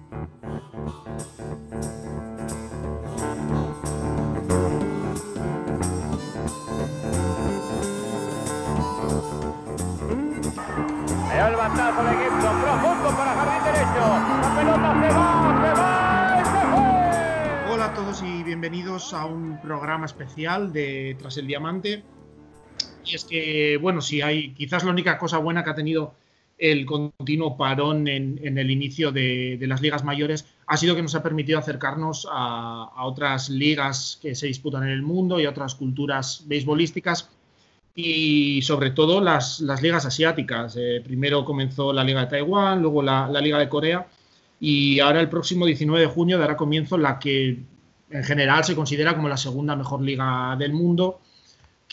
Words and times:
para 13.15 13.33
derecho. 13.63 14.04
La 14.41 14.54
pelota 14.55 14.89
se 15.02 15.09
va, 15.09 15.32
se 15.62 15.71
va, 15.82 16.44
se. 16.44 17.74
Hola 17.74 17.86
a 17.86 17.94
todos 17.94 18.21
y 18.21 18.44
bienvenidos 18.44 19.14
a 19.14 19.26
un 19.26 19.60
programa 19.62 20.05
especial 20.05 20.71
de 20.71 21.16
Tras 21.20 21.38
el 21.38 21.48
Diamante. 21.48 22.04
Y 23.05 23.16
es 23.16 23.26
que, 23.26 23.78
bueno, 23.82 24.02
si 24.02 24.21
hay 24.21 24.54
quizás 24.54 24.84
la 24.84 24.92
única 24.92 25.18
cosa 25.18 25.40
buena 25.40 25.64
que 25.64 25.71
ha 25.71 25.76
tenido 25.76 26.14
el 26.57 26.85
continuo 26.85 27.57
parón 27.57 28.07
en, 28.07 28.57
el 28.57 28.71
inicio 28.71 29.11
de, 29.11 29.59
las 29.61 29.81
ligas 29.81 30.03
mayores 30.03 30.45
ha 30.67 30.77
sido 30.77 30.95
que 30.95 31.02
nos 31.02 31.16
ha 31.16 31.23
permitido 31.23 31.59
acercarnos 31.59 32.27
a, 32.31 33.03
otras 33.05 33.49
ligas 33.49 34.20
que 34.21 34.35
se 34.35 34.48
disputan 34.48 34.84
en 34.84 34.89
el 34.89 35.02
mundo 35.02 35.39
y 35.39 35.45
a 35.45 35.49
otras 35.49 35.75
culturas 35.75 36.44
beisbolísticas 36.47 37.30
y 37.95 38.61
sobre 38.61 38.91
todo 38.91 39.21
las, 39.21 39.61
ligas 39.81 40.05
asiáticas. 40.05 40.75
Eh, 40.77 41.02
primero 41.03 41.45
comenzó 41.45 41.94
la 41.94 42.03
Liga 42.03 42.21
de 42.21 42.27
Taiwán, 42.27 42.81
luego 42.81 43.02
la, 43.02 43.30
Liga 43.41 43.59
de 43.59 43.70
Corea 43.70 44.08
y 44.59 44.99
ahora 44.99 45.20
el 45.20 45.30
próximo 45.30 45.66
19 45.66 46.02
de 46.02 46.08
junio 46.08 46.38
dará 46.38 46.55
comienzo 46.55 46.97
la 46.97 47.20
que 47.20 47.59
en 48.09 48.23
general 48.23 48.63
se 48.63 48.75
considera 48.75 49.16
como 49.16 49.27
la 49.27 49.38
segunda 49.38 49.75
mejor 49.75 50.02
liga 50.02 50.55
del 50.58 50.72
mundo, 50.72 51.20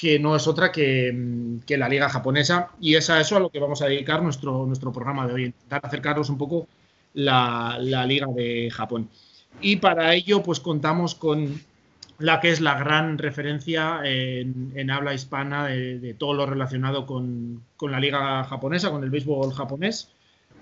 que 0.01 0.19
no 0.19 0.35
es 0.35 0.49
otra 0.49 0.73
que, 0.73 1.59
que 1.67 1.77
la 1.77 1.87
liga 1.87 2.09
japonesa 2.09 2.71
y 2.81 2.95
es 2.95 3.11
a 3.11 3.21
eso 3.21 3.37
a 3.37 3.41
lo 3.41 3.51
que 3.51 3.61
vamos 3.61 3.83
a 3.83 3.87
dedicar 3.87 4.23
nuestro, 4.23 4.65
nuestro 4.65 4.91
programa 4.95 5.27
de 5.27 5.35
hoy, 5.35 5.45
intentar 5.45 5.83
acercarnos 5.85 6.31
un 6.31 6.39
poco 6.39 6.67
la, 7.13 7.77
la 7.79 8.07
liga 8.07 8.27
de 8.35 8.71
Japón. 8.71 9.11
Y 9.61 9.77
para 9.77 10.15
ello 10.15 10.43
pues 10.43 10.59
contamos 10.59 11.15
con 11.15 11.61
la 12.17 12.41
que 12.41 12.49
es 12.51 12.63
la 12.63 12.79
gran 12.79 13.19
referencia 13.19 14.01
en, 14.03 14.91
habla 14.91 15.13
hispana 15.13 15.67
de, 15.67 16.15
todo 16.19 16.33
lo 16.33 16.47
relacionado 16.47 17.05
con, 17.05 17.63
la 17.83 18.01
liga 18.01 18.43
japonesa, 18.45 18.91
con 18.91 19.05
el 19.05 19.11
béisbol 19.11 19.53
japonés, 19.53 20.09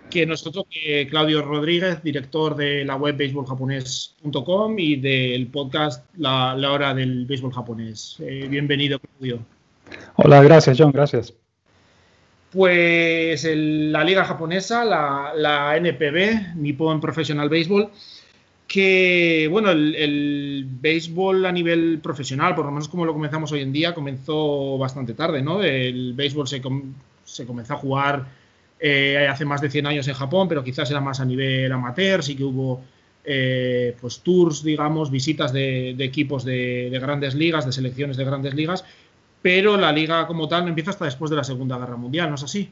que 0.09 0.27
nosotros, 0.27 0.67
que 0.71 1.07
Claudio 1.09 1.43
Rodríguez, 1.43 2.03
director 2.03 2.57
de 2.57 2.85
la 2.85 2.97
web 2.97 3.17
béisboljaponés.com 3.17 4.79
y 4.79 4.97
del 4.97 5.47
podcast 5.49 6.05
la, 6.17 6.55
Hora 6.55 6.95
del 6.95 7.27
Béisbol 7.27 7.53
Japonés. 7.53 8.17
Eh, 8.21 8.47
bienvenido, 8.49 8.99
Claudio. 8.99 9.41
Hola, 10.17 10.43
gracias, 10.43 10.77
John, 10.79 10.93
gracias. 10.93 11.35
Pues 12.53 13.45
la 13.45 14.05
liga 14.05 14.25
japonesa, 14.25 14.85
la, 14.85 15.33
la 15.37 15.77
NPB, 15.77 16.57
Nippon 16.57 17.01
Professional 17.01 17.49
Baseball, 17.49 17.91
que, 18.67 19.49
bueno, 19.51 19.71
el, 19.71 20.67
béisbol 20.69 21.45
a 21.45 21.53
nivel 21.53 22.01
profesional, 22.03 22.55
por 22.55 22.65
lo 22.65 22.71
menos 22.71 22.89
como 22.89 23.05
lo 23.05 23.13
comenzamos 23.13 23.53
hoy 23.53 23.61
en 23.61 23.73
día, 23.73 23.95
comenzó 23.95 24.79
bastante 24.79 25.15
tarde, 25.15 25.43
¿no? 25.43 25.63
El 25.63 26.15
béisbol 26.15 26.49
se, 26.49 26.63
se 27.25 27.47
comenzó 27.47 27.75
a 27.75 27.77
jugar 27.77 28.38
eh, 28.81 29.27
hace 29.29 29.45
más 29.45 29.61
de 29.61 29.71
100 29.71 29.87
años 29.87 30.09
en 30.09 30.15
Japón, 30.15 30.49
pero 30.49 30.63
quizás 30.63 30.91
era 30.91 31.01
más 31.01 31.21
a 31.21 31.25
nivel 31.25 31.71
amateur, 31.73 32.23
sí 32.23 32.37
que 32.37 32.45
hubo 32.45 32.83
eh, 33.25 33.97
pues 34.01 34.21
tours, 34.21 34.63
digamos, 34.63 35.11
visitas 35.11 35.53
de, 35.53 35.91
equipos 35.99 36.45
de, 36.45 36.89
de, 36.91 36.99
grandes 36.99 37.35
ligas, 37.35 37.67
de 37.67 37.73
selecciones 37.73 38.17
de 38.17 38.25
grandes 38.25 38.55
ligas, 38.55 38.85
pero 39.43 39.77
la 39.77 39.93
liga 39.93 40.27
como 40.27 40.49
tal 40.49 40.63
no 40.63 40.69
empieza 40.69 40.91
hasta 40.91 41.05
después 41.05 41.31
de 41.31 41.37
la 41.37 41.45
Segunda 41.45 41.79
Guerra 41.79 41.97
Mundial, 41.97 42.29
¿no 42.29 42.37
es 42.37 42.43
así? 42.43 42.71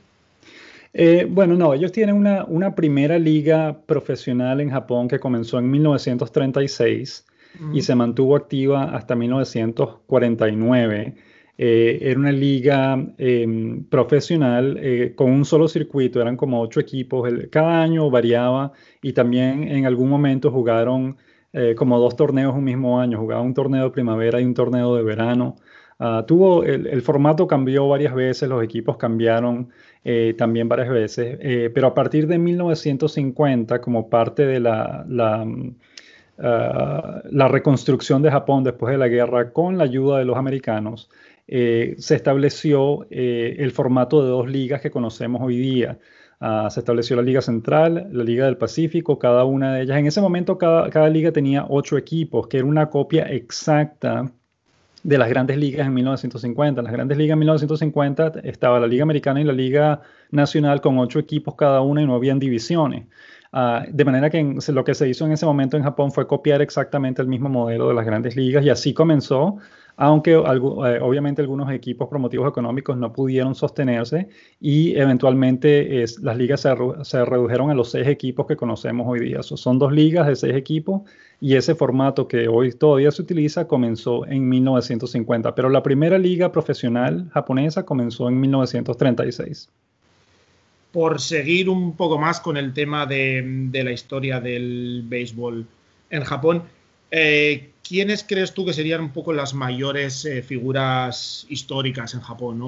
Eh, 0.98 1.27
bueno, 1.29 1.57
no, 1.57 1.75
ellos 1.75 1.93
tienen 1.93 2.17
una, 2.17 2.75
primera 2.75 3.19
liga 3.19 3.83
profesional 3.85 4.63
en 4.63 4.70
Japón 4.70 5.09
que 5.09 5.19
comenzó 5.19 5.59
en 5.59 5.70
1936 5.70 7.27
y 7.75 7.83
se 7.83 7.95
mantuvo 7.95 8.35
activa 8.35 8.97
hasta 8.97 9.15
1949. 9.15 11.14
Eh, 11.58 11.98
era 12.02 12.18
una 12.20 12.33
liga 12.33 12.98
em, 13.18 13.84
profesional 13.84 14.78
eh, 14.80 15.14
con 15.14 15.30
un 15.30 15.44
solo 15.44 15.68
circuito, 15.68 16.20
eran 16.20 16.36
como 16.36 16.61
ocho 16.61 16.80
equipos, 16.80 17.28
cada 17.50 17.83
año 17.83 18.11
variaba 18.11 18.72
y 19.02 19.12
también 19.12 19.64
en 19.68 19.86
algún 19.86 20.08
momento 20.08 20.50
jugaron 20.50 21.17
como 21.74 21.98
dos 21.98 22.17
torneos 22.17 22.55
un 22.55 22.64
mismo 22.64 23.00
año, 23.00 23.18
jugaban 23.18 23.46
un 23.46 23.55
torneo 23.55 23.84
de 23.84 23.90
primavera 23.90 24.39
y 24.39 24.44
un 24.44 24.52
torneo 24.52 24.94
de 24.94 25.02
verano. 25.02 25.56
Ah, 25.98 26.24
tuvo, 26.27 26.62
el, 26.62 27.00
formato 27.00 27.46
cambió 27.46 27.88
varias 27.88 28.14
veces, 28.14 28.48
los 28.50 28.62
equipos 28.62 28.98
cambiaron 28.98 29.70
eh, 30.05 30.34
también 30.36 30.68
varias 30.68 30.90
veces, 30.90 31.38
eh, 31.40 31.70
pero 31.74 31.86
a 31.86 31.94
partir 31.94 32.27
de 32.27 32.38
1950, 32.38 33.80
como 33.80 34.11
parte 34.11 34.44
de 34.44 34.61
la, 34.61 35.06
la, 35.08 35.46
ah, 36.38 37.23
la, 37.30 37.48
reconstrucción 37.48 38.20
de 38.20 38.30
Japón 38.30 38.62
después 38.62 38.92
de 38.92 38.98
la 38.98 39.08
guerra 39.08 39.52
con 39.52 39.78
la 39.78 39.84
ayuda 39.84 40.18
de 40.18 40.27
los 40.27 40.36
americanos, 40.36 41.08
eh, 41.48 41.95
se 41.98 42.14
estableció 42.14 43.07
el 43.11 43.70
formato 43.73 44.23
de 44.23 44.29
dos 44.29 44.48
ligas 44.48 44.80
que 44.80 44.90
conocemos 44.90 45.42
hoy 45.42 45.57
día. 45.58 45.98
Ah, 46.39 46.68
se 46.70 46.80
estableció 46.80 47.17
la 47.17 47.23
Liga 47.23 47.40
Central, 47.40 48.08
la 48.12 48.23
Liga 48.23 48.45
del 48.45 48.58
Pacífico, 48.58 49.18
cada 49.18 49.45
una 49.45 49.74
de 49.74 49.83
ellas. 49.83 49.96
En 49.98 50.06
ese 50.06 50.20
momento 50.20 50.58
cada, 50.58 50.90
cada 50.90 51.08
liga 51.08 51.33
tenía 51.33 51.64
ocho 51.68 51.96
equipos, 51.96 52.46
que 52.46 52.58
era 52.58 52.67
una 52.67 52.90
copia 52.90 53.24
exacta 53.30 54.30
de 55.02 55.18
las 55.18 55.29
grandes 55.30 55.56
ligas 55.56 55.86
en 55.86 55.95
1950. 55.95 56.80
En 56.80 56.85
las 56.85 56.92
grandes 56.92 57.17
ligas 57.17 57.35
en 57.35 57.39
1950 57.39 58.40
estaba 58.45 58.80
la 58.80 58.86
Liga 58.86 59.05
Americana 59.05 59.40
y 59.40 59.45
la 59.45 59.52
Liga 59.55 60.02
Nacional 60.30 60.80
con 60.83 60.98
ocho 60.98 61.18
equipos 61.18 61.55
cada 61.55 61.80
una 61.80 62.02
y 62.02 62.06
no 62.06 62.14
habían 62.14 62.39
divisiones. 62.39 63.06
Ah, 63.52 63.84
de 63.89 64.05
manera 64.05 64.30
que 64.30 64.57
lo 64.68 64.84
que 64.84 64.95
se 64.95 65.08
hizo 65.08 65.24
en 65.27 65.33
ese 65.33 65.46
momento 65.46 65.77
en 65.77 65.83
Japón 65.83 66.12
fue 66.12 66.27
copiar 66.27 66.62
exactamente 66.62 67.23
el 67.23 67.29
mismo 67.29 67.48
modelo 67.48 67.89
de 67.89 67.95
las 67.95 68.05
grandes 68.05 68.36
ligas 68.36 68.64
y 68.64 68.70
así 68.70 68.92
comenzó 68.92 69.58
aunque 69.96 70.33
eh, 70.33 71.01
obviamente 71.01 71.42
algunos 71.42 71.70
equipos 71.70 72.08
por 72.08 72.18
motivos 72.18 72.48
económicos 72.48 72.96
no 72.96 73.12
pudieron 73.12 73.55
sostenerse 73.55 74.29
y 74.61 74.95
eventualmente 74.96 76.05
las 76.20 76.36
ligas 76.36 76.61
se, 76.61 77.24
redujeron 77.24 77.70
a 77.70 77.74
los 77.74 77.90
seis 77.90 78.06
equipos 78.06 78.46
que 78.46 78.56
conocemos 78.56 79.06
hoy 79.08 79.20
día. 79.20 79.42
son 79.42 79.79
dos 79.79 79.92
ligas 79.92 80.27
de 80.27 80.36
seis 80.36 80.55
equipos 80.55 81.02
y 81.40 81.55
ese 81.55 81.74
formato 81.74 82.29
que 82.29 82.48
hoy 82.48 82.73
todavía 82.73 83.11
se 83.11 83.23
utiliza 83.23 83.67
comenzó 83.67 84.27
en 84.27 84.48
1950, 84.48 85.55
pero 85.55 85.68
la 85.70 85.83
primera 85.83 86.18
liga 86.18 86.52
profesional 86.52 87.29
japonesa 87.33 87.85
comenzó 87.85 88.29
en 88.29 88.40
1936 88.40 89.70
por 90.96 91.20
seguir 91.20 91.68
un 91.68 91.95
poco 91.95 92.17
más 92.17 92.40
con 92.40 92.57
el 92.57 92.73
tema 92.73 93.05
de, 93.05 93.68
la 93.70 93.92
historia 93.92 94.40
del 94.40 95.02
béisbol 95.05 95.67
en 96.08 96.24
Japón, 96.24 96.62
eh, 97.11 97.73
¿quiénes 97.86 98.24
crees 98.27 98.55
tú 98.55 98.64
que 98.64 98.73
serían 98.73 99.02
un 99.02 99.12
poco 99.12 99.35
las 99.35 99.52
mayores 99.52 100.24
eh, 100.24 100.42
figuras 100.42 101.45
históricas 101.51 102.14
en 102.14 102.23
Japón? 102.23 102.62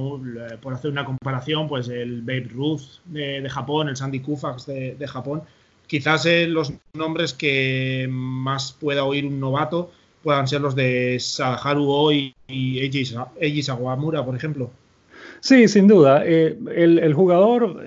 Por 0.61 0.75
hacer 0.75 0.91
una 0.91 1.06
comparación, 1.06 1.69
pues 1.69 1.88
el 1.88 2.21
Babe 2.21 2.50
Ruth 2.53 3.00
de, 3.06 3.49
Japón, 3.49 3.88
el 3.88 3.97
Sandy 3.97 4.21
Koufax 4.21 4.67
de, 4.67 5.09
Japón. 5.09 5.44
Quizás 5.87 6.27
eh, 6.27 6.47
los 6.47 6.75
nombres 6.93 7.33
que 7.33 8.09
más 8.11 8.72
pueda 8.72 9.05
oír 9.05 9.25
un 9.25 9.41
novato 9.41 9.91
puedan 10.22 10.47
ser 10.47 10.61
los 10.61 10.75
de 10.75 11.17
Sadaharu 11.19 11.91
O 11.91 12.12
y, 12.12 12.34
Eiji, 12.47 13.62
Sawamura, 13.62 14.22
por 14.22 14.37
ejemplo. 14.37 14.71
Sí, 15.41 15.69
sin 15.69 15.87
duda. 15.87 16.25
el, 16.25 17.15
jugador 17.15 17.84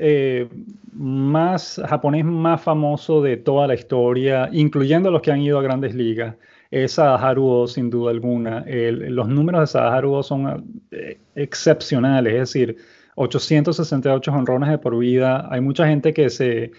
más 0.94 1.82
japonés 1.88 2.26
más 2.26 2.62
famoso 2.62 3.22
de 3.22 3.38
toda 3.38 3.68
la 3.68 3.76
historia, 3.76 4.50
incluyendo 4.52 5.10
los 5.10 5.22
que 5.22 5.32
han 5.32 5.42
ido 5.42 5.58
a 5.58 5.62
grandes 5.62 5.96
ligas, 5.96 6.36
es 6.70 6.94
Sadaharu 6.94 7.68
sin 7.68 7.90
duda 7.90 8.12
alguna. 8.12 8.66
los 8.68 9.28
números 9.28 9.62
de 9.62 9.68
Sadaharu 9.68 10.24
son 10.24 10.82
eh, 10.92 11.18
excepcionales, 11.36 12.34
es 12.34 12.40
decir, 12.40 12.78
868 13.16 14.32
honrones 14.32 14.70
de 14.70 14.78
por 14.78 14.98
vida. 14.98 15.48
Hay 15.52 15.62
mucha 15.62 15.88
gente 15.88 16.14
que 16.14 16.30
se 16.30 16.72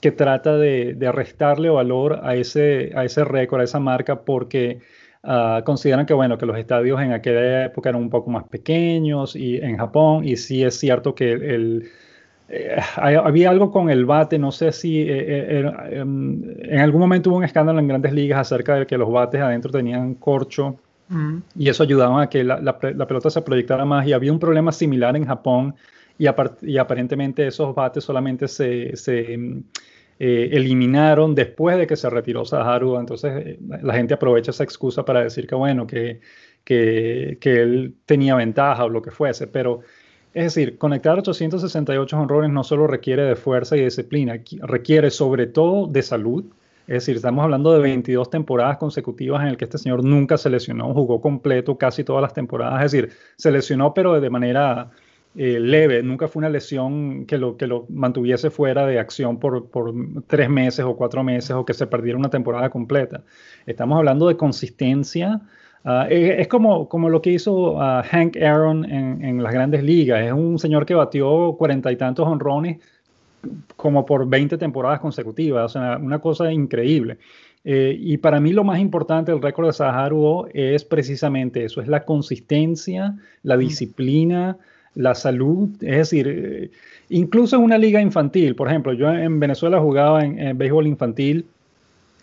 que 0.00 0.12
trata 0.12 0.56
de, 0.56 0.96
restarle 1.12 1.70
valor 1.70 2.20
a 2.22 2.36
ese, 2.36 2.92
a 2.94 3.04
ese 3.04 3.24
récord, 3.24 3.60
a 3.60 3.64
esa 3.64 3.80
marca, 3.80 4.20
porque 4.22 4.78
ah, 5.22 5.62
consideran 5.64 6.06
que, 6.06 6.14
bueno, 6.14 6.38
que 6.38 6.46
los 6.46 6.58
estadios 6.58 7.00
en 7.00 7.12
aquella 7.12 7.66
época 7.66 7.90
eran 7.90 8.02
un 8.02 8.10
poco 8.10 8.30
más 8.30 8.44
pequeños 8.44 9.36
y 9.36 9.56
en 9.56 9.76
Japón, 9.76 10.24
y 10.24 10.36
sí 10.36 10.64
es 10.64 10.78
cierto 10.78 11.14
que 11.14 11.32
el 11.32 11.90
eh, 12.50 12.80
había 12.96 13.50
algo 13.50 13.70
con 13.70 13.90
el 13.90 14.06
bate, 14.06 14.38
no 14.38 14.50
sé 14.52 14.72
si 14.72 15.02
eh, 15.02 15.06
eh, 15.10 15.72
em, 15.90 16.42
en 16.60 16.80
algún 16.80 17.00
momento 17.00 17.28
hubo 17.28 17.36
un 17.36 17.44
escándalo 17.44 17.78
en 17.78 17.88
grandes 17.88 18.12
ligas 18.14 18.40
acerca 18.40 18.76
de 18.76 18.86
que 18.86 18.96
los 18.96 19.10
bates 19.10 19.38
adentro 19.42 19.70
tenían 19.70 20.14
corcho 20.14 20.76
mm. 21.10 21.36
y 21.56 21.68
eso 21.68 21.82
ayudaba 21.82 22.22
a 22.22 22.30
que 22.30 22.44
la, 22.44 22.78
pelota 22.78 23.28
se 23.28 23.42
proyectara 23.42 23.84
más 23.84 24.06
y 24.06 24.14
había 24.14 24.32
un 24.32 24.38
problema 24.38 24.72
similar 24.72 25.14
en 25.14 25.26
Japón 25.26 25.74
y, 26.18 26.24
y 26.62 26.78
aparentemente 26.78 27.46
esos 27.46 27.74
bates 27.74 28.04
solamente 28.04 28.48
se, 28.48 28.96
em, 30.18 30.52
eliminaron 30.52 31.34
después 31.34 31.78
de 31.78 31.86
que 31.86 31.96
se 31.96 32.10
retiró 32.10 32.44
Saharu, 32.44 32.98
entonces 32.98 33.58
la 33.60 33.94
gente 33.94 34.14
aprovecha 34.14 34.50
esa 34.50 34.64
excusa 34.64 35.04
para 35.04 35.22
decir 35.22 35.46
que 35.46 35.54
bueno, 35.54 35.86
que, 35.86 36.20
que, 36.64 37.38
que 37.40 37.62
él 37.62 37.94
tenía 38.06 38.34
ventaja 38.34 38.84
o 38.84 38.88
lo 38.88 39.02
que 39.02 39.10
fuese, 39.10 39.46
pero 39.46 39.80
es 40.34 40.44
decir, 40.54 40.78
conectar 40.78 41.18
868 41.18 42.16
honrones 42.16 42.50
no 42.50 42.62
solo 42.62 42.86
requiere 42.86 43.22
de 43.22 43.34
fuerza 43.34 43.76
y 43.76 43.84
disciplina, 43.84 44.40
requiere 44.60 45.10
sobre 45.10 45.46
todo 45.46 45.86
de 45.86 46.02
salud 46.02 46.44
Es 46.86 46.94
decir, 46.94 47.16
estamos 47.16 47.42
hablando 47.44 47.72
de 47.72 47.80
22 47.80 48.30
temporadas 48.30 48.76
consecutivas 48.78 49.42
en 49.42 49.48
el 49.48 49.56
que 49.56 49.64
este 49.64 49.78
señor 49.78 50.04
nunca 50.04 50.36
se 50.38 50.50
lesionó, 50.50 50.92
jugó 50.94 51.20
completo 51.20 51.76
casi 51.78 52.04
todas 52.04 52.22
las 52.22 52.34
temporadas. 52.34 52.84
Es 52.84 52.92
decir, 52.92 53.12
se 53.36 53.50
lesionó 53.50 53.94
pero 53.94 54.20
de 54.20 54.30
manera 54.30 54.90
eh, 55.36 55.60
leve, 55.60 56.02
nunca 56.02 56.28
fue 56.28 56.40
una 56.40 56.48
lesión 56.48 57.26
que 57.26 57.38
lo, 57.38 57.56
que 57.56 57.66
lo 57.66 57.86
mantuviese 57.88 58.50
fuera 58.50 58.86
de 58.86 58.98
acción 58.98 59.38
por, 59.38 59.68
por, 59.70 59.94
tres 60.26 60.48
meses 60.48 60.84
o 60.84 60.96
cuatro 60.96 61.22
meses 61.22 61.50
o 61.50 61.64
que 61.64 61.74
se 61.74 61.86
perdiera 61.86 62.18
una 62.18 62.30
temporada 62.30 62.70
completa. 62.70 63.22
Estamos 63.66 63.98
hablando 63.98 64.26
de 64.28 64.36
consistencia. 64.36 65.40
Ah, 65.84 66.06
es, 66.10 66.48
como, 66.48 66.88
como 66.88 67.08
lo 67.08 67.22
que 67.22 67.30
hizo 67.30 67.80
ah, 67.80 68.02
Hank 68.02 68.36
Aaron 68.36 68.84
en, 68.84 69.24
en, 69.24 69.42
las 69.42 69.52
grandes 69.52 69.82
ligas. 69.82 70.24
Es 70.26 70.32
un 70.32 70.58
señor 70.58 70.86
que 70.86 70.94
batió 70.94 71.54
cuarenta 71.56 71.92
y 71.92 71.96
tantos 71.96 72.26
honrones 72.26 72.78
como 73.76 74.04
por 74.04 74.28
20 74.28 74.58
temporadas 74.58 75.00
consecutivas, 75.00 75.64
o 75.64 75.68
sea, 75.68 75.98
una 75.98 76.18
cosa 76.18 76.52
increíble. 76.52 77.18
Eh, 77.64 77.96
y 77.98 78.16
para 78.18 78.40
mí 78.40 78.52
lo 78.52 78.64
más 78.64 78.78
importante 78.78 79.32
del 79.32 79.42
récord 79.42 79.66
de 79.66 79.72
Saharu 79.72 80.48
es 80.52 80.84
precisamente 80.84 81.64
eso, 81.64 81.80
es 81.80 81.88
la 81.88 82.04
consistencia, 82.04 83.16
la 83.42 83.56
disciplina, 83.56 84.58
la 84.94 85.14
salud, 85.14 85.70
es 85.80 85.96
decir, 85.96 86.28
eh, 86.28 86.70
incluso 87.08 87.56
en 87.56 87.62
una 87.62 87.78
liga 87.78 88.00
infantil, 88.00 88.54
por 88.54 88.68
ejemplo, 88.68 88.92
yo 88.92 89.12
en 89.12 89.38
Venezuela 89.40 89.80
jugaba 89.80 90.24
en, 90.24 90.56
béisbol 90.56 90.86
infantil 90.86 91.46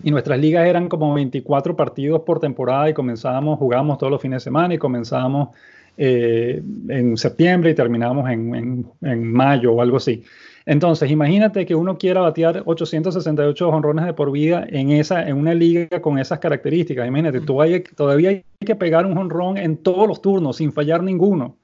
y 0.04 0.12
nuestras 0.12 0.40
ligas 0.40 0.68
eran 0.68 0.90
como 0.90 1.14
24 1.14 1.76
partidos 1.76 2.22
por 2.22 2.40
temporada 2.40 2.90
y 2.90 2.94
comenzábamos, 2.94 3.60
jugábamos 3.60 3.98
todos 3.98 4.12
los 4.12 4.22
fines 4.22 4.44
de 4.44 4.44
semana 4.44 4.74
y 4.74 4.78
comenzábamos 4.78 5.50
eh, 5.98 6.62
en 6.90 7.16
septiembre 7.18 7.72
y 7.72 7.76
terminábamos 7.76 8.30
en, 8.30 8.86
en 9.02 9.32
mayo 9.32 9.74
o 9.74 9.82
algo 9.82 9.98
así. 9.98 10.24
Entonces, 10.66 11.12
imagínate 11.12 11.66
que 11.66 11.76
uno 11.76 11.98
quiera 11.98 12.22
batear 12.22 12.64
868 12.66 13.70
honrones 13.70 14.06
de 14.06 14.14
por 14.14 14.32
vida 14.32 14.66
en, 14.68 14.92
esa, 14.92 15.28
en 15.28 15.38
una 15.38 15.54
liga 15.54 16.02
con 16.02 16.18
esas 16.18 16.40
características. 16.40 17.08
Imagínate, 17.08 17.42
todavía 17.42 18.30
hay 18.30 18.44
que 18.66 18.76
pegar 18.76 19.06
un 19.06 19.18
honrón 19.18 19.58
en 19.58 19.78
todos 19.78 20.08
los 20.08 20.22
turnos 20.22 20.58
sin 20.58 20.74
fallar 20.74 21.04
ninguno. 21.04 21.56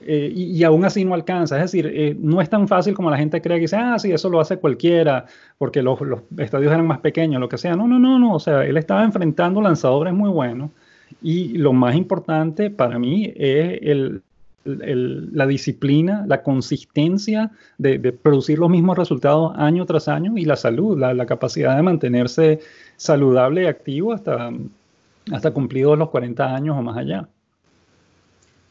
Eh, 0.00 0.32
y, 0.34 0.62
aún 0.62 0.84
así 0.84 1.04
no 1.04 1.14
alcanza. 1.14 1.56
Es 1.56 1.72
decir, 1.72 1.90
eh, 1.92 2.16
no 2.18 2.40
es 2.40 2.48
tan 2.48 2.68
fácil 2.68 2.94
como 2.94 3.10
la 3.10 3.16
gente 3.16 3.40
cree 3.42 3.56
que 3.56 3.62
dice, 3.62 3.76
ah, 3.76 3.98
sí, 3.98 4.12
eso 4.12 4.30
lo 4.30 4.40
hace 4.40 4.58
cualquiera, 4.58 5.26
porque 5.58 5.82
los, 5.82 5.98
estadios 6.38 6.72
eran 6.72 6.86
más 6.86 7.00
pequeños, 7.00 7.40
lo 7.40 7.48
que 7.48 7.58
sea. 7.58 7.74
No, 7.74 7.88
no, 7.88 7.98
no, 7.98 8.18
no. 8.18 8.34
O 8.34 8.40
sea, 8.40 8.64
él 8.64 8.76
estaba 8.76 9.04
enfrentando 9.04 9.60
lanzadores 9.60 10.14
muy 10.14 10.30
buenos. 10.30 10.70
Y 11.22 11.58
lo 11.58 11.72
más 11.72 11.96
importante 11.96 12.70
para 12.70 12.98
mí 12.98 13.32
es 13.34 13.78
el, 13.82 14.22
la 14.64 15.46
disciplina, 15.46 16.24
la 16.26 16.42
consistencia 16.42 17.50
de, 17.78 17.98
producir 18.12 18.58
los 18.58 18.70
mismos 18.70 18.98
resultados 18.98 19.52
año 19.56 19.86
tras 19.86 20.08
año 20.08 20.36
y 20.36 20.44
la 20.44 20.56
salud, 20.56 20.98
la, 20.98 21.26
capacidad 21.26 21.76
de 21.76 21.82
mantenerse 21.82 22.60
saludable 22.96 23.64
y 23.64 23.66
activo 23.66 24.12
hasta, 24.12 24.50
hasta 25.32 25.50
cumplidos 25.52 25.98
los 25.98 26.10
40 26.10 26.54
años 26.54 26.76
o 26.76 26.82
más 26.82 26.96
allá. 26.96 27.28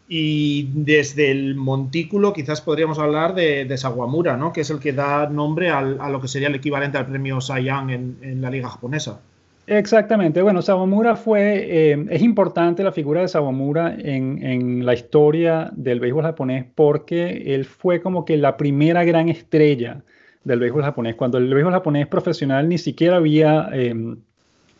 Y 0.09 0.69
desde 0.73 1.31
el 1.31 1.55
montículo 1.55 2.31
quizás 2.31 2.61
podríamos 2.61 2.97
hablar 2.97 3.35
de, 3.35 3.65
de 3.65 3.77
Sawamura, 3.77 4.37
¿no? 4.37 4.53
que 4.53 4.61
es 4.61 4.69
el 4.69 4.79
que 4.79 4.93
da 4.93 5.27
nombre 5.27 5.69
a 5.69 5.81
lo 5.81 6.21
que 6.21 6.27
sería 6.27 6.47
el 6.47 6.55
equivalente 6.55 6.97
al 6.97 7.07
premio 7.07 7.41
Cy 7.41 7.67
en, 7.67 8.17
en 8.21 8.41
la 8.41 8.49
liga 8.49 8.69
japonesa. 8.69 9.19
Exactamente. 9.67 10.41
Bueno, 10.41 10.61
Sawamura 10.61 11.17
fue, 11.17 11.91
eh, 11.91 12.05
es 12.09 12.21
importante 12.21 12.83
la 12.83 12.93
figura 12.93 13.19
de 13.21 13.27
Sawamura 13.27 13.95
en, 13.99 14.41
en, 14.41 14.85
la 14.85 14.93
historia 14.93 15.69
del 15.73 15.99
béisbol 15.99 16.23
japonés 16.23 16.65
porque 16.73 17.53
él 17.53 17.65
fue 17.65 18.01
como 18.01 18.23
que 18.23 18.37
la 18.37 18.55
primera 18.55 19.03
gran 19.03 19.27
estrella 19.27 20.03
del 20.45 20.61
béisbol 20.61 20.83
japonés. 20.83 21.15
Cuando 21.15 21.37
el 21.37 21.53
béisbol 21.53 21.73
japonés 21.73 22.07
profesional 22.07 22.69
ni 22.69 22.77
siquiera 22.77 23.17
había 23.17 23.67
em, 23.73 24.15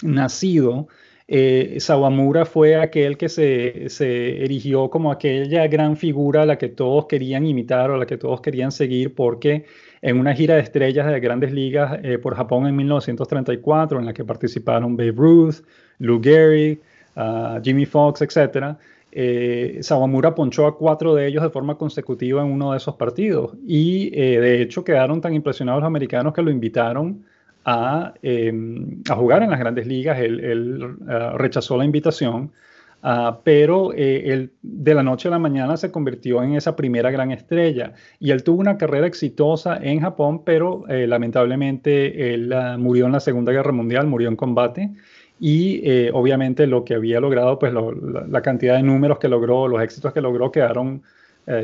nacido, 0.02 0.88
eh, 1.28 1.78
Sawamura 1.80 2.46
fue 2.46 2.78
aquel 2.78 3.18
que 3.18 3.28
se, 3.30 3.90
se, 3.90 4.44
erigió 4.44 4.90
como 4.90 5.12
aquella 5.12 5.68
gran 5.68 5.98
figura 5.98 6.44
a 6.44 6.46
la 6.46 6.58
que 6.58 6.70
todos 6.70 7.06
querían 7.08 7.46
imitar 7.46 7.92
o 7.92 7.96
a 7.96 7.98
la 7.98 8.06
que 8.06 8.18
todos 8.18 8.42
querían 8.42 8.72
seguir 8.72 9.14
porque 9.14 9.66
en 10.02 10.20
una 10.20 10.34
gira 10.34 10.56
de 10.56 10.62
estrellas 10.62 11.06
de 11.12 11.20
grandes 11.20 11.52
ligas 11.52 12.00
eh, 12.04 12.18
por 12.18 12.36
Japón 12.36 12.68
en 12.68 12.76
1934, 12.76 14.00
en 14.00 14.06
la 14.06 14.14
que 14.14 14.24
participaron 14.24 14.96
Babe 14.96 15.12
Ruth, 15.12 15.56
Lou 16.00 16.22
Gehrig, 16.22 16.82
ah, 17.16 17.60
Jimmy 17.64 17.86
Fox, 17.86 18.22
etc., 18.22 18.78
eh, 19.12 19.80
Sawamura 19.82 20.36
ponchó 20.36 20.68
a 20.68 20.78
cuatro 20.78 21.16
de 21.16 21.28
ellos 21.28 21.42
de 21.42 21.50
forma 21.50 21.76
consecutiva 21.76 22.42
en 22.42 22.52
uno 22.52 22.72
de 22.72 22.78
esos 22.78 22.96
partidos. 22.96 23.54
Y 23.66 24.12
eh, 24.14 24.40
de 24.40 24.62
hecho 24.62 24.84
quedaron 24.84 25.22
tan 25.22 25.34
impresionados 25.34 25.82
los 25.82 25.88
americanos 25.88 26.34
que 26.34 26.42
lo 26.42 26.52
invitaron 26.52 27.26
a, 27.68 28.14
em, 28.24 29.04
jugar 29.08 29.44
en 29.44 29.52
las 29.52 29.60
grandes 29.60 29.86
ligas. 29.86 30.20
Él, 30.20 30.98
ah, 31.08 31.36
rechazó 31.38 31.78
la 31.78 31.86
invitación 31.86 32.52
Ah, 33.04 33.42
pero 33.44 33.94
eh, 33.94 34.34
él 34.34 34.54
de 34.64 34.96
la 34.96 35.04
noche 35.04 35.28
a 35.28 35.32
la 35.32 35.38
mañana 35.40 35.78
se 35.78 35.92
convirtió 35.92 36.42
en 36.42 36.56
esa 36.56 36.76
primera 36.76 37.12
gran 37.12 37.32
estrella 37.32 37.94
y 38.20 38.32
él 38.32 38.44
tuvo 38.44 38.60
una 38.60 38.78
carrera 38.78 39.06
exitosa 39.06 39.78
en 39.78 40.02
Japón, 40.02 40.44
pero 40.44 40.84
eh, 40.90 41.06
lamentablemente 41.06 42.34
él 42.34 42.52
ah, 42.54 42.76
murió 42.78 43.06
en 43.06 43.12
la 43.12 43.20
Segunda 43.20 43.52
Guerra 43.52 43.72
Mundial, 43.72 44.08
murió 44.08 44.30
en 44.30 44.36
combate 44.36 44.92
y 45.40 45.80
eh, 45.90 46.10
obviamente 46.12 46.66
lo 46.66 46.84
que 46.84 46.96
había 46.96 47.20
logrado, 47.20 47.60
pues 47.60 47.72
la, 47.72 48.42
cantidad 48.42 48.76
de 48.76 48.84
números 48.84 49.20
que 49.20 49.28
logró, 49.30 49.68
los 49.68 49.82
éxitos 49.82 50.12
que 50.12 50.22
logró 50.22 50.52
quedaron 50.52 51.04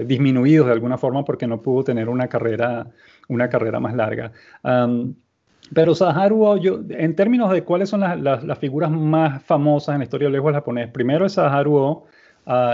disminuidos 0.05 0.67
de 0.67 0.71
alguna 0.71 0.97
forma 0.97 1.25
porque 1.25 1.45
no 1.45 1.61
pudo 1.61 1.83
tener 1.83 2.07
una 2.07 2.29
carrera, 2.29 2.88
una 3.27 3.50
carrera 3.50 3.81
más 3.81 3.94
larga. 3.94 4.31
Pero 5.74 5.96
Saharu, 5.96 6.58
yo, 6.58 6.80
en 6.90 7.16
términos 7.16 7.52
de 7.52 7.64
cuáles 7.64 7.90
son 7.90 8.02
las, 8.02 8.60
figuras 8.60 8.92
más 8.92 9.44
famosas 9.44 9.94
en 9.94 10.00
la 10.00 10.04
historia 10.06 10.25
del 10.25 10.34
béisbol 10.34 10.54
japonés, 10.54 10.90
primero 10.90 11.25
es 11.25 11.34
Saharu, 11.34 11.75
uh, 11.78 12.04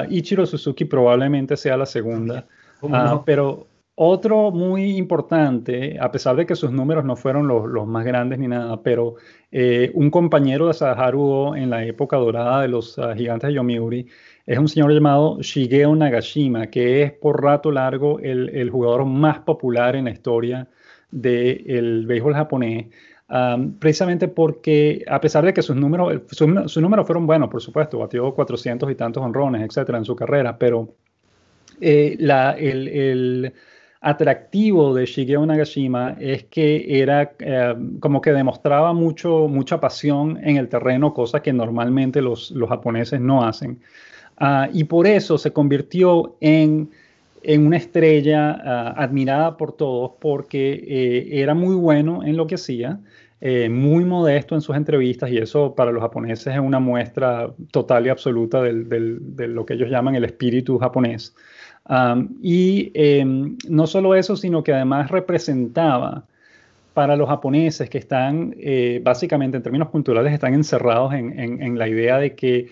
Ichiro 0.09 0.45
Suzuki 0.45 0.85
probablemente 0.85 1.55
sea 1.57 1.77
la 1.77 1.85
segunda, 1.85 2.45
uh, 2.81 3.23
pero 3.25 3.67
otro 3.95 4.51
muy 4.51 4.95
importante, 4.97 5.97
a 5.99 6.09
pesar 6.11 6.35
de 6.35 6.45
que 6.45 6.55
sus 6.55 6.71
números 6.71 7.03
no 7.03 7.15
fueron 7.15 7.47
los, 7.47 7.85
más 7.85 8.05
grandes 8.05 8.39
ni 8.39 8.47
nada, 8.47 8.81
pero 8.81 9.15
eh, 9.51 9.91
un 9.93 10.09
compañero 10.09 10.67
de 10.67 10.73
Saharu 10.73 11.55
en 11.55 11.69
la 11.69 11.83
época 11.83 12.17
dorada 12.17 12.61
de 12.61 12.69
los 12.69 12.97
uh, 12.97 13.13
gigantes 13.15 13.49
de 13.49 13.55
Yomiuri 13.55 14.07
es 14.45 14.57
un 14.57 14.67
señor 14.67 14.93
llamado 14.93 15.41
Shigeo 15.41 15.95
Nagashima, 15.95 16.67
que 16.67 17.03
es 17.03 17.11
por 17.11 17.43
rato 17.43 17.71
largo 17.71 18.19
el, 18.19 18.49
el 18.49 18.69
jugador 18.69 19.05
más 19.05 19.39
popular 19.39 19.95
en 19.95 20.05
la 20.05 20.11
historia 20.11 20.67
del 21.11 22.05
béisbol 22.05 22.33
japonés, 22.33 22.87
precisamente 23.79 24.27
porque 24.27 25.03
a 25.07 25.21
pesar 25.21 25.45
de 25.45 25.53
que 25.53 25.61
sus 25.61 25.75
números, 25.75 26.21
sus, 26.31 26.77
números 26.81 27.05
fueron 27.05 27.27
buenos, 27.27 27.49
por 27.49 27.61
supuesto, 27.61 27.99
batió 27.99 28.33
400 28.33 28.89
y 28.91 28.95
tantos 28.95 29.23
honrones, 29.23 29.61
etcétera, 29.61 29.97
en 29.97 30.05
su 30.05 30.15
carrera, 30.15 30.57
pero 30.57 30.89
eh, 31.81 32.17
el, 32.19 33.53
atractivo 34.01 34.93
de 34.95 35.05
Shigeo 35.05 35.45
Nagashima 35.45 36.15
es 36.21 36.45
que 36.45 37.01
era 37.01 37.33
eh, 37.39 37.75
como 37.99 38.21
que 38.21 38.31
demostraba 38.31 38.93
mucho, 38.93 39.49
mucha 39.49 39.81
pasión 39.81 40.39
en 40.41 40.55
el 40.55 40.69
terreno, 40.69 41.13
cosa 41.13 41.41
que 41.41 41.51
normalmente 41.51 42.21
los, 42.21 42.51
los 42.51 42.69
japoneses 42.69 43.19
no 43.19 43.43
hacen. 43.43 43.79
Ah, 44.37 44.69
y 44.71 44.85
por 44.85 45.05
eso 45.05 45.37
se 45.37 45.51
convirtió 45.51 46.37
en 46.39 46.89
en 47.43 47.65
una 47.65 47.77
estrella 47.77 48.51
ah, 48.51 48.93
admirada 48.97 49.57
por 49.57 49.73
todos 49.73 50.11
porque 50.19 50.73
eh, 50.73 51.41
era 51.41 51.53
muy 51.53 51.75
bueno 51.75 52.23
en 52.23 52.37
lo 52.37 52.47
que 52.47 52.55
hacía, 52.55 52.99
eh, 53.41 53.69
muy 53.69 54.03
modesto 54.03 54.55
en 54.55 54.61
sus 54.61 54.75
entrevistas 54.75 55.31
y 55.31 55.37
eso 55.37 55.73
para 55.73 55.91
los 55.91 56.01
japoneses 56.01 56.53
es 56.53 56.59
una 56.59 56.79
muestra 56.79 57.51
total 57.71 58.05
y 58.05 58.09
absoluta 58.09 58.61
de 58.61 59.47
lo 59.47 59.65
que 59.65 59.75
ellos 59.75 59.89
llaman 59.89 60.15
el 60.15 60.25
espíritu 60.25 60.77
japonés. 60.77 61.33
y 62.41 62.91
em, 62.93 63.57
no 63.69 63.87
solo 63.87 64.13
eso, 64.15 64.35
sino 64.35 64.63
que 64.63 64.73
además 64.73 65.09
representaba 65.09 66.25
para 66.93 67.15
los 67.15 67.29
japoneses 67.29 67.89
que 67.89 67.97
están, 67.97 68.55
eh, 68.59 68.99
básicamente 69.01 69.55
en 69.57 69.63
términos 69.63 69.89
culturales, 69.89 70.33
están 70.33 70.53
encerrados 70.53 71.13
en 71.13 71.77
la 71.79 71.87
idea 71.87 72.17
de 72.17 72.35
que 72.35 72.67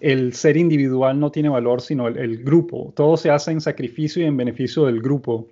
el 0.00 0.32
ser 0.34 0.56
individual 0.56 1.18
no 1.18 1.30
tiene 1.30 1.48
valor, 1.48 1.80
sino 1.80 2.08
el, 2.08 2.42
grupo. 2.44 2.92
Todo 2.94 3.16
se 3.16 3.30
hace 3.30 3.50
en 3.50 3.60
sacrificio 3.60 4.22
y 4.22 4.26
en 4.26 4.36
beneficio 4.36 4.86
del 4.86 5.00
grupo, 5.00 5.48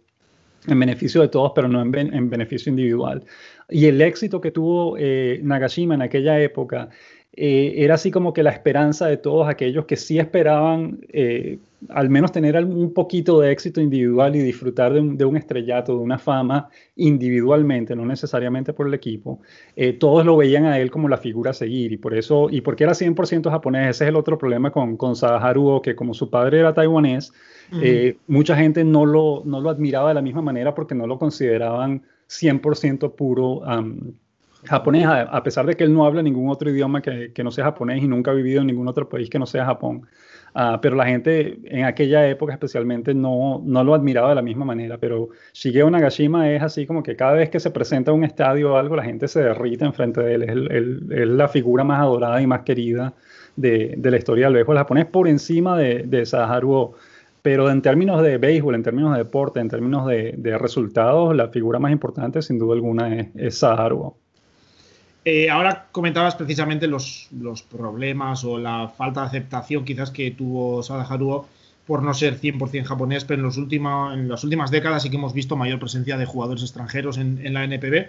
en 0.66 0.78
beneficio 0.78 1.20
de 1.20 1.28
todos, 1.28 1.52
pero 1.54 1.68
no 1.68 1.80
en, 1.82 2.30
beneficio 2.30 2.70
individual. 2.70 3.24
Y 3.68 3.86
el 3.86 4.00
éxito 4.00 4.40
que 4.40 4.50
tuvo 4.50 4.96
eh, 4.98 5.40
Nagashima 5.42 5.94
en 5.94 6.02
aquella 6.02 6.40
época 6.40 6.88
eh, 7.38 7.85
era 7.85 7.97
así 7.97 8.11
como 8.11 8.33
que 8.33 8.43
la 8.43 8.50
esperanza 8.50 9.07
de 9.07 9.19
todos 9.19 9.47
aquellos 9.47 9.85
que 9.85 9.97
sí 9.97 10.19
esperaban 10.19 11.00
eh, 11.11 11.59
al 11.90 12.09
menos 12.09 12.33
tener 12.33 12.57
un 12.64 12.95
poquito 12.95 13.40
de 13.40 13.52
éxito 13.52 13.83
individual 13.83 14.35
y 14.35 14.40
disfrutar 14.40 14.95
de 14.95 15.25
un, 15.26 15.37
estrellato, 15.37 15.93
de 15.93 15.99
una 15.99 16.19
fama 16.19 16.71
individualmente, 16.97 17.95
no 17.95 18.07
necesariamente 18.07 18.73
por 18.73 18.87
el 18.87 18.95
equipo, 18.95 19.40
eh, 19.76 19.93
todos 19.93 20.25
lo 20.25 20.38
veían 20.38 20.64
a 20.64 20.81
él 20.81 20.90
como 20.90 21.11
la 21.11 21.19
figura 21.19 21.50
a 21.50 21.55
seguir. 21.55 21.93
Y 21.93 21.99
por 21.99 22.14
eso, 22.14 22.49
y 22.50 22.62
porque 22.62 22.85
era 22.85 22.95
100% 22.95 23.50
japonés, 23.50 23.90
ese 23.90 24.05
es 24.05 24.09
el 24.09 24.16
otro 24.16 24.38
problema 24.38 24.71
con, 24.71 24.97
con 24.97 25.14
Saharuo, 25.14 25.83
que 25.83 25.95
como 25.95 26.14
su 26.14 26.31
padre 26.31 26.61
era 26.61 26.73
taiwanés, 26.73 27.35
mucha 28.26 28.57
gente 28.57 28.83
no 28.83 29.05
lo, 29.05 29.43
no 29.45 29.61
lo 29.61 29.69
admiraba 29.69 30.09
de 30.09 30.14
la 30.14 30.23
misma 30.23 30.40
manera 30.40 30.75
porque 30.75 30.95
no 30.95 31.07
lo 31.07 31.19
consideraban 31.19 32.02
100% 32.28 33.14
puro 33.14 33.62
japonés, 34.68 35.06
a, 35.06 35.42
pesar 35.42 35.66
de 35.66 35.75
que 35.76 35.85
él 35.85 35.92
no 35.92 36.04
habla 36.04 36.23
ningún 36.23 36.50
otro 36.50 36.70
idioma 36.70 37.02
que, 37.02 37.32
no 37.42 37.50
sea 37.50 37.64
japonés 37.64 38.02
y 38.02 38.08
nunca 38.08 38.30
ha 38.30 38.35
vivido 38.35 38.61
en 38.61 38.66
ningún 38.66 38.88
otro 38.88 39.08
país 39.08 39.30
que 39.30 39.38
no 39.38 39.46
sea 39.46 39.64
Japón. 39.64 40.06
Ah, 40.54 40.78
pero 40.80 40.96
la 40.96 41.04
gente 41.04 41.58
en 41.64 41.85
aquella 41.85 42.26
época 42.28 42.54
especialmente 42.54 43.12
no, 43.12 43.61
no 43.64 43.85
lo 43.85 43.94
admiraba 43.94 44.30
de 44.30 44.37
la 44.37 44.42
misma 44.42 44.64
manera. 44.64 44.99
Pero 44.99 45.28
Shigeo 45.52 45.90
Nagashima 45.90 46.50
es 46.50 46.62
así 46.62 46.87
como 46.87 47.02
que 47.02 47.14
cada 47.14 47.35
vez 47.35 47.50
que 47.50 47.61
se 47.61 47.70
presenta 47.70 48.11
a 48.11 48.14
un 48.14 48.25
estadio 48.25 48.73
o 48.73 48.76
algo, 48.76 48.96
la 48.96 49.04
gente 49.04 49.28
se 49.28 49.42
derrite 49.42 49.85
enfrente 49.85 50.23
de 50.23 50.35
él. 50.35 50.42
Es, 50.42 51.18
es 51.18 51.28
la 51.28 51.49
figura 51.49 51.85
más 51.85 52.00
adorada 52.00 52.40
y 52.40 52.46
más 52.46 52.62
querida 52.62 53.14
de, 53.56 53.94
de 53.96 54.11
la 54.11 54.16
historia 54.16 54.46
del 54.46 54.54
béisbol 54.54 54.76
japonés 54.76 55.06
por 55.06 55.28
encima 55.28 55.76
de, 55.76 56.04
de 56.04 56.25
Saharu 56.26 56.94
pero 57.42 57.70
en 57.70 57.80
términos 57.80 58.25
de 58.25 58.38
béisbol, 58.38 58.75
en 58.75 58.82
términos 58.82 59.12
de 59.12 59.18
deporte, 59.18 59.61
en 59.61 59.68
términos 59.68 60.04
de, 60.04 60.35
de 60.37 60.58
resultados, 60.58 61.32
la 61.37 61.46
figura 61.49 61.78
más 61.78 61.92
importante 61.92 62.42
sin 62.42 62.58
duda 62.58 62.75
alguna 62.75 63.14
es, 63.14 63.28
es 63.37 63.62
eh, 65.26 65.50
ahora 65.50 65.88
comentabas 65.90 66.37
precisamente 66.37 66.87
los, 66.87 67.28
problemas 67.68 68.45
o 68.45 68.59
la 68.59 68.87
falta 68.97 69.23
de 69.23 69.26
aceptación 69.26 69.85
quizás 69.85 70.12
que 70.12 70.30
tuvo 70.30 70.85
Sada 70.85 71.04
por 71.85 72.04
no 72.04 72.14
ser 72.14 72.40
100% 72.40 72.85
japonés, 72.85 73.25
pero 73.25 73.40
en, 73.40 73.45
los 73.45 73.56
en 73.59 74.28
las 74.28 74.45
últimas 74.45 74.71
décadas 74.71 75.02
sí 75.02 75.11
que 75.11 75.16
hemos 75.16 75.33
visto 75.33 75.56
mayor 75.56 75.80
presencia 75.80 76.16
de 76.16 76.26
jugadores 76.26 76.62
extranjeros 76.62 77.18
en, 77.18 77.52
la 77.52 77.64
NPB. 77.64 78.09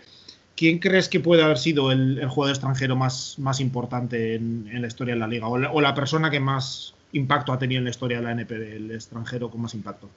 ¿Quién 0.56 0.78
crees 0.78 1.10
que 1.10 1.20
puede 1.20 1.42
haber 1.42 1.58
sido 1.58 1.92
el, 1.92 2.24
jugador 2.28 2.56
extranjero 2.56 2.96
más, 2.96 3.36
importante 3.60 4.36
en, 4.36 4.70
en, 4.72 4.82
la 4.84 4.88
historia 4.88 5.16
de 5.16 5.20
la 5.20 5.28
liga? 5.28 5.48
O 5.48 5.58
la, 5.58 5.72
o 5.72 5.82
la 5.82 5.96
persona 5.96 6.30
que 6.30 6.40
más 6.40 6.94
impacto 7.14 7.52
ha 7.52 7.58
tenido 7.58 7.80
en 7.80 7.86
la 7.86 7.90
historia 7.90 8.18
de 8.18 8.24
la 8.26 8.32
NPB, 8.32 8.76
el 8.76 8.92
extranjero 8.92 9.50
con 9.50 9.62
más 9.62 9.74
impacto? 9.74 10.08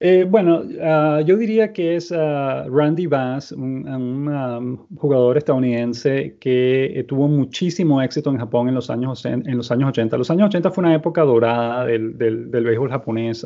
Eh, 0.00 0.24
bueno, 0.28 0.60
uh, 0.60 1.24
yo 1.24 1.36
diría 1.36 1.72
que 1.72 1.96
es 1.96 2.12
uh, 2.12 2.68
Randy 2.70 3.06
Bass, 3.06 3.50
un, 3.50 3.88
um, 4.28 4.96
jugador 4.96 5.36
estadounidense 5.36 6.36
que 6.38 6.98
eh, 7.00 7.02
tuvo 7.02 7.26
muchísimo 7.26 8.00
éxito 8.00 8.30
en 8.30 8.38
Japón 8.38 8.68
en 8.68 8.76
los, 8.76 8.90
años, 8.90 9.24
en, 9.24 9.56
los 9.56 9.72
años 9.72 9.88
80. 9.88 10.16
Los 10.16 10.30
años 10.30 10.46
80 10.46 10.70
fue 10.70 10.84
una 10.84 10.94
época 10.94 11.22
dorada 11.22 11.84
del, 11.84 12.16
del, 12.16 12.46
béisbol 12.48 12.90
japonés. 12.90 13.44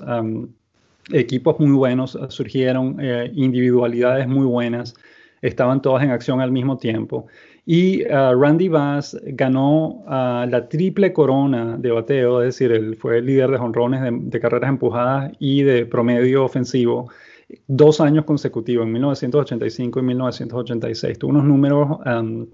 Equipos 1.10 1.58
muy 1.58 1.72
buenos 1.72 2.16
surgieron, 2.28 2.96
eh, 3.00 3.30
individualidades 3.34 4.28
muy 4.28 4.46
buenas, 4.46 4.94
estaban 5.40 5.82
todas 5.82 6.04
en 6.04 6.10
acción 6.10 6.40
al 6.40 6.52
mismo 6.52 6.76
tiempo. 6.76 7.26
Y 7.64 8.04
uh, 8.06 8.34
Randy 8.36 8.68
Bass 8.68 9.16
ganó 9.22 10.02
uh, 10.04 10.46
la 10.48 10.68
triple 10.68 11.12
corona 11.12 11.76
de 11.78 11.92
bateo, 11.92 12.42
es 12.42 12.58
decir, 12.58 12.72
él 12.72 12.96
fue 12.96 13.18
el 13.18 13.26
líder 13.26 13.50
de 13.50 13.58
jonrones 13.58 14.00
de, 14.02 14.40
carreras 14.40 14.68
empujadas 14.68 15.32
y 15.38 15.62
de 15.62 15.86
promedio 15.86 16.44
ofensivo 16.44 17.08
dos 17.68 18.00
años 18.00 18.24
consecutivos, 18.24 18.86
en 18.86 18.92
1985 18.92 20.00
y 20.00 20.02
1986. 20.02 21.18
Tuvo 21.18 21.30
unos 21.30 21.44
números 21.44 21.98
um, 22.04 22.46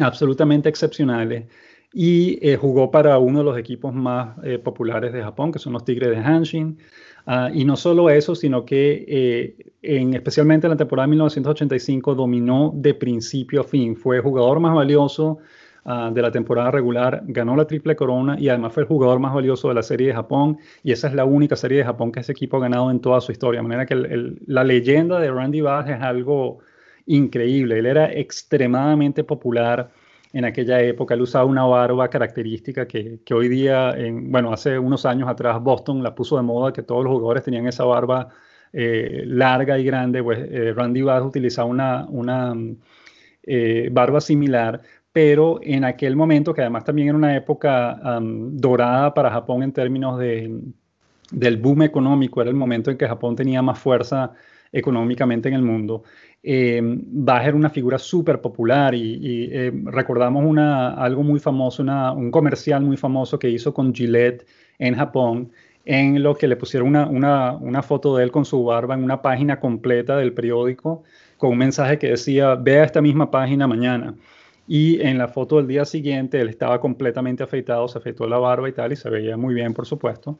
absolutamente 0.00 0.68
excepcionales 0.68 1.46
y 1.92 2.38
eh, 2.46 2.56
jugó 2.56 2.90
para 2.90 3.18
uno 3.18 3.38
de 3.38 3.44
los 3.44 3.58
equipos 3.58 3.92
más 3.94 4.36
eh, 4.44 4.58
populares 4.58 5.12
de 5.12 5.22
Japón, 5.22 5.52
que 5.52 5.58
son 5.58 5.74
los 5.74 5.84
Tigres 5.84 6.10
de 6.10 6.16
Hanshin. 6.16 6.78
Uh, 7.26 7.54
y 7.54 7.64
no 7.64 7.76
solo 7.76 8.10
eso, 8.10 8.34
sino 8.34 8.64
que 8.64 9.04
eh, 9.06 9.72
en, 9.82 10.14
especialmente 10.14 10.66
en 10.66 10.72
la 10.72 10.76
temporada 10.76 11.06
de 11.06 11.10
1985 11.10 12.14
dominó 12.14 12.72
de 12.74 12.94
principio 12.94 13.60
a 13.60 13.64
fin. 13.64 13.96
Fue 13.96 14.20
jugador 14.20 14.58
más 14.58 14.74
valioso 14.74 15.38
uh, 15.84 16.12
de 16.12 16.20
la 16.20 16.32
temporada 16.32 16.72
regular, 16.72 17.22
ganó 17.26 17.54
la 17.54 17.66
triple 17.66 17.94
corona 17.94 18.36
y 18.38 18.48
además 18.48 18.72
fue 18.72 18.82
el 18.82 18.88
jugador 18.88 19.20
más 19.20 19.34
valioso 19.34 19.68
de 19.68 19.74
la 19.74 19.82
serie 19.82 20.08
de 20.08 20.14
Japón. 20.14 20.58
Y 20.82 20.90
esa 20.90 21.08
es 21.08 21.14
la 21.14 21.24
única 21.24 21.54
serie 21.54 21.78
de 21.78 21.84
Japón 21.84 22.10
que 22.10 22.20
ese 22.20 22.32
equipo 22.32 22.56
ha 22.56 22.60
ganado 22.60 22.90
en 22.90 23.00
toda 23.00 23.20
su 23.20 23.30
historia. 23.30 23.60
De 23.60 23.68
manera 23.68 23.86
que 23.86 23.94
la 24.46 24.64
leyenda 24.64 25.20
de 25.20 25.30
Randy 25.30 25.60
Bass 25.60 25.88
es 25.88 26.02
algo 26.02 26.58
increíble. 27.06 27.78
Él 27.78 27.86
era 27.86 28.12
extremadamente 28.12 29.22
popular 29.22 29.90
en 30.32 30.44
aquella 30.44 30.80
época. 30.80 31.14
Él 31.14 31.22
usaba 31.22 31.44
una 31.44 31.64
barba 31.64 32.08
característica 32.08 32.86
que, 32.86 33.20
que, 33.24 33.34
hoy 33.34 33.48
día, 33.48 33.90
en, 33.96 34.30
bueno, 34.32 34.52
hace 34.52 34.78
unos 34.78 35.04
años 35.06 35.28
atrás 35.28 35.62
Boston 35.62 36.02
la 36.02 36.14
puso 36.14 36.36
de 36.36 36.42
moda, 36.42 36.72
que 36.72 36.82
todos 36.82 37.04
los 37.04 37.12
jugadores 37.12 37.44
tenían 37.44 37.66
esa 37.66 37.84
barba 37.84 38.28
eh, 38.72 39.24
larga 39.26 39.78
y 39.78 39.84
grande. 39.84 40.22
Pues 40.22 40.38
eh, 40.50 40.72
Randy 40.74 41.02
Bass 41.02 41.24
utilizaba 41.24 41.68
una, 41.68 42.06
una 42.08 42.54
eh, 43.42 43.88
barba 43.92 44.20
similar, 44.20 44.80
pero 45.12 45.60
en 45.62 45.84
aquel 45.84 46.16
momento, 46.16 46.54
que 46.54 46.62
además 46.62 46.84
también 46.84 47.08
era 47.08 47.16
una 47.16 47.36
época 47.36 48.00
dorada 48.20 49.12
para 49.12 49.30
Japón 49.30 49.62
en 49.62 49.72
términos 49.72 50.18
de, 50.18 50.58
del 51.30 51.58
boom 51.58 51.82
económico, 51.82 52.40
era 52.40 52.50
el 52.50 52.56
momento 52.56 52.90
en 52.90 52.96
que 52.96 53.06
Japón 53.06 53.36
tenía 53.36 53.60
más 53.60 53.78
fuerza 53.78 54.32
económicamente 54.72 55.48
en 55.48 55.54
el 55.54 55.62
mundo 55.62 56.02
eh, 56.42 56.80
Bach 56.82 57.46
era 57.46 57.56
una 57.56 57.70
figura 57.70 57.98
súper 57.98 58.40
popular 58.40 58.94
y, 58.94 59.48
eh, 59.52 59.72
recordamos 59.84 60.44
una, 60.44 60.94
algo 60.94 61.22
muy 61.22 61.38
famoso, 61.38 61.82
un 61.82 62.30
comercial 62.30 62.82
muy 62.82 62.96
famoso 62.96 63.38
que 63.38 63.48
hizo 63.48 63.72
con 63.72 63.94
Gillette 63.94 64.46
en 64.78 64.96
Japón, 64.96 65.52
en 65.84 66.22
lo 66.22 66.34
que 66.36 66.48
le 66.48 66.56
pusieron 66.56 66.88
una, 66.88 67.06
una, 67.06 67.52
una, 67.52 67.82
foto 67.82 68.16
de 68.16 68.24
él 68.24 68.32
con 68.32 68.44
su 68.44 68.64
barba 68.64 68.94
en 68.94 69.04
una 69.04 69.22
página 69.22 69.60
completa 69.60 70.16
del 70.16 70.32
periódico 70.32 71.02
con 71.36 71.50
un 71.50 71.58
mensaje 71.58 71.98
que 71.98 72.10
decía, 72.10 72.54
vea 72.54 72.84
esta 72.84 73.00
misma 73.02 73.30
página 73.30 73.66
mañana. 73.66 74.14
Y 74.68 75.00
en 75.02 75.18
la 75.18 75.26
foto 75.28 75.56
del 75.56 75.66
día 75.66 75.84
siguiente 75.84 76.40
él 76.40 76.48
estaba 76.48 76.80
completamente 76.80 77.42
afeitado, 77.42 77.88
se 77.88 77.98
afeitó 77.98 78.28
la 78.28 78.38
barba 78.38 78.68
y 78.68 78.72
tal, 78.72 78.92
y 78.92 78.96
se 78.96 79.10
veía 79.10 79.36
muy 79.36 79.54
bien, 79.54 79.74
por 79.74 79.86
supuesto. 79.86 80.38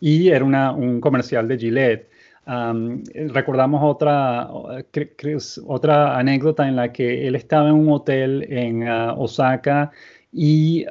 Y 0.00 0.28
era 0.28 0.44
una, 0.44 0.72
un 0.72 1.00
comercial 1.00 1.48
de 1.48 1.58
Gillette. 1.58 2.10
Recordamos 2.48 3.82
otra, 3.84 4.48
otra 5.66 6.18
anécdota 6.18 6.66
en 6.66 6.76
la 6.76 6.92
que 6.92 7.28
él 7.28 7.34
estaba 7.34 7.68
en 7.68 7.74
un 7.74 7.92
hotel 7.92 8.46
en 8.48 8.88
uh, 8.88 9.20
Osaka 9.20 9.90
y, 10.32 10.86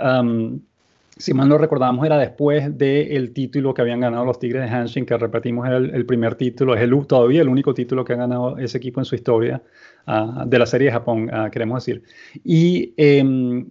si 1.18 1.34
mal 1.34 1.50
no 1.50 1.58
recordamos, 1.58 2.06
era 2.06 2.18
después 2.18 2.78
del 2.78 3.34
título 3.34 3.74
que 3.74 3.82
habían 3.82 4.00
ganado 4.00 4.26
los 4.26 4.40
Tigres 4.40 4.70
de 4.70 4.76
Hanshin, 4.76 5.06
que 5.06 5.18
repetimos 5.18 5.68
era 5.68 5.78
el, 5.78 6.06
primer 6.06 6.36
título, 6.36 6.76
es 6.76 6.82
el, 6.82 7.08
todavía 7.08 7.42
el 7.42 7.50
único 7.50 7.74
título 7.74 8.06
que 8.06 8.14
ha 8.14 8.18
ganado 8.18 8.58
ese 8.58 8.78
equipo 8.78 9.00
en 9.02 9.06
su 9.06 9.16
historia. 9.16 9.62
Uh, 10.10 10.46
de 10.48 10.58
la 10.58 10.66
serie 10.66 10.88
de 10.88 10.94
Japón, 10.94 11.30
uh, 11.30 11.52
queremos 11.52 11.84
decir. 11.84 12.02
Y 12.46 12.94
eh, 12.96 13.66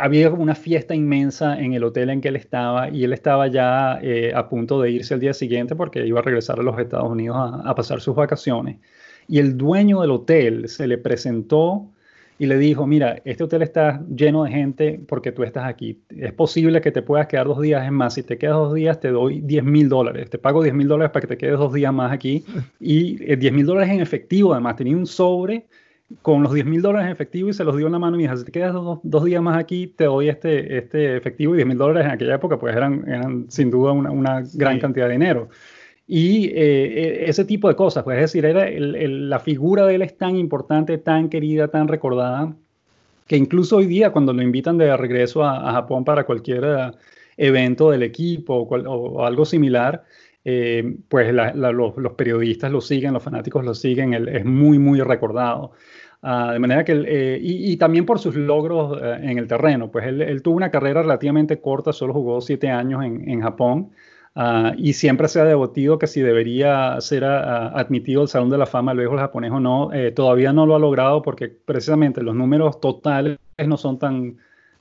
había 0.00 0.30
una 0.30 0.56
fiesta 0.56 0.96
inmensa 0.96 1.60
en 1.60 1.74
el 1.74 1.84
hotel 1.84 2.10
en 2.10 2.20
que 2.20 2.26
él 2.26 2.34
estaba 2.34 2.90
y 2.90 3.04
él 3.04 3.12
estaba 3.12 3.46
ya 3.46 4.00
eh, 4.02 4.32
a 4.34 4.48
punto 4.48 4.80
de 4.80 4.90
irse 4.90 5.14
el 5.14 5.20
día 5.20 5.32
siguiente 5.32 5.76
porque 5.76 6.04
iba 6.04 6.18
a 6.18 6.22
regresar 6.22 6.58
a 6.58 6.64
los 6.64 6.76
Estados 6.76 7.08
Unidos 7.08 7.36
a, 7.38 7.72
pasar 7.76 8.00
sus 8.00 8.16
vacaciones. 8.16 8.78
Y 9.28 9.38
el 9.38 9.56
dueño 9.56 10.00
del 10.00 10.10
hotel 10.10 10.68
se 10.68 10.88
le 10.88 10.98
presentó 10.98 11.88
y 12.38 12.46
le 12.46 12.58
dijo, 12.58 12.86
mira, 12.86 13.20
este 13.24 13.44
hotel 13.44 13.62
está 13.62 14.02
lleno 14.14 14.44
de 14.44 14.50
gente 14.50 15.00
porque 15.08 15.32
tú 15.32 15.42
estás 15.42 15.64
aquí. 15.64 16.02
Es 16.10 16.32
posible 16.32 16.80
que 16.82 16.92
te 16.92 17.00
puedas 17.00 17.26
quedar 17.26 17.46
dos 17.46 17.60
días. 17.60 17.84
Es 17.84 17.92
más, 17.92 18.14
si 18.14 18.22
te 18.22 18.36
quedas 18.36 18.56
dos 18.56 18.74
días, 18.74 19.00
te 19.00 19.08
doy 19.08 19.40
10 19.40 19.64
mil 19.64 19.88
dólares. 19.88 20.28
Te 20.28 20.38
pago 20.38 20.62
10 20.62 20.74
mil 20.74 20.86
dólares 20.86 21.12
para 21.12 21.22
que 21.22 21.28
te 21.28 21.38
quedes 21.38 21.58
dos 21.58 21.72
días 21.72 21.92
más 21.92 22.12
aquí. 22.12 22.44
Y 22.78 23.16
10 23.16 23.42
eh, 23.42 23.50
mil 23.50 23.64
dólares 23.64 23.90
en 23.90 24.00
efectivo, 24.00 24.52
además. 24.52 24.76
Tenía 24.76 24.96
un 24.96 25.06
sobre 25.06 25.66
con 26.22 26.42
los 26.42 26.52
10 26.52 26.66
mil 26.66 26.82
dólares 26.82 27.06
en 27.06 27.12
efectivo 27.12 27.48
y 27.48 27.52
se 27.52 27.64
los 27.64 27.76
dio 27.76 27.86
en 27.86 27.92
la 27.92 27.98
mano 27.98 28.16
y 28.18 28.22
dijo, 28.22 28.36
si 28.36 28.44
te 28.44 28.52
quedas 28.52 28.74
dos, 28.74 29.00
dos, 29.02 29.24
días 29.24 29.42
más 29.42 29.58
aquí, 29.58 29.88
te 29.88 30.04
doy 30.04 30.28
este, 30.28 30.78
este 30.78 31.16
efectivo 31.16 31.54
y 31.54 31.56
10 31.56 31.68
mil 31.68 31.78
dólares 31.78 32.04
en 32.06 32.12
aquella 32.12 32.36
época 32.36 32.58
pues 32.58 32.76
eran, 32.76 33.02
eran 33.08 33.46
sin 33.48 33.70
duda 33.70 33.92
una, 33.92 34.10
una 34.10 34.42
gran 34.54 34.74
sí. 34.74 34.80
cantidad 34.80 35.06
de 35.06 35.12
dinero. 35.12 35.48
Y 36.08 36.46
eh, 36.48 37.24
e, 37.24 37.30
ese 37.30 37.44
tipo 37.44 37.68
de 37.68 37.76
cosas, 37.76 38.04
pues 38.04 38.16
es 38.16 38.22
decir, 38.22 38.44
era 38.44 38.68
el, 38.68 38.94
el, 38.94 39.30
la 39.30 39.40
figura 39.40 39.86
de 39.86 39.96
él 39.96 40.02
es 40.02 40.16
tan 40.16 40.36
importante, 40.36 40.98
tan 40.98 41.28
querida, 41.28 41.68
tan 41.68 41.88
recordada, 41.88 42.54
que 43.26 43.36
incluso 43.36 43.78
hoy 43.78 43.86
día 43.86 44.12
cuando 44.12 44.32
lo 44.32 44.42
invitan 44.42 44.78
de 44.78 44.96
regreso 44.96 45.44
a, 45.44 45.68
a 45.68 45.72
Japón 45.72 46.04
para 46.04 46.24
cualquier 46.24 46.64
uh, 46.64 46.92
evento 47.36 47.90
del 47.90 48.02
equipo 48.04 48.54
o, 48.54 48.68
cual, 48.68 48.84
o 48.86 49.24
algo 49.24 49.44
similar, 49.44 50.04
eh, 50.48 50.96
pues 51.08 51.34
la, 51.34 51.52
la, 51.54 51.72
los, 51.72 51.96
los, 51.96 52.12
periodistas 52.12 52.70
lo 52.70 52.80
siguen, 52.80 53.14
los 53.14 53.22
fanáticos 53.24 53.64
lo 53.64 53.74
siguen, 53.74 54.14
él 54.14 54.28
es 54.28 54.44
muy, 54.44 54.78
muy 54.78 55.00
recordado. 55.00 55.72
Uh, 56.22 56.52
de 56.52 56.58
manera 56.60 56.84
que, 56.84 56.92
él, 56.92 57.04
eh, 57.08 57.38
y, 57.42 57.72
y, 57.72 57.76
también 57.76 58.06
por 58.06 58.20
sus 58.20 58.36
logros 58.36 58.92
uh, 58.92 59.04
en 59.04 59.38
el 59.38 59.48
terreno, 59.48 59.90
pues 59.90 60.06
él, 60.06 60.22
él, 60.22 60.42
tuvo 60.42 60.56
una 60.56 60.70
carrera 60.70 61.02
relativamente 61.02 61.60
corta, 61.60 61.92
solo 61.92 62.12
jugó 62.12 62.40
siete 62.40 62.70
años 62.70 63.04
en, 63.04 63.28
en 63.28 63.40
Japón. 63.42 63.90
Uh, 64.36 64.74
y 64.76 64.92
siempre 64.92 65.28
se 65.28 65.40
ha 65.40 65.44
debatido 65.44 65.98
que 65.98 66.06
si 66.06 66.20
debería 66.20 67.00
ser 67.00 67.24
admitido 67.24 68.20
al 68.20 68.28
Salón 68.28 68.50
de 68.50 68.58
la 68.58 68.66
Fama 68.66 68.90
del 68.90 68.98
béisbol 68.98 69.18
japonés 69.18 69.50
o 69.50 69.60
no. 69.60 69.90
Eh, 69.94 70.12
todavía 70.12 70.52
no 70.52 70.66
lo 70.66 70.76
ha 70.76 70.78
logrado 70.78 71.22
porque 71.22 71.48
precisamente 71.48 72.22
los 72.22 72.34
números 72.34 72.78
totales 72.78 73.38
no 73.66 73.78
son 73.78 73.98
tan, 73.98 74.36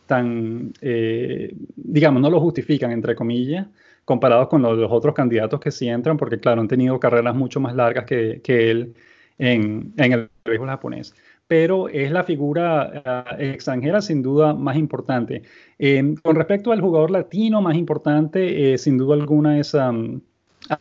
tan 0.08 0.74
eh, 0.82 1.56
digamos, 1.78 2.22
no 2.22 2.30
lo 2.30 2.42
justifican, 2.42 2.92
entre 2.92 3.16
comillas, 3.16 3.68
comparados 4.04 4.50
con 4.50 4.62
los, 4.62 4.78
los, 4.78 4.92
otros 4.92 5.16
candidatos 5.16 5.62
que 5.62 5.72
sí 5.72 5.88
entran, 5.88 6.18
porque 6.18 6.38
claro, 6.38 6.60
han 6.60 6.68
tenido 6.68 7.00
carreras 7.00 7.34
mucho 7.34 7.62
más 7.62 7.74
largas 7.76 8.04
que, 8.04 8.42
que 8.44 8.70
él 8.72 8.94
en, 9.38 9.94
en 9.96 10.12
el 10.12 10.30
béisbol 10.44 10.68
japonés 10.68 11.16
pero 11.48 11.90
es 11.90 12.12
la 12.12 12.24
figura 12.24 13.25
uh, 13.30 13.42
extranjera 13.42 14.02
sin 14.02 14.22
duda 14.22 14.54
más 14.54 14.78
importante. 14.78 15.44
Eh, 15.78 16.16
con 16.24 16.36
respecto 16.36 16.72
al 16.72 16.82
jugador 16.82 17.12
latino 17.12 17.62
más 17.62 17.75
importante, 17.75 18.74
eh, 18.74 18.78
sin 18.78 18.98
duda 18.98 19.16
alguna 19.16 19.60
es 19.60 19.74
um, 19.74 20.22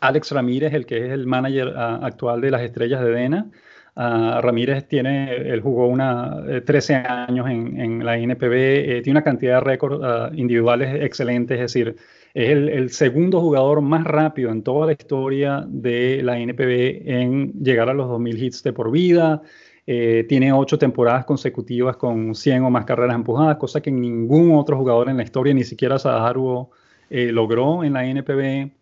Alex 0.01 0.33
Ramírez, 0.33 0.73
el 0.73 0.87
que 0.87 1.07
es 1.07 1.13
el 1.13 1.27
manager 1.27 1.69
uh, 1.69 2.05
actual 2.05 2.41
de 2.41 2.51
las 2.51 2.63
Estrellas 2.63 3.03
de 3.03 3.11
Dena. 3.11 3.51
Ah, 3.97 4.41
Ramírez 4.43 4.89
tiene, 4.89 5.37
él 5.37 5.61
jugó 5.61 5.87
una, 5.87 6.43
13 6.65 6.95
años 6.97 7.49
en, 7.49 8.05
la 8.05 8.19
NPB, 8.19 9.03
tiene 9.05 9.13
una 9.13 9.23
cantidad 9.23 9.55
de 9.55 9.61
récords 9.61 10.37
individuales 10.37 11.01
excelentes, 11.01 11.55
es 11.61 11.73
decir, 11.73 11.97
es 12.35 12.51
el, 12.51 12.91
segundo 12.91 13.41
jugador 13.41 13.81
más 13.83 14.03
rápido 14.03 14.51
en 14.51 14.65
toda 14.65 14.87
la 14.87 14.93
historia 14.93 15.65
de 15.69 16.21
la 16.25 16.41
NPB 16.41 17.09
en 17.09 17.53
llegar 17.63 17.89
a 17.89 17.95
los 17.95 18.09
2.000 18.09 18.43
hits 18.43 18.63
de 18.65 18.73
por 18.73 18.91
vida. 18.91 19.43
Eh, 19.87 20.25
tiene 20.29 20.53
ocho 20.53 20.79
temporadas 20.79 21.25
consecutivas 21.27 21.97
con 21.97 22.35
100 22.35 22.65
o 22.65 22.71
más 22.71 22.85
carreras 22.85 23.15
empujadas, 23.15 23.57
cosa 23.59 23.81
que 23.83 23.91
ningún 23.91 24.55
otro 24.57 24.79
jugador 24.79 25.11
en 25.11 25.19
la 25.19 25.23
historia, 25.23 25.53
ni 25.53 25.65
siquiera 25.65 25.99
Sadaharu, 25.99 26.71
eh, 27.11 27.31
logró 27.33 27.85
en 27.85 27.93
la 27.93 28.05
NPB. 28.07 28.73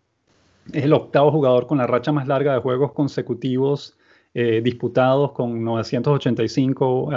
Es 0.71 0.83
el 0.83 0.93
octavo 0.93 1.31
jugador 1.31 1.67
con 1.67 1.77
la 1.77 1.87
racha 1.87 2.11
más 2.11 2.27
larga 2.27 2.53
de 2.53 2.59
juegos 2.61 2.93
consecutivos 2.93 3.97
eh, 4.33 4.61
disputados 4.63 5.31
con 5.33 5.63
985. 5.63 7.11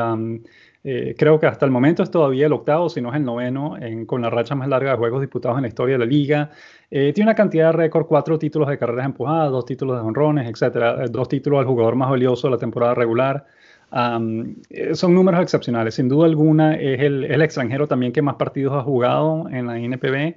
Eh, 0.88 1.16
creo 1.18 1.40
que 1.40 1.46
hasta 1.46 1.64
el 1.64 1.72
momento 1.72 2.04
es 2.04 2.10
todavía 2.12 2.46
el 2.46 2.52
octavo, 2.52 2.88
si 2.88 3.00
no 3.00 3.08
es 3.10 3.16
el 3.16 3.24
noveno, 3.24 3.76
con 4.06 4.22
la 4.22 4.30
racha 4.30 4.54
más 4.54 4.68
larga 4.68 4.92
de 4.92 4.96
juegos 4.96 5.20
disputados 5.20 5.58
en 5.58 5.62
la 5.62 5.68
historia 5.68 5.94
de 5.94 5.98
la 5.98 6.04
liga. 6.04 6.50
Eh, 6.90 7.12
tiene 7.12 7.30
una 7.30 7.34
cantidad 7.34 7.66
de 7.66 7.72
récord, 7.72 8.06
cuatro 8.06 8.38
títulos 8.38 8.68
de 8.68 8.78
carreras 8.78 9.06
empujadas, 9.06 9.50
dos 9.50 9.64
títulos 9.64 9.96
de 9.96 10.06
honrones, 10.06 10.48
etcétera, 10.48 11.08
dos 11.08 11.28
títulos 11.28 11.58
al 11.58 11.66
jugador 11.66 11.96
más 11.96 12.10
valioso 12.10 12.46
de 12.46 12.52
la 12.52 12.58
temporada 12.58 12.94
regular. 12.94 13.46
Son 13.90 15.14
números 15.14 15.40
excepcionales. 15.40 15.94
Sin 15.94 16.08
duda 16.08 16.26
alguna, 16.26 16.74
es 16.74 17.00
el, 17.00 17.24
el, 17.24 17.42
extranjero 17.42 17.86
también 17.86 18.12
que 18.12 18.22
más 18.22 18.36
partidos 18.36 18.74
ha 18.74 18.82
jugado 18.82 19.48
en 19.50 19.66
la 19.66 19.78
NPB. 19.78 20.36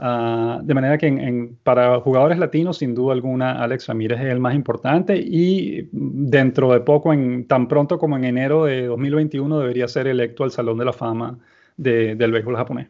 Ah, 0.00 0.60
de 0.62 0.74
manera 0.74 0.96
que 0.96 1.50
para 1.64 1.98
jugadores 2.00 2.38
latinos, 2.38 2.78
sin 2.78 2.94
duda 2.94 3.14
alguna, 3.14 3.60
Alex 3.60 3.88
Ramírez 3.88 4.20
es 4.20 4.26
el 4.26 4.38
más 4.38 4.54
importante 4.54 5.16
y 5.16 5.88
dentro 5.90 6.72
de 6.72 6.80
poco, 6.80 7.12
en, 7.12 7.46
tan 7.46 7.66
pronto 7.66 7.98
como 7.98 8.16
en 8.16 8.24
enero 8.24 8.66
de 8.66 8.86
2021, 8.86 9.58
debería 9.58 9.88
ser 9.88 10.06
electo 10.06 10.44
al 10.44 10.52
Salón 10.52 10.78
de 10.78 10.84
la 10.84 10.92
Fama 10.92 11.38
del 11.76 12.30
béisbol 12.30 12.56
japonés. 12.56 12.88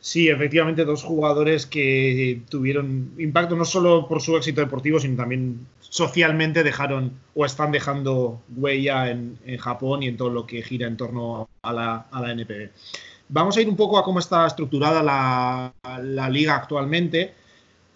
Sí, 0.00 0.28
efectivamente, 0.28 0.84
dos 0.84 1.02
jugadores 1.02 1.66
que 1.66 2.40
tuvieron 2.48 3.10
impacto 3.18 3.56
no 3.56 3.64
solo 3.64 4.06
por 4.08 4.22
su 4.22 4.36
éxito 4.36 4.60
deportivo, 4.62 4.98
sino 5.00 5.16
también 5.16 5.66
socialmente 5.88 6.62
dejaron 6.62 7.18
o 7.34 7.44
están 7.44 7.72
dejando 7.72 8.42
huella 8.54 9.10
en, 9.10 9.38
Japón 9.58 10.02
y 10.02 10.08
en 10.08 10.16
todo 10.16 10.30
lo 10.30 10.46
que 10.46 10.62
gira 10.62 10.86
en 10.86 10.96
torno 10.96 11.48
a 11.62 11.72
la, 11.72 12.32
NPB. 12.32 12.70
Vamos 13.30 13.56
a 13.56 13.60
ir 13.60 13.68
un 13.68 13.76
poco 13.76 13.98
a 13.98 14.04
cómo 14.04 14.18
está 14.18 14.46
estructurada 14.46 15.02
la, 15.02 16.28
liga 16.30 16.56
actualmente. 16.56 17.34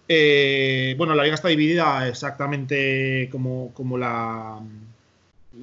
Eh, 0.07 0.95
bueno, 0.97 1.15
la 1.15 1.23
liga 1.23 1.35
está 1.35 1.47
dividida 1.47 2.07
exactamente 2.07 3.29
como, 3.31 3.73
como 3.73 3.97
la, 3.97 4.59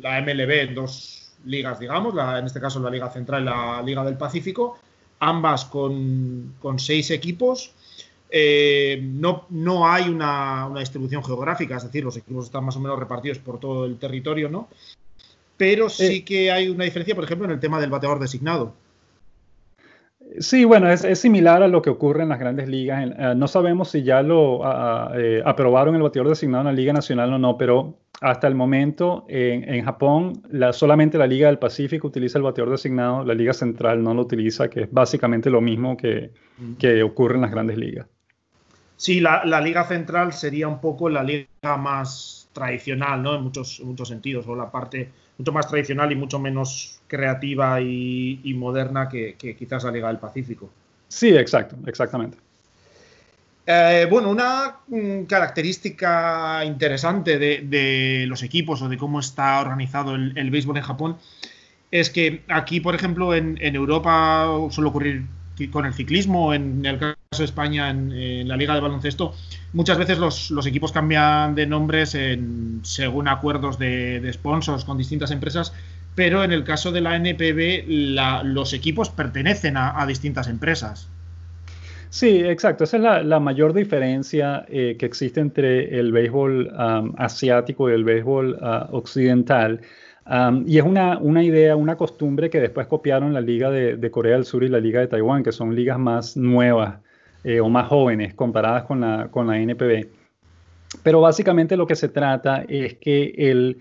la, 0.00 0.20
MLB 0.22 0.50
en 0.50 0.74
dos 0.74 1.20
ligas, 1.44 1.78
digamos, 1.80 2.14
en 2.38 2.46
este 2.46 2.60
caso 2.60 2.80
la 2.80 2.90
Liga 2.90 3.10
Central 3.10 3.42
y 3.42 3.44
la 3.46 3.82
Liga 3.82 4.04
del 4.04 4.16
Pacífico, 4.16 4.78
ambas 5.20 5.64
con, 5.66 6.54
seis 6.78 7.10
equipos. 7.10 7.72
Eh, 8.30 9.00
no, 9.02 9.46
no, 9.50 9.88
hay 9.88 10.08
una, 10.08 10.70
distribución 10.78 11.24
geográfica, 11.24 11.76
es 11.76 11.84
decir, 11.84 12.04
los 12.04 12.16
equipos 12.16 12.46
están 12.46 12.64
más 12.64 12.76
o 12.76 12.80
menos 12.80 12.98
repartidos 12.98 13.38
por 13.38 13.58
todo 13.58 13.84
el 13.86 13.98
territorio, 13.98 14.48
¿no? 14.48 14.68
Pero 15.56 15.88
sí 15.88 16.18
eh. 16.18 16.24
que 16.24 16.50
hay 16.50 16.68
una 16.68 16.84
diferencia, 16.84 17.14
por 17.14 17.24
ejemplo, 17.24 17.46
en 17.46 17.52
el 17.52 17.60
tema 17.60 17.80
del 17.80 17.90
bateador 17.90 18.20
designado. 18.20 18.74
Sí, 20.38 20.64
bueno, 20.64 20.88
es, 20.88 21.18
similar 21.18 21.62
a 21.62 21.68
lo 21.68 21.82
que 21.82 21.90
ocurre 21.90 22.22
en 22.22 22.28
las 22.28 22.38
grandes 22.38 22.68
ligas. 22.68 23.04
Eh, 23.04 23.34
no 23.34 23.48
sabemos 23.48 23.90
si 23.90 24.04
ya 24.04 24.22
lo 24.22 24.64
aprobaron 24.64 25.96
el 25.96 26.02
bateador 26.02 26.28
designado 26.28 26.62
en 26.62 26.66
la 26.66 26.72
Liga 26.72 26.92
Nacional 26.92 27.32
o 27.32 27.38
no, 27.38 27.58
pero 27.58 27.98
hasta 28.20 28.46
el 28.46 28.54
momento 28.54 29.24
en, 29.28 29.82
Japón 29.82 30.42
solamente 30.72 31.18
la 31.18 31.26
Liga 31.26 31.48
del 31.48 31.58
Pacífico 31.58 32.06
utiliza 32.06 32.38
el 32.38 32.44
bateador 32.44 32.70
designado, 32.70 33.24
la 33.24 33.34
Liga 33.34 33.52
Central 33.52 34.02
no 34.02 34.14
lo 34.14 34.22
utiliza, 34.22 34.68
que 34.68 34.82
es 34.82 34.92
básicamente 34.92 35.50
lo 35.50 35.60
mismo 35.60 35.96
que, 35.96 36.30
ocurre 37.02 37.36
en 37.36 37.40
las 37.40 37.50
grandes 37.50 37.78
ligas. 37.78 38.06
Sí, 39.00 39.18
la, 39.18 39.62
Liga 39.62 39.84
Central 39.84 40.34
sería 40.34 40.68
un 40.68 40.78
poco 40.78 41.08
la 41.08 41.22
liga 41.22 41.46
más 41.78 42.50
tradicional, 42.52 43.22
¿no? 43.22 43.34
En 43.34 43.42
muchos, 43.42 43.80
en 43.80 43.86
muchos 43.86 44.08
sentidos, 44.08 44.46
o 44.46 44.54
la 44.54 44.70
parte 44.70 45.08
mucho 45.38 45.52
más 45.52 45.66
tradicional 45.66 46.12
y 46.12 46.16
mucho 46.16 46.38
menos 46.38 47.00
creativa 47.06 47.80
y, 47.80 48.52
moderna 48.54 49.08
que, 49.08 49.36
quizás 49.58 49.84
la 49.84 49.90
Liga 49.90 50.08
del 50.08 50.18
Pacífico. 50.18 50.68
Sí, 51.08 51.30
exacto, 51.30 51.76
exactamente. 51.86 52.36
Eh, 53.64 54.06
bueno, 54.10 54.28
una 54.28 54.80
mm, 54.88 55.22
característica 55.22 56.62
interesante 56.66 57.38
de, 57.38 58.26
los 58.28 58.42
equipos 58.42 58.82
o 58.82 58.88
de 58.90 58.98
cómo 58.98 59.20
está 59.20 59.62
organizado 59.62 60.14
el, 60.14 60.50
béisbol 60.50 60.76
en 60.76 60.82
Japón 60.82 61.16
es 61.90 62.10
que 62.10 62.42
aquí, 62.48 62.80
por 62.80 62.94
ejemplo, 62.94 63.34
en, 63.34 63.56
Europa 63.74 64.46
suele 64.68 64.90
ocurrir 64.90 65.24
con 65.70 65.84
el 65.84 65.92
ciclismo, 65.92 66.54
en 66.54 66.84
el 66.86 66.98
caso 66.98 67.16
de 67.38 67.44
España, 67.44 67.90
en, 67.90 68.48
la 68.48 68.56
Liga 68.56 68.74
de 68.74 68.80
Baloncesto, 68.80 69.34
muchas 69.72 69.98
veces 69.98 70.18
los, 70.18 70.66
equipos 70.66 70.92
cambian 70.92 71.54
de 71.54 71.66
nombres 71.66 72.16
según 72.82 73.28
acuerdos 73.28 73.78
de, 73.78 74.30
sponsors 74.32 74.84
con 74.84 74.96
distintas 74.96 75.30
empresas, 75.30 75.72
pero 76.14 76.42
en 76.42 76.52
el 76.52 76.64
caso 76.64 76.92
de 76.92 77.00
la 77.00 77.16
NPB 77.16 77.84
los 78.44 78.72
equipos 78.72 79.10
pertenecen 79.10 79.76
a, 79.76 80.04
distintas 80.06 80.48
empresas. 80.48 81.08
Sí, 82.08 82.40
exacto. 82.40 82.84
Esa 82.84 82.96
es 82.96 83.24
la, 83.24 83.38
mayor 83.38 83.72
diferencia 83.72 84.64
eh, 84.68 84.96
que 84.98 85.06
existe 85.06 85.40
entre 85.40 86.00
el 86.00 86.10
béisbol 86.10 86.72
asiático 87.18 87.88
y 87.88 87.92
el 87.92 88.02
béisbol 88.02 88.58
ah, 88.60 88.88
occidental. 88.90 89.80
Y 90.66 90.78
es 90.78 90.84
una, 90.84 91.18
una, 91.18 91.42
idea, 91.42 91.76
una 91.76 91.96
costumbre 91.96 92.50
que 92.50 92.60
después 92.60 92.86
copiaron 92.86 93.32
la 93.32 93.40
Liga 93.40 93.70
de, 93.70 94.10
Corea 94.10 94.34
del 94.34 94.44
Sur 94.44 94.62
y 94.62 94.68
la 94.68 94.78
Liga 94.78 95.00
de 95.00 95.08
Taiwán, 95.08 95.42
que 95.42 95.52
son 95.52 95.74
ligas 95.74 95.98
más 95.98 96.36
nuevas 96.36 97.00
eh, 97.42 97.60
o 97.60 97.68
más 97.68 97.88
jóvenes 97.88 98.34
comparadas 98.34 98.84
con 98.84 99.00
la, 99.00 99.28
con 99.30 99.46
la 99.46 99.58
NPB. 99.58 100.06
Pero 101.02 101.20
básicamente 101.20 101.76
lo 101.76 101.86
que 101.86 101.96
se 101.96 102.08
trata 102.08 102.64
es 102.68 102.94
que 102.94 103.32
el, 103.36 103.78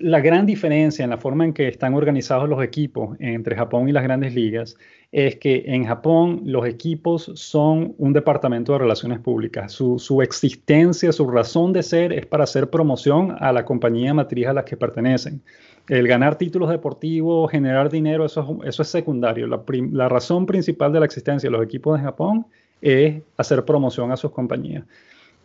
la 0.00 0.20
gran 0.20 0.44
diferencia 0.44 1.02
en 1.02 1.10
la 1.10 1.16
forma 1.16 1.44
en 1.44 1.52
que 1.52 1.68
están 1.68 1.94
organizados 1.94 2.48
los 2.48 2.62
equipos 2.62 3.16
entre 3.20 3.56
Japón 3.56 3.88
y 3.88 3.92
las 3.92 4.02
grandes 4.02 4.34
ligas 4.34 4.76
es 5.12 5.36
que 5.36 5.64
en 5.66 5.84
Japón 5.84 6.42
los 6.44 6.66
equipos 6.66 7.30
son 7.34 7.94
un 7.96 8.12
departamento 8.12 8.72
de 8.72 8.80
relaciones 8.80 9.18
públicas. 9.18 9.72
Su, 9.72 10.20
existencia, 10.20 11.10
su 11.12 11.26
razón 11.28 11.72
de 11.72 11.82
ser 11.82 12.12
es 12.12 12.26
para 12.26 12.44
hacer 12.44 12.68
promoción 12.68 13.34
a 13.38 13.52
la 13.52 13.64
compañía 13.64 14.12
matriz 14.12 14.46
a 14.46 14.52
la 14.52 14.64
que 14.64 14.76
pertenecen. 14.76 15.40
El 15.88 16.06
ganar 16.06 16.36
títulos 16.36 16.68
deportivos, 16.68 17.50
generar 17.50 17.88
dinero, 17.88 18.26
eso, 18.26 18.58
eso 18.64 18.82
es 18.82 18.88
secundario. 18.88 19.46
La, 19.46 20.08
razón 20.08 20.44
principal 20.44 20.92
de 20.92 21.00
la 21.00 21.06
existencia 21.06 21.48
de 21.48 21.56
los 21.56 21.64
equipos 21.64 21.98
de 21.98 22.04
Japón 22.04 22.46
es 22.82 23.22
hacer 23.36 23.64
promoción 23.64 24.12
a 24.12 24.16
sus 24.16 24.32
compañías. 24.32 24.84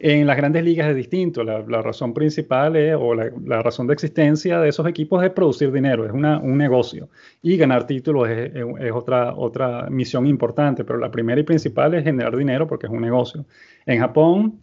En 0.03 0.25
las 0.25 0.35
grandes 0.35 0.63
ligas 0.63 0.89
es 0.89 0.95
distinto. 0.95 1.43
La, 1.43 1.61
razón 1.83 2.11
principal 2.11 2.75
es, 2.75 2.95
o 2.99 3.13
la, 3.13 3.61
razón 3.61 3.85
de 3.85 3.93
existencia 3.93 4.59
de 4.59 4.69
esos 4.69 4.87
equipos 4.87 5.23
es 5.23 5.29
producir 5.29 5.71
dinero, 5.71 6.07
es 6.07 6.11
una, 6.11 6.39
un 6.39 6.57
negocio. 6.57 7.07
Y 7.43 7.55
ganar 7.55 7.85
títulos 7.85 8.27
es, 8.27 8.51
es, 8.55 8.91
otra, 8.91 9.35
otra 9.35 9.91
misión 9.91 10.25
importante, 10.25 10.83
pero 10.83 10.97
la 10.97 11.11
primera 11.11 11.39
y 11.39 11.43
principal 11.43 11.93
es 11.93 12.03
generar 12.03 12.35
dinero 12.35 12.65
porque 12.65 12.87
es 12.87 12.91
un 12.91 13.01
negocio. 13.01 13.45
En 13.85 13.99
Japón, 13.99 14.59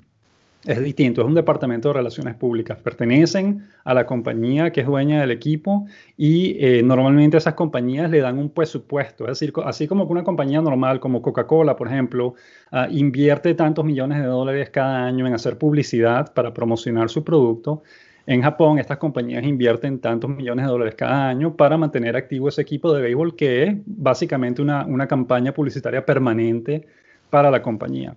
es 0.65 0.83
distinto, 0.83 1.21
es 1.21 1.27
un 1.27 1.35
departamento 1.35 1.89
de 1.89 1.95
relaciones 1.95 2.35
públicas. 2.35 2.79
Pertenecen 2.83 3.65
a 3.85 3.95
la 3.95 4.07
compañía 4.07 4.73
que 4.73 4.81
es 4.81 4.87
dueña 4.87 5.21
del 5.21 5.31
equipo 5.31 5.87
y 6.17 6.57
eh, 6.59 6.83
normalmente 6.83 7.37
esas 7.37 7.55
compañías 7.55 8.11
le 8.11 8.21
dan 8.21 8.39
un 8.39 8.51
presupuesto. 8.51 9.25
Es 9.25 9.39
decir, 9.39 9.53
así 9.65 9.87
como 9.87 10.07
que 10.07 10.13
una 10.13 10.25
compañía 10.25 10.61
normal 10.61 10.99
como 10.99 11.23
Coca-Cola, 11.23 11.77
por 11.77 11.87
ejemplo, 11.87 12.35
ah, 12.73 12.89
invierte 12.91 13.55
tantos 13.55 13.85
millones 13.85 14.19
de 14.19 14.27
dólares 14.27 14.71
cada 14.71 15.07
año 15.07 15.27
en 15.27 15.35
hacer 15.35 15.59
publicidad 15.59 16.33
para 16.35 16.53
promocionar 16.53 17.09
su 17.09 17.23
producto. 17.23 17.83
En 18.27 18.43
Japón, 18.43 18.79
estas 18.79 18.99
compañías 18.99 19.45
invierten 19.45 20.01
tantos 20.01 20.29
millones 20.29 20.67
de 20.67 20.71
dólares 20.73 20.95
cada 20.97 21.29
año 21.29 21.55
para 21.55 21.79
mantener 21.79 22.17
activo 22.17 22.49
ese 22.49 22.63
equipo 22.63 22.93
de 22.93 23.01
béisbol 23.01 23.37
que 23.37 23.63
es 23.63 23.77
básicamente 23.87 24.61
una, 24.61 24.85
una 24.85 25.07
campaña 25.07 25.53
publicitaria 25.55 26.05
permanente 26.05 26.85
para 27.31 27.51
la 27.51 27.63
compañía. 27.63 28.17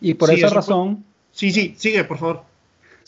Y 0.00 0.14
por 0.14 0.30
esa 0.30 0.48
razón... 0.48 1.04
Sí, 1.30 1.50
sí, 1.50 1.74
sigue, 1.76 2.04
por 2.04 2.18
favor. 2.18 2.42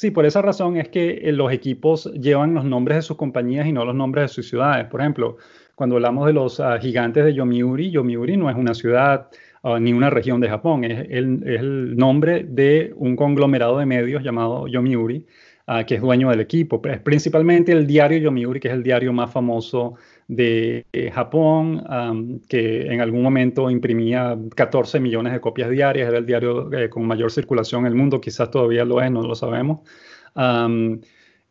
Sí, 0.00 0.10
por 0.10 0.24
esa 0.24 0.40
razón 0.40 0.78
es 0.78 0.88
que 0.88 1.20
eh, 1.24 1.32
los 1.32 1.52
equipos 1.52 2.10
llevan 2.14 2.54
los 2.54 2.64
nombres 2.64 2.96
de 2.96 3.02
sus 3.02 3.18
compañías 3.18 3.66
y 3.66 3.72
no 3.72 3.84
los 3.84 3.94
nombres 3.94 4.24
de 4.24 4.28
sus 4.28 4.48
ciudades. 4.48 4.86
Por 4.86 5.00
ejemplo, 5.00 5.36
cuando 5.74 5.96
hablamos 5.96 6.26
de 6.26 6.32
los 6.32 6.58
ah, 6.58 6.78
gigantes 6.78 7.22
de 7.22 7.34
Yomiuri, 7.34 7.90
Yomiuri 7.90 8.36
no 8.38 8.48
es 8.48 8.56
una 8.56 8.72
ciudad 8.72 9.28
ah, 9.62 9.78
ni 9.78 9.92
una 9.92 10.08
región 10.08 10.40
de 10.40 10.48
Japón, 10.48 10.84
es 10.84 11.06
el, 11.10 11.96
nombre 11.96 12.44
de 12.48 12.94
un 12.96 13.14
conglomerado 13.14 13.78
de 13.78 13.84
medios 13.84 14.22
llamado 14.22 14.66
Yomiuri, 14.68 15.26
uh, 15.68 15.84
que 15.86 15.96
es 15.96 16.00
dueño 16.00 16.30
del 16.30 16.40
equipo. 16.40 16.80
Es 16.84 17.00
principalmente 17.00 17.72
el 17.72 17.86
diario 17.86 18.18
Yomiuri, 18.18 18.58
que 18.58 18.68
es 18.68 18.74
el 18.74 18.82
diario 18.82 19.12
más 19.12 19.30
famoso 19.30 19.96
de 20.30 20.86
eh, 20.92 21.10
Japón, 21.10 22.40
que 22.48 22.86
en 22.86 23.00
algún 23.00 23.20
momento 23.20 23.68
imprimía 23.68 24.38
14 24.54 25.00
millones 25.00 25.32
de 25.32 25.40
copias 25.40 25.68
diarias, 25.70 26.08
era 26.08 26.18
el 26.18 26.26
diario 26.26 26.72
eh, 26.72 26.88
con 26.88 27.04
mayor 27.04 27.32
circulación 27.32 27.80
en 27.80 27.88
el 27.88 27.96
mundo, 27.96 28.20
quizás 28.20 28.48
todavía 28.48 28.84
lo 28.84 29.02
es, 29.02 29.10
no 29.10 29.22
lo 29.22 29.34
sabemos. 29.34 29.80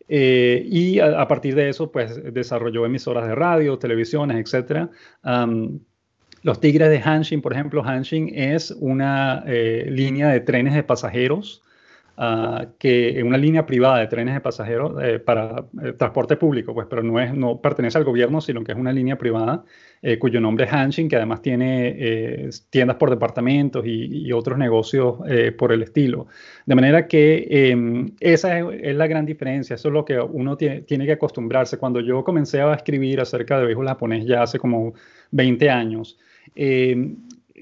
Eh, 0.07 0.63
y 0.65 0.99
a, 0.99 1.27
partir 1.27 1.55
de 1.55 1.67
eso, 1.67 1.91
pues 1.91 2.33
desarrolló 2.33 2.85
emisoras 2.85 3.27
de 3.27 3.35
radio, 3.35 3.77
televisiones, 3.77 4.37
etc. 4.37 4.87
los 6.43 6.61
Tigres 6.61 6.89
de 6.89 7.01
Hanshin, 7.03 7.41
por 7.41 7.51
ejemplo, 7.51 7.83
Hanshin 7.83 8.31
es 8.33 8.71
una 8.71 9.43
línea 9.43 10.29
de 10.29 10.39
trenes 10.39 10.73
de 10.73 10.83
pasajeros 10.83 11.63
uh, 12.19 12.67
que 12.77 13.21
una 13.23 13.37
línea 13.37 13.65
privada 13.65 13.99
de 13.99 14.07
trenes 14.07 14.35
de 14.35 14.41
pasajeros 14.41 15.01
eh, 15.01 15.19
para 15.19 15.65
transporte 15.97 16.35
público, 16.35 16.73
pues, 16.73 16.85
pero 16.89 17.01
no, 17.01 17.19
es, 17.19 17.33
no 17.33 17.59
pertenece 17.61 17.97
al 17.97 18.03
gobierno, 18.03 18.41
sino 18.41 18.63
que 18.63 18.73
es 18.73 18.77
una 18.77 18.91
línea 18.91 19.17
privada 19.17 19.63
cuyo 20.19 20.39
nombre 20.39 20.63
es 20.63 20.71
Hanshin, 20.71 21.09
que 21.09 21.17
además 21.17 21.41
tiene 21.41 22.49
tiendas 22.69 22.95
por 22.95 23.09
departamentos 23.09 23.85
y, 23.85 24.31
otros 24.31 24.57
negocios 24.57 25.15
por 25.57 25.73
el 25.73 25.83
estilo. 25.83 26.27
De 26.65 26.75
manera 26.75 27.07
que 27.07 27.47
em, 27.49 28.11
esa 28.19 28.59
es, 28.59 28.95
la 28.95 29.07
gran 29.07 29.25
diferencia, 29.25 29.73
eso 29.73 29.87
es 29.87 29.93
lo 29.93 30.05
que 30.05 30.19
uno 30.19 30.55
tiene, 30.55 30.85
que 30.85 31.11
acostumbrarse. 31.11 31.77
Cuando 31.77 31.99
yo 31.99 32.23
comencé 32.23 32.61
a 32.61 32.73
escribir 32.73 33.19
acerca 33.19 33.59
de 33.59 33.65
béisbol 33.65 33.87
japonés 33.87 34.25
ya 34.25 34.43
hace 34.43 34.59
como 34.59 34.93
20 35.31 35.69
años, 35.69 36.17
em, 36.55 37.17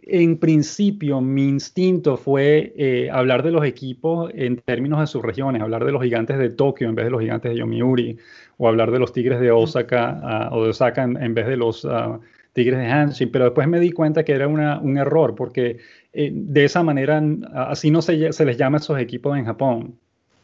en 0.10 0.38
principio 0.38 1.22
mi 1.22 1.48
instinto 1.48 2.18
fue 2.18 2.74
eh, 2.78 3.10
hablar 3.12 3.44
de 3.44 3.52
los 3.52 3.66
equipos 3.66 4.32
en 4.34 4.58
términos 4.58 5.00
de 5.00 5.08
sus 5.08 5.22
regiones, 5.22 5.62
hablar 5.62 5.86
de 5.86 5.92
los 5.92 6.02
gigantes 6.02 6.38
de 6.38 6.50
Tokio 6.50 6.88
en 6.88 6.96
vez 6.96 7.06
de 7.06 7.12
los 7.12 7.22
gigantes 7.22 7.52
de 7.52 7.58
Yomiuri, 7.58 8.18
o 8.58 8.68
hablar 8.68 8.92
de 8.92 9.00
los 9.00 9.14
tigres 9.14 9.40
de 9.40 9.52
Osaka 9.52 10.20
ah, 10.24 10.50
o 10.52 10.64
de 10.64 10.70
Osaka 10.70 11.04
en, 11.04 11.34
vez 11.34 11.48
de 11.48 11.58
los 11.58 11.86
ah, 11.86 12.20
tigres 12.54 12.80
de 12.80 12.88
Hanshin, 12.88 13.32
pero 13.32 13.46
después 13.46 13.68
me 13.68 13.80
di 13.80 13.92
cuenta 13.92 14.24
que 14.24 14.32
era 14.32 14.48
un 14.48 14.98
error, 14.98 15.36
porque 15.36 15.78
eh, 16.14 16.32
de 16.34 16.66
esa 16.66 16.82
manera, 16.82 17.22
así 17.54 17.92
no 17.92 18.02
se, 18.02 18.18
les 18.18 18.58
llama 18.58 18.78
a 18.78 18.80
esos 18.80 19.00
equipos 19.00 19.38
en 19.38 19.46
Japón. 19.46 20.00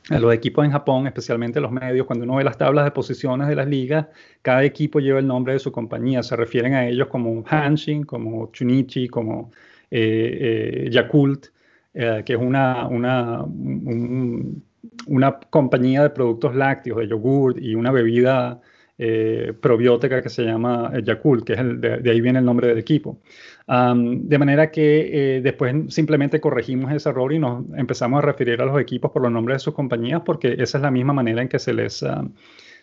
A 0.10 0.20
los 0.20 0.34
equipos 0.34 0.66
en 0.66 0.72
Japón, 0.72 1.08
especialmente 1.08 1.62
los 1.62 1.72
medios, 1.72 2.06
cuando 2.06 2.26
uno 2.26 2.36
ve 2.36 2.44
las 2.44 2.58
tablas 2.58 2.84
de 2.84 2.92
posiciones 2.92 3.48
de 3.48 3.56
las 3.56 3.68
ligas, 3.68 4.08
cada 4.42 4.64
equipo 4.64 5.00
lleva 5.00 5.20
el 5.20 5.28
nombre 5.28 5.54
de 5.54 5.60
su 5.60 5.72
compañía. 5.72 6.22
Se 6.24 6.36
refieren 6.36 6.74
a 6.74 6.88
ellos 6.88 7.08
como 7.08 7.44
Hanshin, 7.48 8.04
como 8.04 8.52
Chunichi, 8.52 9.08
como 9.08 9.52
eh, 9.90 10.86
eh, 10.86 10.90
Yakult, 10.92 11.48
que 11.94 12.34
es 12.34 12.40
una, 12.40 12.88
una, 12.88 13.46
una 15.08 15.40
compañía 15.50 16.04
de 16.04 16.10
productos 16.10 16.56
lácteos, 16.56 16.98
de 17.00 17.08
yogur 17.08 17.62
y 17.62 17.76
una 17.76 17.92
bebida 17.92 18.60
probiótica 19.60 20.22
que 20.22 20.30
se 20.30 20.44
llama 20.44 20.92
Yakult, 21.04 21.44
que 21.46 21.54
es 21.54 21.60
el, 21.60 21.82
de, 21.82 22.12
ahí 22.12 22.22
viene 22.22 22.40
el 22.40 22.46
nombre 22.46 22.68
del 22.68 22.78
equipo 22.78 23.20
de 23.66 24.38
manera 24.38 24.72
que 24.72 25.38
eh, 25.38 25.42
después 25.42 25.74
simplemente 25.88 26.42
corregimos 26.42 26.92
ese 26.92 27.10
error 27.10 27.32
y 27.32 27.40
nos 27.40 27.64
empezamos 27.78 28.20
a 28.20 28.22
referir 28.22 28.62
a 28.62 28.66
los 28.66 28.80
equipos 28.80 29.12
por 29.12 29.22
los 29.22 29.32
nombres 29.32 29.56
de 29.56 29.60
sus 29.60 29.74
compañías 29.74 30.22
porque 30.26 30.56
esa 30.60 30.78
es 30.78 30.82
la 30.82 30.92
misma 30.92 31.14
manera 31.14 31.42
en 31.42 31.48
que 31.48 31.60
se 31.60 31.74
les, 31.74 32.06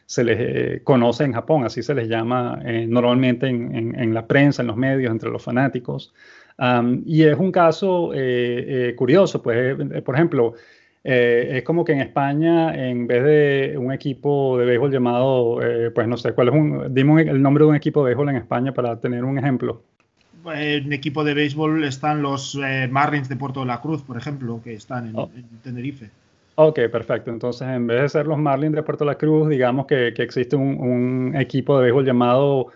se 0.06 0.24
les 0.24 0.36
eh, 0.40 0.80
conoce 0.82 1.24
en 1.24 1.32
Japón, 1.32 1.64
así 1.64 1.82
se 1.82 1.94
les 1.94 2.08
llama 2.08 2.60
eh, 2.64 2.86
normalmente 2.88 3.46
en, 3.46 3.94
en, 3.94 4.14
la 4.14 4.26
prensa, 4.26 4.62
en 4.62 4.68
los 4.68 4.76
medios, 4.76 5.10
entre 5.10 5.30
los 5.30 5.42
fanáticos. 5.42 6.14
y 7.04 7.22
es 7.22 7.38
un 7.38 7.52
caso 7.52 8.12
curioso, 8.96 9.42
pues, 9.42 9.76
por 10.02 10.14
ejemplo, 10.14 10.54
es 11.02 11.62
como 11.64 11.84
que 11.84 11.92
en 11.92 12.00
España, 12.00 12.74
en 12.74 13.06
vez 13.06 13.24
de 13.24 13.78
un 13.78 13.92
equipo 13.92 14.58
de 14.58 14.66
béisbol 14.66 14.92
llamado, 14.92 15.58
pues 15.94 16.06
no 16.06 16.16
sé, 16.16 16.32
¿cuál 16.32 16.48
es 16.48 16.54
un, 16.54 16.94
dime 16.94 17.22
el 17.22 17.40
nombre 17.40 17.64
de 17.64 17.70
un 17.70 17.76
equipo 17.76 18.00
de 18.00 18.10
béisbol 18.10 18.28
en 18.30 18.36
España 18.36 18.72
para 18.72 19.00
tener 19.00 19.24
un 19.24 19.38
ejemplo 19.38 19.82
en 20.46 20.92
equipo 20.92 21.24
de 21.24 21.34
béisbol 21.34 21.84
están 21.84 22.22
los 22.22 22.58
eh, 22.62 22.88
Marlins 22.90 23.28
de 23.28 23.36
Puerto 23.36 23.60
de 23.60 23.66
la 23.66 23.80
Cruz, 23.80 24.02
por 24.02 24.16
ejemplo, 24.16 24.60
que 24.62 24.74
están 24.74 25.08
en, 25.08 25.16
oh. 25.16 25.30
Tenerife. 25.62 26.10
Ok, 26.54 26.80
perfecto. 26.90 27.30
Entonces, 27.30 27.68
en 27.68 27.86
vez 27.86 28.02
de 28.02 28.08
ser 28.08 28.26
los 28.26 28.38
Marlins 28.38 28.74
de 28.74 28.82
Puerto 28.82 29.04
de 29.04 29.10
la 29.10 29.18
Cruz, 29.18 29.48
digamos 29.48 29.86
que, 29.86 30.08
existe 30.08 30.56
un, 30.56 31.34
equipo 31.36 31.76
de 31.76 31.84
béisbol 31.84 32.04
llamado 32.04 32.68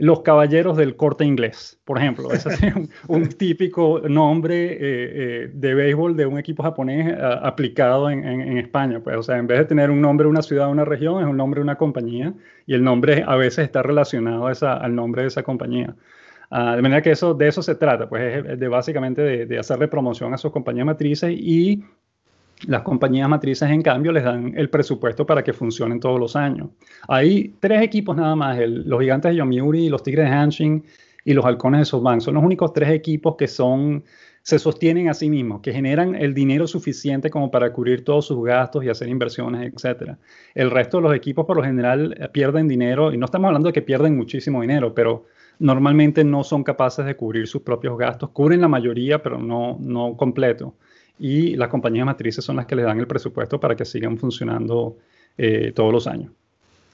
los 0.00 0.22
Caballeros 0.22 0.76
del 0.78 0.96
Corte 0.96 1.24
Inglés, 1.24 1.78
por 1.84 1.98
ejemplo. 1.98 2.32
Ese 2.32 2.48
es 2.48 2.60
un, 3.08 3.28
típico 3.28 4.00
nombre 4.08 4.72
eh, 4.72 4.78
eh, 4.80 5.50
de 5.52 5.74
béisbol 5.74 6.16
de 6.16 6.26
un 6.26 6.38
equipo 6.38 6.62
japonés 6.62 7.14
aplicado 7.20 8.10
en, 8.10 8.58
España. 8.58 9.00
Pues, 9.00 9.16
o 9.16 9.22
sea, 9.22 9.36
en 9.36 9.46
vez 9.46 9.58
de 9.58 9.64
tener 9.66 9.90
un 9.90 10.00
nombre 10.00 10.24
de 10.24 10.30
una 10.30 10.42
ciudad 10.42 10.70
una 10.70 10.84
región, 10.84 11.22
es 11.22 11.28
un 11.28 11.36
nombre 11.36 11.60
de 11.60 11.64
una 11.64 11.76
compañía 11.76 12.32
y 12.66 12.74
el 12.74 12.82
nombre 12.82 13.24
a 13.26 13.36
veces 13.36 13.64
está 13.66 13.82
relacionado 13.82 14.46
al 14.46 14.94
nombre 14.94 15.22
de 15.22 15.28
esa 15.28 15.42
compañía. 15.42 15.94
Ah, 16.50 16.74
de 16.74 16.82
manera 16.82 17.02
que 17.02 17.12
eso, 17.12 17.34
de 17.34 17.46
eso 17.46 17.62
se 17.62 17.76
trata, 17.76 18.08
pues 18.08 18.58
de 18.58 18.68
básicamente 18.68 19.46
de, 19.46 19.58
hacerle 19.58 19.86
promoción 19.86 20.34
a 20.34 20.38
sus 20.38 20.50
compañías 20.50 20.86
matrices 20.86 21.30
y 21.32 21.84
las 22.66 22.82
compañías 22.82 23.28
matrices, 23.28 23.70
en 23.70 23.82
cambio, 23.82 24.12
les 24.12 24.24
dan 24.24 24.52
el 24.56 24.70
presupuesto 24.70 25.26
para 25.26 25.42
que 25.42 25.52
funcionen 25.52 26.00
todos 26.00 26.18
los 26.18 26.36
años. 26.36 26.68
Hay 27.08 27.54
tres 27.60 27.82
equipos 27.82 28.16
nada 28.16 28.36
más, 28.36 28.58
los 28.66 29.00
gigantes 29.00 29.30
de 29.32 29.36
Yomiuri, 29.36 29.88
los 29.88 30.02
tigres 30.02 30.28
de 30.28 30.36
Hanshin 30.36 30.84
y 31.24 31.32
los 31.32 31.44
halcones 31.44 31.80
de 31.80 31.84
SoftBank. 31.86 32.20
Son 32.20 32.34
los 32.34 32.44
únicos 32.44 32.72
tres 32.72 32.90
equipos 32.90 33.36
que 33.36 33.46
son, 33.46 34.04
se 34.42 34.58
sostienen 34.58 35.08
a 35.08 35.14
sí 35.14 35.30
mismos, 35.30 35.60
que 35.60 35.72
generan 35.72 36.14
el 36.14 36.34
dinero 36.34 36.66
suficiente 36.66 37.30
como 37.30 37.50
para 37.50 37.72
cubrir 37.72 38.04
todos 38.04 38.26
sus 38.26 38.44
gastos 38.44 38.84
y 38.84 38.88
hacer 38.88 39.08
inversiones, 39.08 39.72
etc. 39.72 40.16
El 40.54 40.70
resto 40.70 40.98
de 40.98 41.02
los 41.04 41.14
equipos, 41.14 41.46
por 41.46 41.56
lo 41.56 41.62
general, 41.62 42.30
pierden 42.32 42.68
dinero, 42.68 43.12
y 43.12 43.16
no 43.16 43.26
estamos 43.26 43.48
hablando 43.48 43.68
de 43.68 43.72
que 43.72 43.82
pierden 43.82 44.16
muchísimo 44.16 44.60
dinero, 44.60 44.94
pero 44.94 45.26
normalmente 45.58 46.24
no 46.24 46.42
son 46.42 46.64
capaces 46.64 47.04
de 47.04 47.16
cubrir 47.16 47.46
sus 47.46 47.62
propios 47.62 47.96
gastos, 47.98 48.30
cubren 48.30 48.60
la 48.60 48.68
mayoría, 48.68 49.22
pero 49.22 49.38
no, 49.38 49.76
no 49.80 50.16
completo. 50.16 50.74
Y 51.20 51.54
las 51.54 51.68
compañías 51.68 52.06
matrices 52.06 52.42
son 52.42 52.56
las 52.56 52.64
que 52.64 52.74
les 52.74 52.86
dan 52.86 52.98
el 52.98 53.06
presupuesto 53.06 53.60
para 53.60 53.76
que 53.76 53.84
sigan 53.84 54.16
funcionando 54.16 54.96
eh, 55.36 55.70
todos 55.74 55.92
los 55.92 56.06
años. 56.06 56.32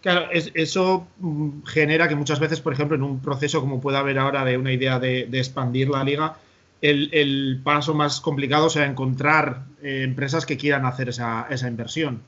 Claro, 0.03 0.29
eso 0.33 1.07
mm, 1.21 1.63
genera 1.65 2.09
que 2.09 2.17
muchas 2.17 2.41
veces, 2.41 2.61
por 2.61 2.73
ejemplo, 2.73 2.97
en 2.97 3.05
un 3.05 3.21
proceso 3.21 3.61
como 3.61 3.81
puede 3.81 3.99
haber 3.99 4.19
ahora 4.19 4.45
de 4.45 4.59
una 4.59 4.73
idea 4.73 4.99
de, 4.99 5.29
expandir 5.33 5.89
la 5.89 6.03
liga, 6.03 6.37
el, 6.83 7.61
paso 7.63 7.95
más 7.95 8.21
complicado 8.21 8.69
sea 8.69 8.85
encontrar 8.85 9.63
eh, 9.81 10.03
empresas 10.03 10.45
que 10.45 10.57
quieran 10.57 10.87
hacer 10.87 11.09
esa, 11.09 11.47
esa 11.49 11.69
inversión. 11.69 12.21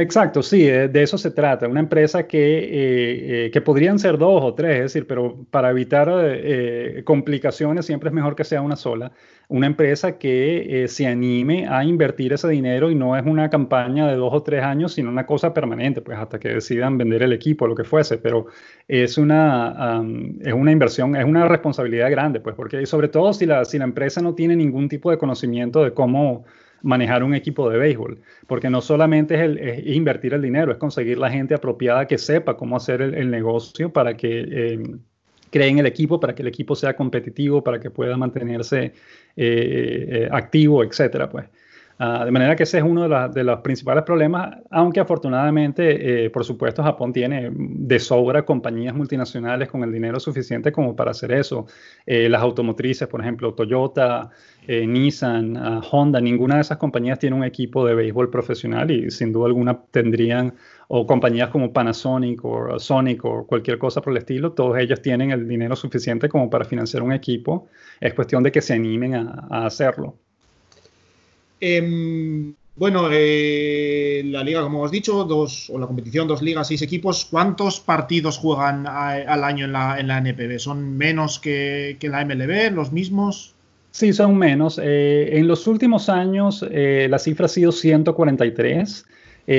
Exacto, 0.00 0.44
sí, 0.44 0.64
eh, 0.68 0.86
de 0.86 1.02
eso 1.02 1.18
se 1.18 1.32
trata. 1.32 1.66
Una 1.66 1.80
empresa 1.80 2.28
que, 2.28 2.38
eh, 2.58 3.46
eh, 3.46 3.50
que 3.50 3.60
podrían 3.60 3.98
ser 3.98 4.16
dos 4.16 4.44
o 4.44 4.54
tres, 4.54 4.76
es 4.76 4.82
decir, 4.82 5.08
pero 5.08 5.44
para 5.50 5.70
evitar 5.70 6.08
complicaciones 7.04 7.84
siempre 7.84 8.08
es 8.08 8.14
mejor 8.14 8.36
que 8.36 8.44
sea 8.44 8.62
una 8.62 8.76
sola. 8.76 9.10
Una 9.48 9.66
empresa 9.66 10.16
que 10.16 10.86
se 10.88 11.06
anime 11.08 11.66
a 11.66 11.82
invertir 11.84 12.32
ese 12.32 12.46
dinero 12.48 12.92
y 12.92 12.94
no 12.94 13.16
es 13.16 13.26
una 13.26 13.50
campaña 13.50 14.06
de 14.06 14.14
dos 14.14 14.32
o 14.32 14.42
tres 14.44 14.62
años, 14.62 14.92
sino 14.92 15.10
una 15.10 15.26
cosa 15.26 15.52
permanente, 15.52 16.00
pues 16.00 16.16
hasta 16.16 16.38
que 16.38 16.50
decidan 16.50 16.96
vender 16.96 17.24
el 17.24 17.32
equipo, 17.32 17.66
lo 17.66 17.74
que 17.74 17.82
fuese. 17.82 18.18
Pero 18.18 18.46
es 18.86 19.18
una, 19.18 20.00
es 20.44 20.52
una 20.52 20.70
inversión, 20.70 21.16
es 21.16 21.24
una 21.24 21.48
responsabilidad 21.48 22.08
grande, 22.12 22.38
pues, 22.38 22.54
porque 22.54 22.86
sobre 22.86 23.08
todo 23.08 23.32
si 23.32 23.46
la, 23.46 23.64
si 23.64 23.78
la 23.78 23.84
empresa 23.84 24.20
no 24.20 24.34
tiene 24.36 24.54
ningún 24.54 24.88
tipo 24.88 25.10
de 25.10 25.18
conocimiento 25.18 25.82
de 25.82 25.92
cómo 25.92 26.44
manejar 26.82 27.22
un 27.22 27.34
equipo 27.34 27.68
de 27.70 27.78
béisbol, 27.78 28.20
porque 28.46 28.70
no 28.70 28.80
solamente 28.80 29.34
es, 29.34 29.40
el, 29.40 29.88
invertir 29.88 30.34
el 30.34 30.42
dinero, 30.42 30.72
es 30.72 30.78
conseguir 30.78 31.18
la 31.18 31.30
gente 31.30 31.54
apropiada 31.54 32.06
que 32.06 32.18
sepa 32.18 32.56
cómo 32.56 32.76
hacer 32.76 33.02
el, 33.02 33.30
negocio 33.30 33.92
para 33.92 34.16
que 34.16 34.46
eh, 34.50 34.82
creen 35.50 35.78
el 35.78 35.86
equipo, 35.86 36.20
para 36.20 36.34
que 36.34 36.42
el 36.42 36.48
equipo 36.48 36.74
sea 36.74 36.94
competitivo, 36.94 37.62
para 37.62 37.80
que 37.80 37.90
pueda 37.90 38.16
mantenerse 38.16 38.84
eh, 38.84 38.92
eh, 39.36 40.28
activo, 40.30 40.84
etcétera, 40.84 41.28
pues. 41.28 41.46
Ah, 42.00 42.24
de 42.24 42.30
manera 42.30 42.54
que 42.54 42.62
ese 42.62 42.78
es 42.78 42.84
uno 42.84 43.08
de, 43.08 43.42
los 43.44 43.60
principales 43.60 44.04
problemas, 44.04 44.56
aunque 44.70 45.00
afortunadamente, 45.00 46.26
eh, 46.26 46.30
por 46.30 46.44
supuesto, 46.44 46.80
Japón 46.80 47.12
tiene 47.12 47.50
de 47.52 47.98
sobra 47.98 48.44
compañías 48.44 48.94
multinacionales 48.94 49.68
con 49.68 49.82
el 49.82 49.92
dinero 49.92 50.20
suficiente 50.20 50.70
como 50.70 50.94
para 50.94 51.10
hacer 51.10 51.32
eso. 51.32 51.66
Eh, 52.06 52.28
las 52.28 52.40
automotrices, 52.40 53.08
por 53.08 53.20
ejemplo, 53.20 53.52
Toyota, 53.52 54.30
eh, 54.68 54.86
Nissan, 54.86 55.56
ah, 55.56 55.80
Honda, 55.90 56.20
ninguna 56.20 56.54
de 56.54 56.60
esas 56.60 56.78
compañías 56.78 57.18
tiene 57.18 57.34
un 57.34 57.42
equipo 57.42 57.84
de 57.84 57.96
béisbol 57.96 58.30
profesional 58.30 58.92
y 58.92 59.10
sin 59.10 59.32
duda 59.32 59.46
alguna 59.46 59.82
tendrían, 59.90 60.54
o 60.86 61.04
compañías 61.04 61.50
como 61.50 61.72
Panasonic 61.72 62.44
o 62.44 62.78
Sonic 62.78 63.24
o 63.24 63.44
cualquier 63.46 63.76
cosa 63.78 64.00
por 64.00 64.12
el 64.12 64.18
estilo, 64.18 64.52
todos 64.52 64.78
ellos 64.78 65.02
tienen 65.02 65.32
el 65.32 65.48
dinero 65.48 65.74
suficiente 65.74 66.28
como 66.28 66.48
para 66.48 66.64
financiar 66.64 67.02
un 67.02 67.12
equipo. 67.12 67.66
Es 68.00 68.14
cuestión 68.14 68.44
de 68.44 68.52
que 68.52 68.62
se 68.62 68.74
animen 68.74 69.14
a 69.16 69.66
hacerlo. 69.66 70.16
Em, 71.60 72.54
bueno, 72.78 73.08
eh, 73.10 74.22
la 74.26 74.44
liga, 74.44 74.62
como 74.62 74.78
hemos 74.78 74.92
dicho, 74.92 75.24
dos, 75.24 75.68
o 75.68 75.80
la 75.80 75.86
competición, 75.88 76.28
dos 76.28 76.42
ligas, 76.42 76.68
seis 76.68 76.80
equipos. 76.82 77.24
¿Cuántos 77.24 77.80
partidos 77.80 78.38
juegan 78.38 78.86
al 78.86 79.42
año 79.42 79.64
en 79.64 79.72
la, 79.72 79.98
en 79.98 80.06
la 80.06 80.18
NPB? 80.18 80.60
¿Son 80.60 80.96
menos 80.96 81.40
que, 81.40 81.96
que, 81.98 82.08
la 82.08 82.24
MLB? 82.24 82.72
¿Los 82.72 82.92
mismos? 82.92 83.56
Sí, 83.90 84.12
son 84.12 84.38
menos. 84.38 84.80
Eh, 84.80 85.30
en 85.32 85.48
los 85.48 85.66
últimos 85.66 86.08
años 86.08 86.64
eh, 86.70 87.08
la 87.10 87.18
cifra 87.18 87.46
ha 87.46 87.48
sido 87.48 87.72
143. 87.72 89.06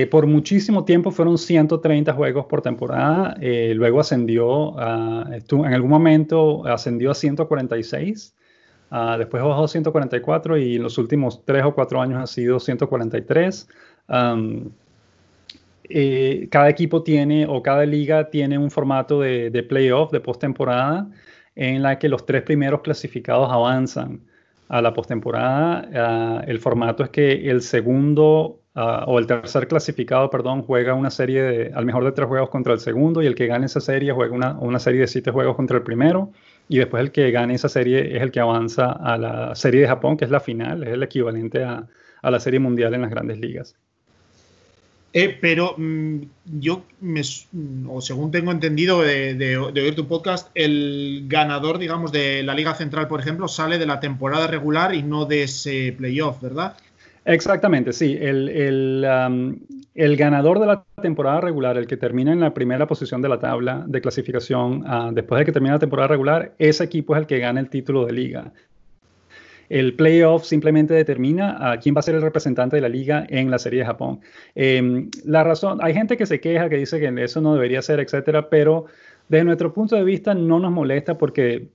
por 0.09 0.25
muchísimo 0.25 0.85
tiempo 0.85 1.11
fueron 1.11 1.37
130 1.37 2.13
juegos 2.13 2.45
por 2.45 2.61
temporada. 2.61 3.35
luego 3.41 3.99
ascendió, 3.99 4.79
a, 4.79 5.29
en 5.29 5.73
algún 5.73 5.89
momento 5.89 6.65
ascendió 6.65 7.11
a 7.11 7.15
146. 7.15 8.33
Ah, 8.91 9.17
después 9.17 9.43
bajó 9.43 9.67
144 9.67 10.57
y 10.57 10.77
en 10.77 10.83
los 10.83 10.97
últimos 10.97 11.43
tres 11.45 11.63
o 11.63 11.73
cuatro 11.75 12.01
años 12.01 12.21
ha 12.23 12.27
sido 12.27 12.59
143. 12.59 13.67
eh, 15.91 16.47
cada 16.51 16.69
equipo 16.69 17.03
tiene 17.03 17.45
o 17.47 17.61
cada 17.63 17.85
liga 17.85 18.29
tiene 18.29 18.57
un 18.57 18.71
formato 18.71 19.21
de, 19.21 19.49
de 19.49 19.63
playoff, 19.63 20.11
de 20.11 20.19
postemporada, 20.19 21.09
en 21.55 21.81
la 21.83 21.99
que 21.99 22.09
los 22.09 22.25
tres 22.25 22.43
primeros 22.43 22.81
clasificados 22.81 23.51
avanzan 23.51 24.21
a 24.69 24.81
la 24.81 24.93
postemporada. 24.93 25.89
Ah, 25.93 26.43
el 26.47 26.59
formato 26.59 27.03
es 27.03 27.09
que 27.09 27.49
el 27.49 27.61
segundo 27.61 28.61
ah, 28.75 29.03
o 29.07 29.19
el 29.19 29.27
tercer 29.27 29.67
clasificado, 29.67 30.29
perdón, 30.29 30.63
juega 30.63 30.93
una 30.93 31.09
serie 31.11 31.41
de, 31.43 31.71
al 31.73 31.85
mejor 31.85 32.05
de 32.05 32.11
tres 32.13 32.27
juegos 32.27 32.49
contra 32.49 32.73
el 32.73 32.79
segundo 32.79 33.21
y 33.21 33.27
el 33.27 33.35
que 33.35 33.47
gane 33.47 33.65
esa 33.65 33.81
serie 33.81 34.13
juega 34.13 34.33
una, 34.35 34.57
una 34.59 34.79
serie 34.79 35.01
de 35.01 35.07
siete 35.07 35.31
juegos 35.31 35.55
contra 35.55 35.77
el 35.77 35.83
primero 35.83 36.31
y 36.69 36.77
después 36.77 37.01
el 37.01 37.11
que 37.11 37.31
gane 37.31 37.55
esa 37.55 37.67
serie 37.67 38.15
es 38.15 38.21
el 38.21 38.31
que 38.31 38.39
avanza 38.39 38.91
a 38.93 39.17
la 39.17 39.55
serie 39.55 39.81
de 39.81 39.87
Japón, 39.87 40.15
que 40.15 40.23
es 40.23 40.31
la 40.31 40.39
final, 40.39 40.83
es 40.83 40.89
el 40.93 41.03
equivalente 41.03 41.63
a, 41.63 41.85
a 42.21 42.31
la 42.31 42.39
serie 42.39 42.59
mundial 42.59 42.93
en 42.93 43.01
las 43.01 43.09
grandes 43.09 43.39
ligas. 43.39 43.75
Eh, 45.11 45.35
pero 45.41 45.73
mm, 45.75 46.19
yo, 46.59 46.83
o 47.87 47.99
según 47.99 48.31
tengo 48.31 48.51
entendido 48.51 49.01
de, 49.01 49.57
oír 49.57 49.95
tu 49.95 50.07
podcast, 50.07 50.49
el 50.53 51.23
ganador, 51.27 51.79
digamos, 51.79 52.11
de 52.11 52.43
la 52.43 52.53
Liga 52.53 52.75
Central, 52.75 53.07
por 53.07 53.19
ejemplo, 53.19 53.47
sale 53.47 53.79
de 53.79 53.87
la 53.87 53.99
temporada 53.99 54.45
regular 54.45 54.93
y 54.93 55.01
no 55.01 55.25
de 55.25 55.43
ese 55.43 55.95
playoff, 55.97 56.41
¿verdad? 56.41 56.75
Exactamente, 57.25 57.91
sí. 57.91 58.17
El, 58.19 59.03
ganador 59.95 60.59
de 60.59 60.67
la 60.67 60.85
temporada 61.01 61.41
regular, 61.41 61.77
el 61.77 61.87
que 61.87 61.97
termina 61.97 62.31
en 62.31 62.39
la 62.39 62.53
primera 62.53 62.87
posición 62.87 63.21
de 63.21 63.29
la 63.29 63.39
tabla 63.39 63.83
de 63.87 64.01
clasificación, 64.01 64.83
ah, 64.87 65.11
después 65.13 65.39
de 65.39 65.45
que 65.45 65.51
termine 65.51 65.73
la 65.73 65.79
temporada 65.79 66.07
regular, 66.07 66.53
ese 66.57 66.83
equipo 66.83 67.15
es 67.15 67.21
el 67.21 67.27
que 67.27 67.39
gana 67.39 67.59
el 67.59 67.69
título 67.69 68.05
de 68.05 68.13
liga. 68.13 68.53
El 69.69 69.95
playoff 69.95 70.45
simplemente 70.45 70.93
determina 70.95 71.71
a 71.71 71.77
quién 71.77 71.95
va 71.95 71.99
a 71.99 72.01
ser 72.01 72.15
el 72.15 72.23
representante 72.23 72.75
de 72.75 72.81
la 72.81 72.89
liga 72.89 73.25
en 73.29 73.51
la 73.51 73.59
Serie 73.59 73.81
de 73.81 73.85
Japón. 73.85 74.19
Em, 74.55 75.09
la 75.25 75.43
razón, 75.43 75.77
hay 75.81 75.93
gente 75.93 76.17
que 76.17 76.25
se 76.25 76.39
queja, 76.39 76.69
que 76.69 76.77
dice 76.77 76.99
que 76.99 77.23
eso 77.23 77.39
no 77.39 77.53
debería 77.53 77.81
ser, 77.83 77.99
etcétera, 77.99 78.49
pero 78.49 78.85
desde 79.27 79.45
nuestro 79.45 79.71
punto 79.71 79.95
de 79.95 80.03
vista 80.03 80.33
no 80.33 80.59
nos 80.59 80.71
molesta 80.71 81.17
porque 81.17 81.69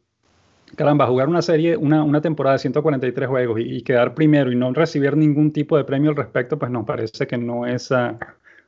caramba, 0.77 1.07
jugar 1.07 1.29
una 1.29 1.43
serie, 1.43 1.77
una, 1.77 2.03
una, 2.03 2.21
temporada 2.21 2.55
de 2.55 2.61
143 2.61 3.29
juegos 3.29 3.61
y, 3.61 3.83
quedar 3.83 4.15
primero 4.15 4.51
y 4.53 4.57
no 4.57 4.73
recibir 4.73 5.17
ningún 5.17 5.53
tipo 5.53 5.77
de 5.77 5.85
premio 5.85 6.11
al 6.11 6.17
respecto, 6.17 6.59
pues 6.59 6.71
nos 6.71 6.85
parece 6.85 7.27
que 7.27 7.37
no 7.39 7.67
es, 7.67 7.91
uh, 7.91 8.17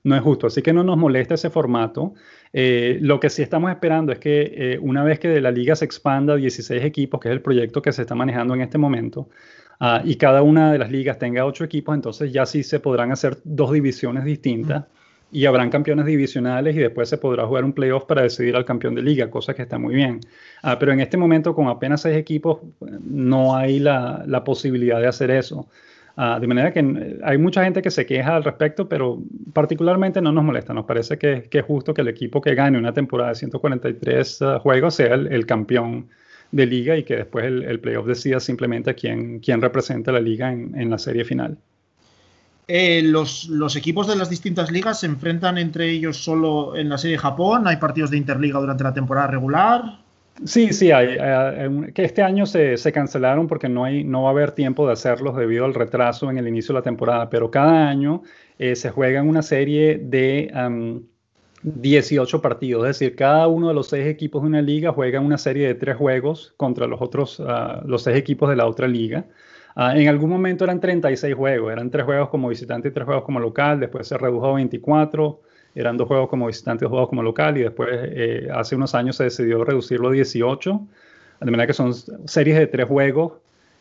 no 0.04 0.16
es 0.16 0.22
justo. 0.22 0.46
Así 0.46 0.62
que 0.62 0.72
no 0.72 0.84
nos 0.84 0.96
molesta 0.96 1.34
ese 1.34 1.50
formato. 1.50 2.14
Eh, 2.52 2.98
lo 3.00 3.20
que 3.20 3.30
sí 3.30 3.42
estamos 3.42 3.70
esperando 3.70 4.12
es 4.12 4.18
que 4.18 4.52
eh, 4.56 4.78
una 4.80 5.04
vez 5.04 5.18
que 5.18 5.40
la 5.40 5.50
liga 5.50 5.76
se 5.76 5.84
expanda 5.84 6.34
a 6.34 6.36
16 6.36 6.82
equipos, 6.84 7.20
que 7.20 7.28
es 7.28 7.32
el 7.32 7.42
proyecto 7.42 7.82
que 7.82 7.92
se 7.92 8.02
está 8.02 8.14
manejando 8.14 8.54
en 8.54 8.62
este 8.62 8.78
momento, 8.78 9.28
uh, 9.80 10.04
y 10.04 10.16
cada 10.16 10.42
una 10.42 10.72
de 10.72 10.78
las 10.78 10.90
ligas 10.90 11.18
tenga 11.18 11.44
8 11.44 11.64
equipos, 11.64 11.94
entonces 11.94 12.32
ya 12.32 12.46
sí 12.46 12.62
se 12.62 12.80
podrán 12.80 13.12
hacer 13.12 13.38
dos 13.44 13.72
divisiones 13.72 14.24
distintas. 14.24 14.84
Y 15.32 15.44
habrán 15.46 15.70
campeones 15.70 16.06
divisionales 16.06 16.76
y 16.76 16.78
después 16.78 17.08
se 17.08 17.18
podrá 17.18 17.46
jugar 17.46 17.64
un 17.64 17.72
playoff 17.72 18.04
para 18.04 18.22
decidir 18.22 18.56
al 18.56 18.64
campeón 18.64 18.94
de 18.94 19.02
liga, 19.02 19.28
cosa 19.28 19.54
que 19.54 19.62
está 19.62 19.78
muy 19.78 19.94
bien. 19.94 20.20
Uh, 20.62 20.76
pero 20.78 20.92
en 20.92 21.00
este 21.00 21.16
momento, 21.16 21.54
con 21.54 21.68
apenas 21.68 22.02
seis 22.02 22.16
equipos, 22.16 22.60
no 22.80 23.56
hay 23.56 23.80
la, 23.80 24.22
la 24.26 24.44
posibilidad 24.44 25.00
de 25.00 25.08
hacer 25.08 25.30
eso. 25.30 25.68
Ah, 26.18 26.38
de 26.40 26.46
manera 26.46 26.72
que 26.72 26.80
eh, 26.80 27.18
hay 27.22 27.36
mucha 27.36 27.62
gente 27.62 27.82
que 27.82 27.90
se 27.90 28.06
queja 28.06 28.36
al 28.36 28.44
respecto, 28.44 28.88
pero 28.88 29.22
particularmente 29.52 30.22
no 30.22 30.32
nos 30.32 30.44
molesta. 30.44 30.72
Nos 30.72 30.86
parece 30.86 31.18
que, 31.18 31.48
es 31.50 31.64
justo 31.64 31.92
que 31.92 32.00
el 32.00 32.08
equipo 32.08 32.40
que 32.40 32.54
gane 32.54 32.78
una 32.78 32.94
temporada 32.94 33.30
de 33.30 33.34
143 33.36 34.42
ah, 34.42 34.58
juegos 34.60 34.94
sea 34.94 35.14
el, 35.14 35.46
campeón 35.46 36.08
de 36.52 36.66
liga 36.66 36.96
y 36.96 37.04
que 37.04 37.16
después 37.16 37.44
el, 37.44 37.80
playoff 37.80 38.06
decida 38.06 38.40
simplemente 38.40 38.94
quién, 38.94 39.40
quién 39.40 39.60
representa 39.60 40.10
la 40.10 40.20
liga 40.20 40.50
en, 40.50 40.90
la 40.90 40.98
serie 40.98 41.24
final. 41.24 41.58
Eh, 42.68 43.02
los, 43.02 43.76
equipos 43.76 44.08
de 44.08 44.16
las 44.16 44.28
distintas 44.28 44.72
ligas 44.72 45.00
se 45.00 45.06
enfrentan 45.06 45.56
entre 45.56 45.90
ellos 45.90 46.16
solo 46.16 46.76
en 46.76 46.88
la 46.88 46.98
serie 46.98 47.18
Japón. 47.18 47.66
Hay 47.68 47.76
partidos 47.76 48.10
de 48.10 48.16
interliga 48.16 48.58
durante 48.58 48.84
la 48.84 48.92
temporada 48.92 49.28
regular. 49.28 50.00
Sí, 50.44 50.72
sí, 50.72 50.90
hay, 50.90 51.16
que 51.94 52.04
este 52.04 52.22
año 52.22 52.44
se, 52.44 52.76
cancelaron 52.92 53.46
porque 53.46 53.70
no, 53.70 53.84
hay, 53.84 54.04
no 54.04 54.24
va 54.24 54.28
a 54.28 54.32
haber 54.32 54.52
tiempo 54.52 54.86
de 54.86 54.92
hacerlos 54.92 55.34
debido 55.34 55.64
al 55.64 55.72
retraso 55.72 56.30
en 56.30 56.36
el 56.36 56.46
inicio 56.46 56.74
de 56.74 56.80
la 56.80 56.84
temporada, 56.84 57.30
pero 57.30 57.50
cada 57.50 57.88
año 57.88 58.22
eh, 58.58 58.76
se 58.76 58.90
juega 58.90 59.22
una 59.22 59.40
serie 59.40 59.96
de 59.96 60.52
18 61.62 62.42
partidos, 62.42 62.84
es 62.88 62.98
decir, 62.98 63.16
cada 63.16 63.48
uno 63.48 63.68
de 63.68 63.74
los 63.74 63.88
seis 63.88 64.06
equipos 64.06 64.42
de 64.42 64.48
una 64.48 64.60
liga 64.60 64.92
juega 64.92 65.20
una 65.20 65.38
serie 65.38 65.66
de 65.66 65.74
tres 65.74 65.96
juegos 65.96 66.52
contra 66.56 66.86
los 66.86 67.00
otros, 67.00 67.40
uh, 67.40 67.86
los 67.86 68.02
seis 68.02 68.16
equipos 68.16 68.50
de 68.50 68.56
la 68.56 68.66
otra 68.66 68.86
liga. 68.86 69.24
Uh, 69.76 69.90
en 69.94 70.08
algún 70.08 70.30
momento 70.30 70.64
eran 70.64 70.80
36 70.80 71.34
juegos, 71.34 71.70
eran 71.70 71.90
tres 71.90 72.06
juegos 72.06 72.30
como 72.30 72.48
visitante 72.48 72.88
y 72.88 72.90
tres 72.90 73.04
juegos 73.04 73.24
como 73.24 73.38
local, 73.38 73.78
después 73.78 74.08
se 74.08 74.16
redujo 74.16 74.46
a 74.46 74.54
24 74.54 75.40
eran 75.76 75.98
dos 75.98 76.08
juegos 76.08 76.30
como 76.30 76.46
visitante 76.46 76.84
y 76.84 76.86
dos 76.86 76.90
juegos 76.90 77.10
como 77.10 77.22
local, 77.22 77.58
y 77.58 77.62
después 77.62 77.90
eh, 77.92 78.48
hace 78.52 78.74
unos 78.74 78.94
años 78.94 79.16
se 79.16 79.24
decidió 79.24 79.62
reducirlo 79.62 80.08
a 80.08 80.12
18, 80.12 80.80
de 81.42 81.50
manera 81.50 81.66
que 81.66 81.74
son 81.74 81.92
series 82.24 82.56
de 82.58 82.66
tres 82.66 82.88
juegos 82.88 83.34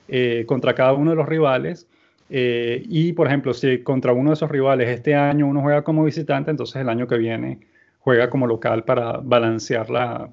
eh, 0.10 0.44
contra 0.46 0.76
cada 0.76 0.92
uno 0.92 1.12
de 1.12 1.16
los 1.16 1.26
rivales. 1.26 1.88
Eh, 2.30 2.84
y, 2.90 3.14
por 3.14 3.28
ejemplo, 3.28 3.54
si 3.54 3.82
contra 3.82 4.12
uno 4.12 4.32
de 4.32 4.34
esos 4.34 4.52
rivales 4.52 4.90
este 4.90 5.16
año 5.16 5.48
uno 5.48 5.62
juega 5.62 5.84
como 5.84 6.04
visitante, 6.04 6.52
entonces 6.52 6.82
el 6.82 6.90
año 6.90 7.08
que 7.08 7.18
viene 7.18 7.60
juega 8.00 8.30
como 8.30 8.46
local 8.46 8.84
para 8.84 9.20
balancear 9.24 9.90
la, 9.90 10.30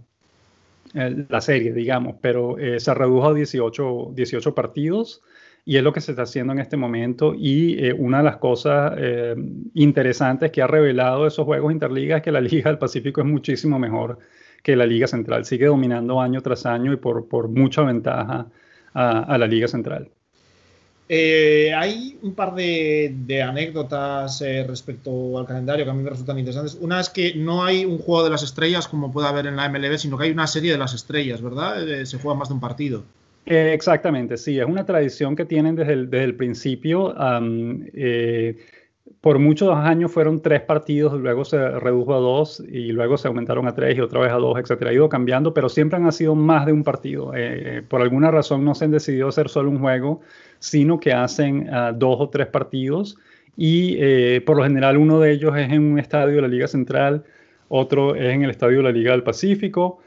la 0.94 1.40
serie, 1.40 1.72
digamos. 1.72 2.16
Pero 2.20 2.56
se 2.78 2.92
redujo 2.92 3.28
a 3.28 3.34
18, 3.34 4.10
18 4.14 4.54
partidos 4.54 5.22
y 5.64 5.76
es 5.76 5.82
lo 5.82 5.92
que 5.92 6.00
se 6.00 6.12
está 6.12 6.22
haciendo 6.22 6.52
en 6.52 6.58
este 6.58 6.76
momento. 6.76 7.34
Y 7.36 7.84
eh, 7.84 7.92
una 7.92 8.18
de 8.18 8.24
las 8.24 8.36
cosas 8.38 8.94
eh, 8.98 9.34
interesantes 9.74 10.50
que 10.50 10.62
ha 10.62 10.66
revelado 10.66 11.26
esos 11.26 11.44
Juegos 11.44 11.72
Interligas 11.72 12.18
es 12.18 12.22
que 12.22 12.32
la 12.32 12.40
Liga 12.40 12.70
del 12.70 12.78
Pacífico 12.78 13.20
es 13.20 13.26
muchísimo 13.26 13.78
mejor 13.78 14.18
que 14.62 14.76
la 14.76 14.86
Liga 14.86 15.06
Central. 15.06 15.44
Sigue 15.44 15.66
dominando 15.66 16.20
año 16.20 16.40
tras 16.40 16.66
año 16.66 16.92
y 16.92 16.96
por, 16.96 17.28
por 17.28 17.48
mucha 17.48 17.82
ventaja 17.82 18.46
a, 18.94 19.38
la 19.38 19.46
Liga 19.46 19.66
Central. 19.66 20.08
Eh, 21.08 21.72
hay 21.74 22.18
un 22.22 22.34
par 22.34 22.54
de, 22.54 23.14
de 23.26 23.42
anécdotas 23.42 24.42
respecto 24.66 25.38
al 25.38 25.46
calendario 25.46 25.84
que 25.84 25.90
a 25.90 25.94
mí 25.94 26.02
me 26.02 26.10
resultan 26.10 26.38
interesantes. 26.38 26.78
Una 26.80 27.00
es 27.00 27.10
que 27.10 27.34
no 27.34 27.64
hay 27.64 27.84
un 27.84 27.98
juego 27.98 28.24
de 28.24 28.30
las 28.30 28.42
estrellas 28.42 28.86
como 28.86 29.12
puede 29.12 29.28
haber 29.28 29.46
en 29.46 29.56
la 29.56 29.68
MLB, 29.68 29.98
sino 29.98 30.16
que 30.16 30.24
hay 30.24 30.30
una 30.30 30.46
serie 30.46 30.72
de 30.72 30.78
las 30.78 30.94
estrellas, 30.94 31.42
¿verdad? 31.42 32.04
se 32.04 32.18
juega 32.18 32.38
más 32.38 32.48
de 32.48 32.54
un 32.54 32.60
partido. 32.60 33.04
Eh, 33.44 33.72
exactamente, 33.74 34.36
sí, 34.36 34.58
es 34.60 34.66
una 34.66 34.84
tradición 34.84 35.34
que 35.34 35.44
tienen 35.44 35.74
desde 35.74 35.94
el, 35.94 36.10
desde 36.10 36.24
el 36.24 36.36
principio. 36.36 37.14
Eh, 37.92 38.56
por 39.20 39.38
muchos 39.40 39.74
años 39.74 40.12
fueron 40.12 40.42
tres 40.42 40.62
partidos, 40.62 41.20
luego 41.20 41.44
se 41.44 41.58
redujo 41.80 42.14
a 42.14 42.18
dos 42.18 42.60
y 42.60 42.92
luego 42.92 43.18
se 43.18 43.28
aumentaron 43.28 43.66
a 43.66 43.74
tres 43.74 43.96
y 43.96 44.00
otra 44.00 44.20
vez 44.20 44.30
a 44.30 44.36
dos, 44.36 44.58
etcétera. 44.58 44.90
Ha 44.90 44.94
ido 44.94 45.08
cambiando, 45.08 45.52
pero 45.54 45.68
siempre 45.68 45.98
han 45.98 46.10
sido 46.12 46.36
más 46.36 46.66
de 46.66 46.72
un 46.72 46.84
partido. 46.84 47.32
Eh, 47.34 47.82
por 47.88 48.00
alguna 48.00 48.30
razón 48.30 48.64
no 48.64 48.74
se 48.76 48.84
han 48.84 48.92
decidido 48.92 49.28
hacer 49.28 49.48
solo 49.48 49.70
un 49.70 49.80
juego, 49.80 50.20
sino 50.60 51.00
que 51.00 51.12
hacen 51.12 51.68
ah, 51.72 51.92
dos 51.92 52.16
o 52.20 52.28
tres 52.30 52.46
partidos 52.46 53.18
y 53.56 54.40
por 54.40 54.56
lo 54.56 54.62
general 54.62 54.96
uno 54.96 55.20
de 55.20 55.32
ellos 55.32 55.54
es 55.58 55.70
en 55.70 55.82
un 55.92 55.98
estadio 55.98 56.36
de 56.36 56.42
la 56.42 56.48
Liga 56.48 56.66
Central, 56.66 57.24
otro 57.68 58.14
es 58.14 58.32
en 58.32 58.44
el 58.44 58.50
estadio 58.50 58.78
de 58.78 58.84
la 58.84 58.92
Liga 58.92 59.12
del 59.12 59.22
Pacífico 59.24 60.01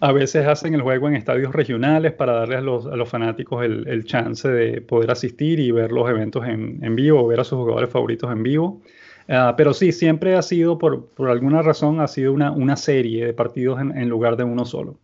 a 0.00 0.12
veces 0.12 0.46
hacen 0.46 0.74
el 0.74 0.82
juego 0.82 1.08
en 1.08 1.16
estadios 1.16 1.52
regionales 1.54 2.12
para 2.12 2.32
darles 2.34 2.58
a 2.58 2.96
los, 2.96 3.08
fanáticos 3.08 3.64
el, 3.64 4.04
chance 4.04 4.46
de 4.48 4.80
poder 4.80 5.10
asistir 5.10 5.58
y 5.58 5.70
ver 5.70 5.90
los 5.92 6.08
eventos 6.08 6.46
en, 6.46 6.96
vivo 6.96 7.22
o 7.22 7.26
ver 7.26 7.40
a 7.40 7.44
sus 7.44 7.58
jugadores 7.58 7.90
favoritos 7.90 8.30
en 8.30 8.42
vivo. 8.42 8.82
Ah, 9.28 9.54
pero 9.56 9.74
sí, 9.74 9.92
siempre 9.92 10.36
ha 10.36 10.42
sido, 10.42 10.78
por, 10.78 11.08
alguna 11.28 11.62
razón, 11.62 12.00
ha 12.00 12.08
sido 12.08 12.32
una, 12.32 12.50
una 12.50 12.76
serie 12.76 13.26
de 13.26 13.32
partidos 13.32 13.80
en, 13.80 14.08
lugar 14.08 14.36
de 14.36 14.44
uno 14.44 14.64
solo. 14.64 14.98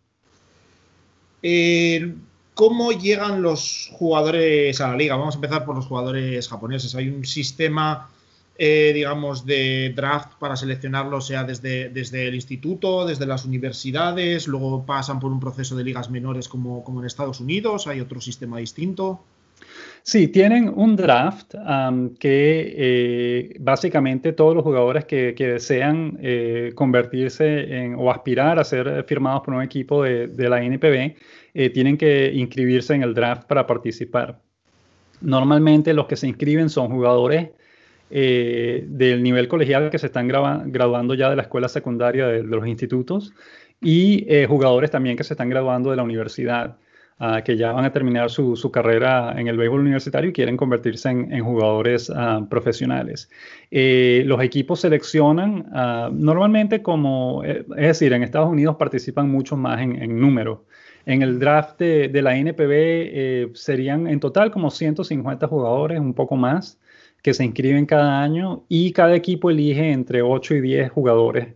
Eh, 1.42 2.14
¿Cómo 2.55 2.92
llegan 2.92 3.42
los 3.42 3.90
jugadores 3.94 4.81
a 4.81 4.88
la 4.88 4.96
liga? 4.96 5.16
Vamos 5.16 5.35
a 5.35 5.38
empezar 5.38 5.64
por 5.64 5.74
los 5.74 5.87
jugadores 5.87 6.48
japoneses. 6.48 6.94
Hay 6.94 7.09
un 7.09 7.24
sistema 7.24 8.11
eh, 8.59 8.93
digamos, 8.95 9.47
de 9.47 9.93
draft 9.97 10.35
para 10.38 10.57
seleccionarlo, 10.57 11.21
sea 11.23 11.43
desde, 11.43 11.88
desde 11.88 12.29
el 12.29 12.35
instituto, 12.35 13.07
desde 13.07 13.25
las 13.27 13.47
universidades, 13.47 14.47
luego 14.47 14.85
pasan 14.85 15.21
por 15.21 15.33
un 15.33 15.41
proceso 15.41 15.75
de 15.75 15.85
ligas 15.85 16.11
menores 16.11 16.49
como, 16.49 16.85
como 16.85 17.01
en 17.01 17.07
Estados 17.07 17.41
Unidos, 17.41 17.87
hay 17.87 18.01
otro 18.01 18.21
sistema 18.21 18.59
distinto. 18.59 19.25
Sí, 20.03 20.29
tienen 20.29 20.71
un 20.75 20.97
draft 20.97 21.55
que 22.19 22.75
eh, 22.77 23.57
básicamente 23.61 24.33
todos 24.33 24.55
los 24.55 24.65
jugadores 24.65 25.05
que, 25.07 25.35
desean 25.38 26.19
eh, 26.21 26.73
convertirse 26.75 27.79
en, 27.79 27.95
o 27.95 28.11
aspirar 28.11 28.59
a 28.59 28.65
ser 28.65 29.05
firmados 29.05 29.43
por 29.45 29.55
un 29.55 29.62
equipo 29.62 30.03
de, 30.03 30.27
de 30.27 30.49
la 30.49 30.62
NPB 30.62 31.17
tienen 31.73 31.97
que 31.97 32.33
inscribirse 32.35 32.95
en 32.95 33.03
el 33.03 33.15
draft 33.15 33.45
para 33.45 33.67
participar. 33.67 34.41
Normalmente 35.21 35.95
los 35.95 36.07
que 36.07 36.17
se 36.17 36.27
inscriben 36.27 36.69
son 36.69 36.88
jugadores 36.88 37.51
eh, 38.12 38.85
del 38.87 39.22
nivel 39.22 39.48
colegial 39.48 39.90
que 39.90 39.98
se 39.98 40.07
están 40.07 40.29
graduando 40.29 41.14
ya 41.14 41.31
de 41.31 41.37
la 41.37 41.42
escuela 41.42 41.68
secundaria 41.68 42.27
de, 42.27 42.42
los 42.42 42.66
institutos 42.66 43.33
y 43.81 44.25
eh, 44.29 44.46
jugadores 44.46 44.90
también 44.90 45.16
que 45.16 45.25
se 45.25 45.35
están 45.35 45.48
graduando 45.48 45.90
de 45.90 45.96
la 45.96 46.03
universidad. 46.03 46.77
que 47.44 47.57
ya 47.57 47.70
van 47.70 47.85
a 47.85 47.92
terminar 47.92 48.31
su, 48.31 48.70
carrera 48.72 49.35
en 49.38 49.46
el 49.46 49.57
béisbol 49.57 49.81
universitario 49.81 50.31
y 50.31 50.33
quieren 50.33 50.57
convertirse 50.57 51.09
en, 51.09 51.44
jugadores 51.44 52.11
profesionales. 52.51 53.31
los 53.70 54.42
equipos 54.42 54.81
seleccionan 54.81 55.70
normalmente 56.12 56.83
como, 56.83 57.44
es 57.44 57.64
decir, 57.92 58.12
en 58.12 58.25
Estados 58.25 58.51
Unidos 58.51 58.75
participan 58.77 59.31
mucho 59.31 59.57
más 59.57 59.81
en, 59.81 60.20
número. 60.20 60.64
En 61.05 61.22
el 61.22 61.38
draft 61.38 61.79
de, 61.79 62.22
la 62.22 62.37
NPB 62.37 62.70
eh, 62.70 63.51
serían 63.55 64.07
en 64.07 64.20
total 64.20 64.51
como 64.51 64.70
150 64.70 65.46
jugadores, 65.48 65.98
un 65.98 66.14
poco 66.14 66.37
más, 66.37 66.79
que 67.22 67.35
se 67.35 67.44
inscriben 67.44 67.87
cada 67.87 68.22
año 68.22 68.64
y 68.68 68.92
cada 68.92 69.14
equipo 69.14 69.50
elige 69.50 69.92
entre 69.92 70.22
8 70.22 70.56
y 70.56 70.61
10 70.61 70.90
jugadores 70.90 71.48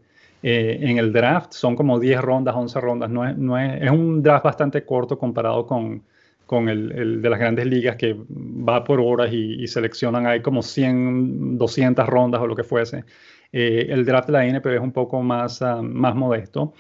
eh, 0.43 0.79
en 0.81 0.99
el 0.99 1.13
draft. 1.13 1.53
Son 1.53 1.75
como 1.75 1.99
10 1.99 2.21
rondas, 2.21 2.55
11 2.55 2.81
rondas. 2.81 3.11
No 3.11 3.27
es, 3.29 3.37
no 3.37 3.59
es, 3.59 3.83
es 3.83 3.91
un 3.91 4.23
draft 4.23 4.45
bastante 4.45 4.85
corto 4.85 5.19
comparado 5.19 5.67
con, 5.67 6.03
con 6.47 6.69
el, 6.69 7.21
de 7.21 7.29
las 7.31 7.39
grandes 7.39 7.67
ligas 7.67 7.97
que 7.97 8.17
va 8.29 8.85
por 8.85 9.01
horas 9.01 9.31
y, 9.33 9.67
seleccionan, 9.67 10.27
hay 10.27 10.41
como 10.41 10.63
100, 10.63 11.59
200 11.59 12.07
rondas 12.07 12.41
o 12.41 12.47
lo 12.47 12.55
que 12.55 12.63
fuese. 12.63 13.05
Eh, 13.53 13.87
el 13.91 14.05
draft 14.05 14.29
de 14.29 14.33
la 14.33 14.47
NPB 14.47 14.75
es 14.75 14.81
un 14.81 14.93
poco 14.93 15.23
más, 15.23 15.61
ah, 15.63 15.83
más 15.83 16.15
modesto. 16.15 16.73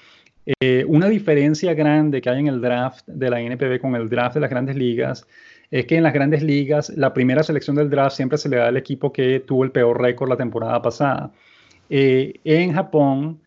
Eh, 0.60 0.84
una 0.86 1.08
diferencia 1.08 1.74
grande 1.74 2.20
que 2.20 2.30
hay 2.30 2.38
en 2.38 2.46
el 2.46 2.60
draft 2.60 3.04
de 3.08 3.28
la 3.28 3.40
NPB 3.40 3.80
con 3.80 3.96
el 3.96 4.08
draft 4.08 4.34
de 4.34 4.40
las 4.40 4.50
grandes 4.50 4.76
ligas 4.76 5.26
es 5.70 5.86
que 5.86 5.96
en 5.96 6.02
las 6.02 6.12
grandes 6.12 6.42
ligas 6.42 6.90
la 6.90 7.12
primera 7.12 7.42
selección 7.42 7.76
del 7.76 7.90
draft 7.90 8.16
siempre 8.16 8.38
se 8.38 8.48
le 8.48 8.56
da 8.56 8.68
al 8.68 8.76
equipo 8.76 9.12
que 9.12 9.40
tuvo 9.40 9.64
el 9.64 9.72
peor 9.72 10.00
récord 10.00 10.28
la 10.28 10.36
temporada 10.36 10.80
pasada. 10.82 11.32
Eh, 11.90 12.40
en 12.44 12.72
Japón, 12.72 13.40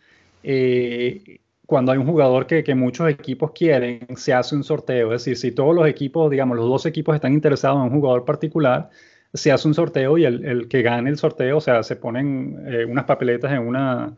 eh, 0.44 1.40
cuando 1.66 1.92
hay 1.92 1.98
un 1.98 2.06
jugador 2.06 2.48
que, 2.48 2.76
muchos 2.76 3.10
equipos 3.10 3.52
quieren, 3.52 4.08
se 4.16 4.34
hace 4.34 4.56
un 4.56 4.64
sorteo. 4.64 5.14
Es 5.14 5.24
decir, 5.24 5.38
si 5.38 5.52
todos 5.52 5.76
los 5.76 5.88
equipos, 5.88 6.30
digamos, 6.32 6.58
los 6.58 6.68
dos 6.68 6.86
equipos 6.86 7.16
están 7.16 7.34
interesados 7.34 7.78
en 7.78 7.94
un 7.94 8.00
jugador 8.00 8.26
particular, 8.26 8.90
se 9.34 9.52
hace 9.52 9.68
un 9.68 9.76
sorteo 9.76 10.18
y 10.18 10.26
el, 10.26 10.68
que 10.68 10.82
gane 10.82 11.10
el 11.10 11.18
sorteo, 11.18 11.58
o 11.58 11.62
sea, 11.62 11.84
se 11.84 11.96
ponen 11.96 12.66
unas 12.90 13.06
papeletas 13.06 13.52
en 13.52 13.60
una, 13.60 14.18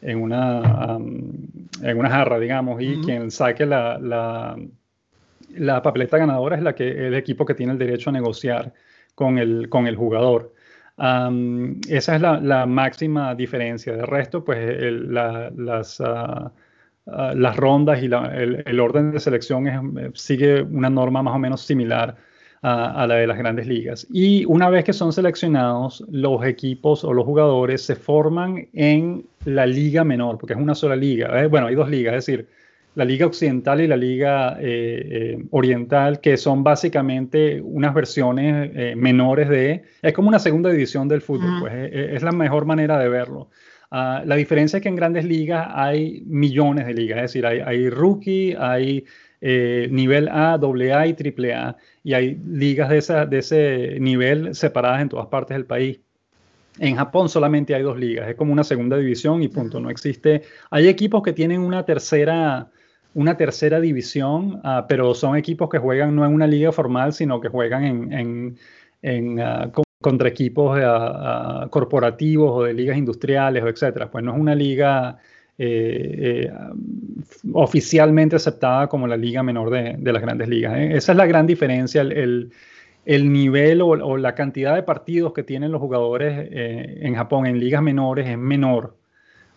en 0.00 0.22
una, 0.22 0.98
en 1.82 1.98
una 1.98 2.08
jarra, 2.08 2.38
digamos, 2.38 2.80
y 2.80 3.00
quien 3.02 3.30
saque 3.30 3.66
la, 3.66 3.98
la, 3.98 4.56
papeleta 5.82 6.18
ganadora 6.18 6.56
es 6.56 6.62
la 6.62 6.74
que, 6.74 7.06
el 7.06 7.14
equipo 7.14 7.44
que 7.44 7.54
tiene 7.54 7.72
el 7.72 7.78
derecho 7.78 8.10
a 8.10 8.12
negociar 8.12 8.72
con 9.14 9.38
el, 9.38 9.68
con 9.68 9.86
el 9.86 9.96
jugador. 9.96 10.54
esa 10.98 12.16
es 12.16 12.20
la, 12.22 12.66
máxima 12.66 13.34
diferencia. 13.34 13.94
De 13.94 14.06
resto, 14.06 14.44
pues 14.44 14.58
las, 14.92 16.00
ah, 16.00 16.52
ah, 17.06 17.32
las 17.34 17.56
rondas 17.56 18.02
y 18.02 18.06
el, 18.06 18.62
el, 18.66 18.80
orden 18.80 19.12
de 19.12 19.20
selección 19.20 20.12
sigue 20.14 20.62
una 20.62 20.90
norma 20.90 21.22
más 21.22 21.34
o 21.34 21.38
menos 21.38 21.62
similar 21.62 22.16
a, 22.62 23.06
la 23.06 23.16
de 23.16 23.26
las 23.26 23.38
grandes 23.38 23.66
ligas. 23.66 24.06
Y 24.10 24.44
una 24.46 24.68
vez 24.68 24.84
que 24.84 24.92
son 24.92 25.12
seleccionados, 25.12 26.04
los 26.10 26.44
equipos 26.44 27.04
o 27.04 27.12
los 27.12 27.24
jugadores 27.24 27.82
se 27.82 27.94
forman 27.94 28.68
en 28.72 29.26
la 29.44 29.66
liga 29.66 30.04
menor, 30.04 30.38
porque 30.38 30.54
es 30.54 30.58
una 30.58 30.74
sola 30.74 30.96
liga. 30.96 31.42
¿eh? 31.42 31.46
Bueno, 31.46 31.68
hay 31.68 31.74
dos 31.74 31.88
ligas, 31.88 32.14
es 32.14 32.26
decir, 32.26 32.48
la 32.98 33.04
liga 33.04 33.26
occidental 33.26 33.80
y 33.80 33.86
la 33.86 33.96
liga 33.96 34.58
eh, 34.60 35.36
eh, 35.38 35.44
oriental, 35.52 36.20
que 36.20 36.36
son 36.36 36.64
básicamente 36.64 37.60
unas 37.60 37.94
versiones 37.94 38.96
menores 38.96 39.48
de... 39.48 39.84
Es 40.02 40.12
como 40.12 40.28
una 40.28 40.40
segunda 40.40 40.68
división 40.70 41.06
del 41.06 41.22
fútbol, 41.22 41.60
pues 41.60 41.72
es, 41.92 42.22
la 42.24 42.32
mejor 42.32 42.64
manera 42.64 42.98
de 42.98 43.08
verlo. 43.08 43.50
Ah, 43.92 44.24
la 44.26 44.34
diferencia 44.34 44.78
es 44.78 44.82
que 44.82 44.88
en 44.88 44.96
grandes 44.96 45.24
ligas 45.24 45.68
hay 45.70 46.24
millones 46.26 46.88
de 46.88 46.94
ligas, 46.94 47.18
es 47.18 47.22
decir, 47.22 47.46
hay, 47.46 47.60
hay 47.60 47.88
rookie, 47.88 48.56
hay 48.58 49.04
nivel 49.40 50.26
A, 50.26 50.54
AA 50.54 51.06
y 51.06 51.14
AAA 51.14 51.76
y 52.02 52.14
hay 52.14 52.34
ligas 52.34 52.88
de, 52.88 52.98
esa, 52.98 53.26
de 53.26 53.38
ese 53.38 54.00
nivel 54.00 54.56
separadas 54.56 55.02
en 55.02 55.08
todas 55.08 55.28
partes 55.28 55.56
del 55.56 55.66
país. 55.66 56.00
En 56.80 56.96
Japón 56.96 57.28
solamente 57.28 57.76
hay 57.76 57.82
dos 57.82 57.96
ligas, 57.96 58.28
es 58.28 58.34
como 58.34 58.52
una 58.52 58.64
segunda 58.64 58.96
división 58.96 59.40
y 59.40 59.48
punto, 59.48 59.78
no 59.78 59.88
existe. 59.88 60.42
Hay 60.70 60.88
equipos 60.88 61.22
que 61.22 61.32
tienen 61.32 61.60
una 61.60 61.84
tercera, 61.84 62.70
una 63.14 63.36
tercera 63.36 63.80
división, 63.80 64.60
ah, 64.64 64.86
pero 64.88 65.14
son 65.14 65.36
equipos 65.36 65.68
que 65.68 65.78
juegan 65.78 66.14
no 66.14 66.24
en 66.24 66.34
una 66.34 66.46
liga 66.46 66.72
formal, 66.72 67.12
sino 67.12 67.40
que 67.40 67.48
juegan 67.48 67.84
en, 68.12 68.58
en, 69.02 69.40
ah, 69.40 69.70
contra 70.00 70.28
equipos 70.28 70.78
ah, 70.82 71.66
corporativos 71.70 72.50
o 72.52 72.64
de 72.64 72.74
ligas 72.74 72.96
industriales 72.96 73.62
o 73.62 73.68
etcétera. 73.68 74.10
Pues 74.10 74.24
no 74.24 74.34
es 74.34 74.40
una 74.40 74.54
liga 74.54 75.18
eh, 75.60 76.46
eh, 76.46 76.52
oficialmente 77.52 78.36
aceptada 78.36 78.86
como 78.86 79.08
la 79.08 79.16
liga 79.16 79.42
menor 79.42 79.70
de, 79.70 80.12
las 80.12 80.22
grandes 80.22 80.48
ligas. 80.48 80.76
¿eh? 80.76 80.96
Esa 80.96 81.12
es 81.12 81.18
la 81.18 81.26
gran 81.26 81.46
diferencia, 81.46 82.02
el, 82.02 82.52
nivel 83.32 83.82
o, 83.82 84.16
la 84.16 84.34
cantidad 84.34 84.76
de 84.76 84.84
partidos 84.84 85.32
que 85.32 85.42
tienen 85.42 85.72
los 85.72 85.80
jugadores 85.80 86.48
en 86.52 87.14
Japón 87.14 87.46
en 87.46 87.58
ligas 87.58 87.82
menores 87.82 88.28
es 88.28 88.38
menor. 88.38 88.97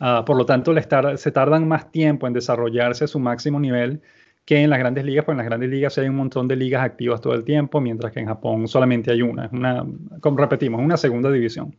Ah, 0.03 0.25
por 0.25 0.35
lo 0.35 0.47
tanto, 0.47 0.73
se 1.15 1.31
tardan 1.31 1.67
más 1.67 1.91
tiempo 1.91 2.25
en 2.25 2.33
desarrollarse 2.33 3.03
a 3.03 3.07
su 3.07 3.19
máximo 3.19 3.59
nivel 3.59 4.01
que 4.45 4.63
en 4.63 4.71
las 4.71 4.79
grandes 4.79 5.05
ligas, 5.05 5.23
porque 5.23 5.33
en 5.33 5.37
las 5.37 5.45
grandes 5.45 5.69
ligas 5.69 5.95
hay 5.99 6.07
un 6.07 6.15
montón 6.15 6.47
de 6.47 6.55
ligas 6.55 6.83
activas 6.83 7.21
todo 7.21 7.35
el 7.35 7.43
tiempo, 7.43 7.79
mientras 7.79 8.11
que 8.11 8.19
en 8.19 8.25
Japón 8.25 8.67
solamente 8.67 9.11
hay 9.11 9.21
una. 9.21 9.47
Una, 9.51 9.85
como 10.19 10.37
repetimos, 10.37 10.81
una 10.81 10.97
segunda 10.97 11.31
división. 11.31 11.75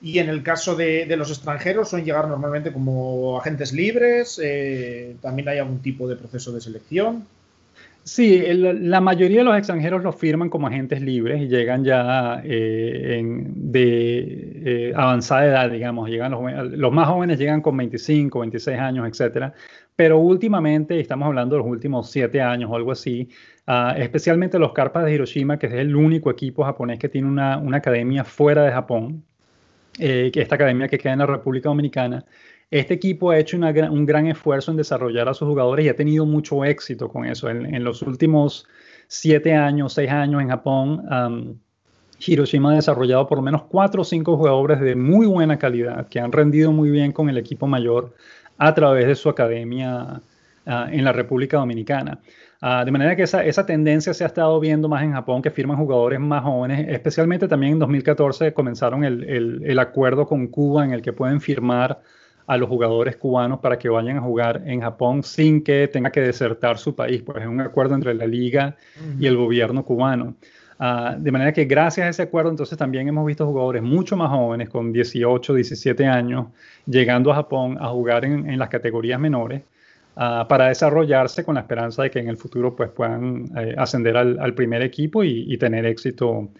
Y 0.00 0.20
en 0.20 0.28
el 0.28 0.44
caso 0.44 0.76
de, 0.76 1.12
los 1.16 1.28
extranjeros, 1.30 1.88
son 1.88 2.04
llegar 2.04 2.28
normalmente 2.28 2.72
como 2.72 3.36
agentes 3.36 3.72
libres. 3.72 4.40
Eh, 4.40 5.16
también 5.20 5.48
hay 5.48 5.58
algún 5.58 5.80
tipo 5.80 6.06
de 6.06 6.14
proceso 6.14 6.52
de 6.52 6.60
selección. 6.60 7.26
Sí, 8.06 8.42
la 8.52 9.00
mayoría 9.00 9.38
de 9.38 9.44
los 9.44 9.56
extranjeros 9.56 10.02
los 10.02 10.14
firman 10.14 10.50
como 10.50 10.66
agentes 10.66 11.00
libres 11.00 11.40
y 11.40 11.48
llegan 11.48 11.84
ya 11.84 12.42
eh, 12.44 13.22
de 13.24 14.90
eh, 14.90 14.92
avanzada 14.94 15.46
edad, 15.46 15.70
digamos. 15.70 16.10
Llegan 16.10 16.32
los, 16.32 16.92
más 16.92 17.08
jóvenes 17.08 17.38
llegan 17.38 17.62
con 17.62 17.74
25, 17.78 18.40
26 18.40 18.78
años, 18.78 19.08
etcétera. 19.08 19.54
Pero 19.96 20.18
últimamente, 20.18 21.00
estamos 21.00 21.24
hablando 21.26 21.56
de 21.56 21.62
los 21.62 21.70
últimos 21.70 22.10
siete 22.10 22.42
años 22.42 22.70
o 22.70 22.76
algo 22.76 22.92
así, 22.92 23.30
ah, 23.66 23.94
especialmente 23.96 24.58
los 24.58 24.74
Carpas 24.74 25.06
de 25.06 25.14
Hiroshima, 25.14 25.58
que 25.58 25.68
es 25.68 25.72
el 25.72 25.96
único 25.96 26.30
equipo 26.30 26.62
japonés 26.62 26.98
que 26.98 27.08
tiene 27.08 27.28
una 27.28 27.76
academia 27.76 28.22
fuera 28.24 28.64
de 28.64 28.72
Japón, 28.72 29.24
eh, 29.98 30.30
esta 30.34 30.54
academia 30.54 30.88
que 30.88 30.98
queda 30.98 31.12
en 31.12 31.20
la 31.20 31.26
República 31.26 31.68
Dominicana. 31.68 32.24
Este 32.70 32.94
equipo 32.94 33.30
ha 33.30 33.38
hecho 33.38 33.56
un 33.56 34.06
gran 34.06 34.26
esfuerzo 34.26 34.70
en 34.70 34.76
desarrollar 34.76 35.28
a 35.28 35.34
sus 35.34 35.46
jugadores 35.46 35.86
y 35.86 35.88
ha 35.88 35.96
tenido 35.96 36.26
mucho 36.26 36.64
éxito 36.64 37.08
con 37.08 37.24
eso. 37.24 37.48
En, 37.48 37.84
los 37.84 38.02
últimos 38.02 38.66
siete 39.06 39.54
años, 39.54 39.92
seis 39.92 40.10
años 40.10 40.42
en 40.42 40.48
Japón, 40.48 41.60
Hiroshima 42.18 42.72
ha 42.72 42.76
desarrollado 42.76 43.28
por 43.28 43.38
lo 43.38 43.42
menos 43.42 43.64
cuatro 43.64 44.02
o 44.02 44.04
cinco 44.04 44.36
jugadores 44.36 44.80
de 44.80 44.96
muy 44.96 45.26
buena 45.26 45.58
calidad 45.58 46.08
que 46.08 46.20
han 46.20 46.32
rendido 46.32 46.72
muy 46.72 46.90
bien 46.90 47.12
con 47.12 47.28
el 47.28 47.38
equipo 47.38 47.66
mayor 47.66 48.14
a 48.58 48.74
través 48.74 49.06
de 49.06 49.14
su 49.14 49.28
academia 49.28 50.20
ah, 50.66 50.88
en 50.90 51.04
la 51.04 51.12
República 51.12 51.58
Dominicana. 51.58 52.20
Ah, 52.66 52.82
de 52.82 52.90
manera 52.90 53.14
que 53.14 53.24
esa, 53.24 53.44
esa, 53.44 53.66
tendencia 53.66 54.14
se 54.14 54.24
ha 54.24 54.26
estado 54.26 54.58
viendo 54.58 54.88
más 54.88 55.02
en 55.02 55.12
Japón, 55.12 55.42
que 55.42 55.50
firman 55.50 55.76
jugadores 55.76 56.18
más 56.18 56.42
jóvenes, 56.44 56.86
especialmente 56.88 57.46
también 57.46 57.74
en 57.74 57.78
2014 57.78 58.54
comenzaron 58.54 59.04
el, 59.04 59.22
el, 59.24 59.62
el, 59.66 59.78
acuerdo 59.78 60.26
con 60.26 60.46
Cuba 60.46 60.82
en 60.82 60.92
el 60.92 61.02
que 61.02 61.12
pueden 61.12 61.42
firmar 61.42 62.00
a 62.46 62.56
los 62.56 62.66
jugadores 62.70 63.16
cubanos 63.16 63.60
para 63.60 63.78
que 63.78 63.90
vayan 63.90 64.16
a 64.16 64.22
jugar 64.22 64.62
en 64.64 64.80
Japón 64.80 65.22
sin 65.22 65.62
que 65.62 65.88
tenga 65.88 66.10
que 66.10 66.22
desertar 66.22 66.78
su 66.78 66.96
país, 66.96 67.20
pues 67.20 67.42
es 67.42 67.46
un 67.46 67.60
acuerdo 67.60 67.96
entre 67.96 68.14
la 68.14 68.26
liga 68.26 68.76
y 69.20 69.26
el 69.26 69.36
gobierno 69.36 69.84
cubano. 69.84 70.34
Ah, 70.78 71.16
de 71.18 71.30
manera 71.30 71.52
que 71.52 71.66
gracias 71.66 72.06
a 72.06 72.08
ese 72.08 72.22
acuerdo 72.22 72.48
entonces 72.48 72.78
también 72.78 73.06
hemos 73.06 73.26
visto 73.26 73.44
jugadores 73.44 73.82
mucho 73.82 74.16
más 74.16 74.30
jóvenes, 74.30 74.70
con 74.70 74.90
18, 74.90 75.52
17 75.52 76.06
años, 76.06 76.46
llegando 76.86 77.30
a 77.30 77.34
Japón 77.34 77.76
a 77.78 77.88
jugar 77.88 78.24
en, 78.24 78.48
en 78.48 78.58
las 78.58 78.70
categorías 78.70 79.20
menores 79.20 79.64
Ah, 80.16 80.46
para 80.48 80.68
desarrollarse 80.68 81.44
con 81.44 81.56
la 81.56 81.62
esperanza 81.62 82.04
de 82.04 82.10
que 82.10 82.20
en 82.20 82.28
el 82.28 82.36
futuro 82.36 82.76
pues, 82.76 82.88
puedan 82.90 83.50
eh, 83.56 83.74
ascender 83.76 84.16
al, 84.16 84.54
primer 84.54 84.80
equipo 84.82 85.24
y, 85.24 85.56
tener 85.58 85.86
éxito 85.86 86.50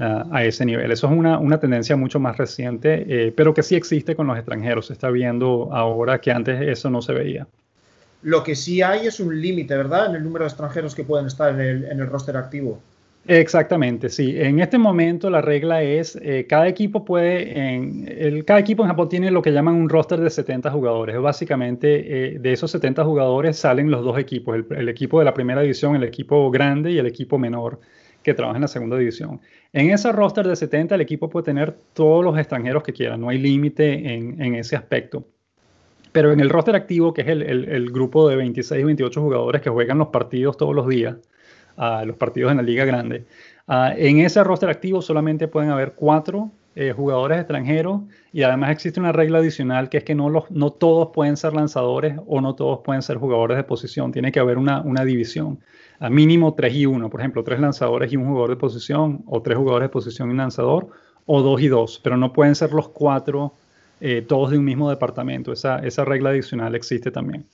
ah, 0.00 0.24
a 0.32 0.44
ese 0.44 0.64
nivel. 0.66 0.90
Eso 0.90 1.06
es 1.06 1.12
una, 1.12 1.38
una 1.38 1.60
tendencia 1.60 1.96
mucho 1.96 2.18
más 2.18 2.36
reciente, 2.36 3.04
eh, 3.08 3.32
pero 3.32 3.54
que 3.54 3.62
sí 3.62 3.76
existe 3.76 4.16
con 4.16 4.26
los 4.26 4.36
extranjeros. 4.36 4.86
Se 4.86 4.94
está 4.94 5.10
viendo 5.10 5.68
ahora 5.72 6.20
que 6.20 6.32
antes 6.32 6.60
eso 6.60 6.90
no 6.90 7.02
se 7.02 7.12
veía. 7.12 7.46
Lo 8.22 8.42
que 8.42 8.56
sí 8.56 8.82
hay 8.82 9.06
es 9.06 9.20
un 9.20 9.40
límite, 9.40 9.76
¿verdad? 9.76 10.06
En 10.10 10.16
el 10.16 10.24
número 10.24 10.44
de 10.44 10.48
extranjeros 10.48 10.94
que 10.94 11.04
pueden 11.04 11.26
estar 11.26 11.54
en 11.54 11.60
el, 11.60 11.84
en 11.84 12.00
el 12.00 12.08
roster 12.08 12.36
activo. 12.36 12.80
Exactamente, 13.26 14.10
sí. 14.10 14.34
En 14.38 14.60
este 14.60 14.76
momento 14.76 15.30
la 15.30 15.40
regla 15.40 15.82
es, 15.82 16.16
eh, 16.16 16.46
cada 16.46 16.68
equipo 16.68 17.06
puede, 17.06 17.58
en, 17.58 18.06
el, 18.06 18.44
cada 18.44 18.60
equipo 18.60 18.82
en 18.82 18.88
Japón 18.88 19.08
tiene 19.08 19.30
lo 19.30 19.40
que 19.40 19.50
llaman 19.50 19.76
un 19.76 19.88
roster 19.88 20.20
de 20.20 20.28
70 20.28 20.70
jugadores. 20.70 21.18
Básicamente, 21.18 22.34
eh, 22.34 22.38
de 22.38 22.52
esos 22.52 22.70
70 22.70 23.02
jugadores 23.04 23.56
salen 23.56 23.90
los 23.90 24.04
dos 24.04 24.18
equipos, 24.18 24.58
el, 24.70 24.88
equipo 24.90 25.18
de 25.18 25.24
la 25.24 25.32
primera 25.32 25.62
división, 25.62 25.96
el 25.96 26.04
equipo 26.04 26.50
grande 26.50 26.92
y 26.92 26.98
el 26.98 27.06
equipo 27.06 27.38
menor 27.38 27.80
que 28.22 28.34
trabaja 28.34 28.58
en 28.58 28.62
la 28.62 28.68
segunda 28.68 28.98
división. 28.98 29.40
En 29.72 29.90
ese 29.90 30.12
roster 30.12 30.46
de 30.46 30.56
70 30.56 30.94
el 30.94 31.00
equipo 31.00 31.30
puede 31.30 31.44
tener 31.44 31.74
todos 31.94 32.24
los 32.24 32.38
extranjeros 32.38 32.82
que 32.82 32.92
quiera, 32.92 33.16
no 33.16 33.30
hay 33.30 33.38
límite 33.38 34.14
en, 34.14 34.40
en 34.40 34.54
ese 34.54 34.76
aspecto. 34.76 35.24
Pero 36.14 36.32
en 36.32 36.38
el 36.38 36.48
roster 36.48 36.76
activo, 36.76 37.12
que 37.12 37.22
es 37.22 37.26
el, 37.26 37.90
grupo 37.90 38.28
de 38.28 38.36
26 38.36 38.84
28 38.84 39.20
jugadores 39.20 39.60
que 39.60 39.68
juegan 39.68 39.98
los 39.98 40.08
partidos 40.08 40.56
todos 40.56 40.72
los 40.72 40.86
días, 40.86 41.16
uh, 41.76 42.04
los 42.04 42.16
partidos 42.16 42.50
en 42.50 42.58
la 42.58 42.62
liga 42.62 42.84
grande, 42.84 43.24
uh, 43.68 43.94
en 43.96 44.20
ese 44.20 44.42
roster 44.44 44.68
activo 44.68 45.02
solamente 45.02 45.48
pueden 45.48 45.70
haber 45.70 45.92
cuatro 45.94 46.50
eh, 46.76 46.92
jugadores 46.92 47.38
extranjeros 47.38 48.00
y 48.32 48.42
además 48.42 48.70
existe 48.70 48.98
una 48.98 49.12
regla 49.12 49.38
adicional 49.38 49.88
que 49.88 49.98
es 49.98 50.04
que 50.04 50.16
no, 50.16 50.28
los, 50.28 50.50
no 50.50 50.70
todos 50.70 51.10
pueden 51.14 51.36
ser 51.36 51.52
lanzadores 51.52 52.18
o 52.26 52.40
no 52.40 52.56
todos 52.56 52.80
pueden 52.84 53.00
ser 53.00 53.18
jugadores 53.18 53.56
de 53.56 53.62
posición. 53.62 54.10
Tiene 54.10 54.32
que 54.32 54.40
haber 54.40 54.58
una, 54.58 54.80
una 54.80 55.04
división. 55.04 55.60
A 56.00 56.10
mínimo 56.10 56.54
3 56.54 56.74
y 56.74 56.86
1, 56.86 57.08
por 57.08 57.20
ejemplo, 57.20 57.44
tres 57.44 57.60
lanzadores 57.60 58.12
y 58.12 58.16
un 58.16 58.26
jugador 58.26 58.50
de 58.50 58.56
posición, 58.56 59.22
o 59.26 59.40
tres 59.40 59.56
jugadores 59.56 59.88
de 59.88 59.92
posición 59.92 60.28
y 60.28 60.32
un 60.32 60.38
lanzador, 60.38 60.88
o 61.26 61.42
dos 61.42 61.60
y 61.60 61.68
dos, 61.68 62.00
pero 62.02 62.16
no 62.16 62.32
pueden 62.32 62.56
ser 62.56 62.72
los 62.72 62.88
cuatro 62.88 63.52
eh, 64.00 64.22
todos 64.22 64.50
de 64.50 64.58
un 64.58 64.64
mismo 64.64 64.90
departamento. 64.90 65.52
Esa, 65.52 65.78
esa 65.78 66.04
regla 66.04 66.30
adicional 66.30 66.74
existe 66.74 67.12
también. 67.12 67.46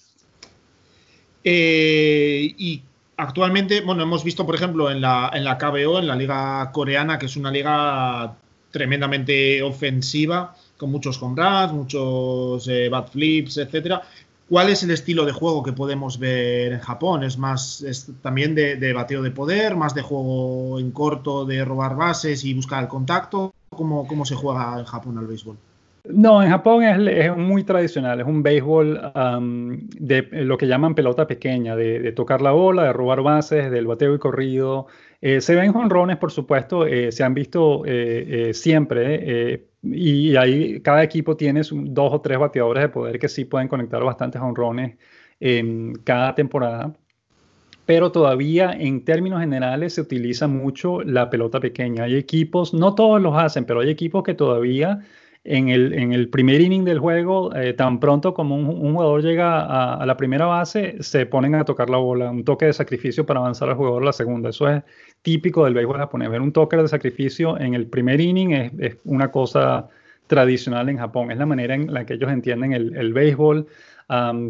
Eh, 1.45 2.55
y 2.57 2.83
actualmente, 3.21 3.81
bueno, 3.83 4.03
hemos 4.03 4.25
visto, 4.25 4.47
por 4.47 4.55
ejemplo, 4.55 4.91
en 4.91 5.01
la, 5.01 5.31
en 5.33 5.45
la 5.45 5.59
KBO, 5.59 5.99
en 5.99 6.07
la 6.07 6.17
liga 6.17 6.71
coreana, 6.73 7.19
que 7.19 7.27
es 7.27 7.37
una 7.37 7.51
liga 7.51 8.35
tremendamente 8.71 9.63
ofensiva, 9.63 10.55
con 10.77 10.91
muchos 10.91 11.21
home 11.23 11.69
muchos 11.73 12.67
eh, 12.69 12.89
bad 12.89 13.09
flips, 13.09 13.59
etcétera. 13.59 14.03
¿Cuál 14.49 14.71
es 14.71 14.83
el 14.83 14.91
estilo 14.91 15.25
de 15.25 15.33
juego 15.33 15.63
que 15.63 15.73
podemos 15.73 16.19
ver 16.19 16.73
en 16.73 16.81
Japón? 16.81 17.23
¿Es 17.23 17.39
más 17.39 17.85
también 18.21 18.55
de, 18.55 18.93
bateo 18.93 19.23
de 19.23 19.31
poder, 19.31 19.77
más 19.77 19.95
de 19.95 20.03
juego 20.03 20.81
en 20.81 20.91
corto, 20.91 21.45
de 21.45 21.65
robar 21.65 21.95
bases 21.95 22.45
y 22.45 22.55
buscar 22.55 22.83
el 22.83 22.89
contacto? 22.89 23.55
¿Cómo, 23.69 24.09
cómo 24.09 24.25
se 24.25 24.35
juega 24.35 24.77
en 24.79 24.87
Japón 24.87 25.19
al 25.19 25.29
béisbol? 25.29 25.57
No, 26.05 26.43
en 26.43 26.51
Japón 26.51 26.83
es, 26.83 27.37
muy 27.37 27.65
tradicional, 27.65 28.21
es 28.21 28.27
un 28.27 28.43
béisbol 28.43 29.13
de 29.99 30.29
lo 30.33 30.57
que 30.57 30.67
llaman 30.67 30.95
pelota 30.95 31.27
pequeña, 31.27 31.77
de, 31.77 32.13
tocar 32.13 32.41
la 32.41 32.53
bola, 32.53 32.85
de 32.85 32.93
robar 32.93 33.23
bases, 33.23 33.71
del 33.71 33.87
bateo 33.87 34.15
y 34.15 34.19
corrido. 34.19 34.87
Eh, 35.21 35.41
se 35.41 35.55
ven 35.55 35.73
jonrones, 35.73 36.17
por 36.17 36.33
supuesto, 36.33 36.87
eh, 36.87 37.13
se 37.13 37.23
han 37.23 37.35
visto 37.35 37.83
eh, 37.85 38.53
siempre, 38.55 39.67
y 39.83 40.37
ahí 40.37 40.81
cada 40.81 41.03
equipo 41.03 41.37
tiene 41.37 41.63
dos 41.71 42.13
o 42.13 42.21
tres 42.21 42.39
bateadores 42.39 42.83
de 42.83 42.89
poder 42.89 43.19
que 43.19 43.29
sí 43.29 43.45
pueden 43.45 43.69
conectar 43.69 44.03
bastantes 44.03 44.41
honrones 44.41 44.97
en 45.39 45.95
cada 46.05 46.35
temporada. 46.35 46.95
Pero 47.85 48.13
todavía 48.13 48.73
en 48.73 49.05
términos 49.05 49.41
generales 49.41 49.95
se 49.95 50.01
utiliza 50.03 50.47
mucho 50.47 51.03
la 51.03 51.29
pelota 51.29 51.61
pequeña. 51.61 52.05
Hay 52.05 52.17
equipos, 52.17 52.73
no 52.73 52.95
todos 52.95 53.21
los 53.21 53.37
hacen, 53.37 53.65
pero 53.65 53.81
hay 53.81 53.91
equipos 53.91 54.23
que 54.23 54.35
todavía 54.35 55.01
en 55.45 55.69
el, 55.69 55.95
en 55.95 56.13
el 56.13 56.29
primer 56.29 56.61
inning 56.61 56.85
del 56.85 56.99
juego, 56.99 57.55
eh, 57.55 57.73
tan 57.73 57.99
pronto 57.99 58.35
como 58.35 58.57
un, 58.57 58.93
jugador 58.93 59.23
llega 59.23 59.95
a, 59.95 60.05
la 60.05 60.17
primera 60.17 60.47
base, 60.47 60.97
se 61.01 61.25
ponen 61.25 61.55
a 61.55 61.65
tocar 61.65 61.89
la 61.89 61.97
bola, 61.97 62.31
un 62.31 62.45
toque 62.45 62.67
de 62.67 62.73
sacrificio 62.73 63.25
para 63.25 63.41
avanzar 63.41 63.69
al 63.71 63.77
jugador 63.77 64.03
a 64.03 64.07
la 64.07 64.13
segunda. 64.13 64.51
Eso 64.51 64.69
es 64.69 64.83
típico 65.23 65.65
del 65.65 65.75
béisbol 65.75 65.99
japonés. 65.99 66.31
Ver 66.31 66.43
un 66.43 66.53
toque 66.53 66.77
de 66.77 66.89
sacrificio 66.89 67.59
en 67.59 67.75
el 67.75 67.87
primer 67.87 68.21
inning 68.21 68.53
es, 68.53 68.99
una 69.05 69.31
cosa 69.31 69.89
tradicional 70.27 70.89
en 70.89 70.99
Japón. 70.99 71.31
Es 71.31 71.39
la 71.39 71.47
manera 71.47 71.75
en 71.75 71.93
la 71.93 72.05
que 72.05 72.15
ellos 72.15 72.31
entienden 72.31 72.73
el, 72.73 72.95
el 72.97 73.13
béisbol, 73.13 73.67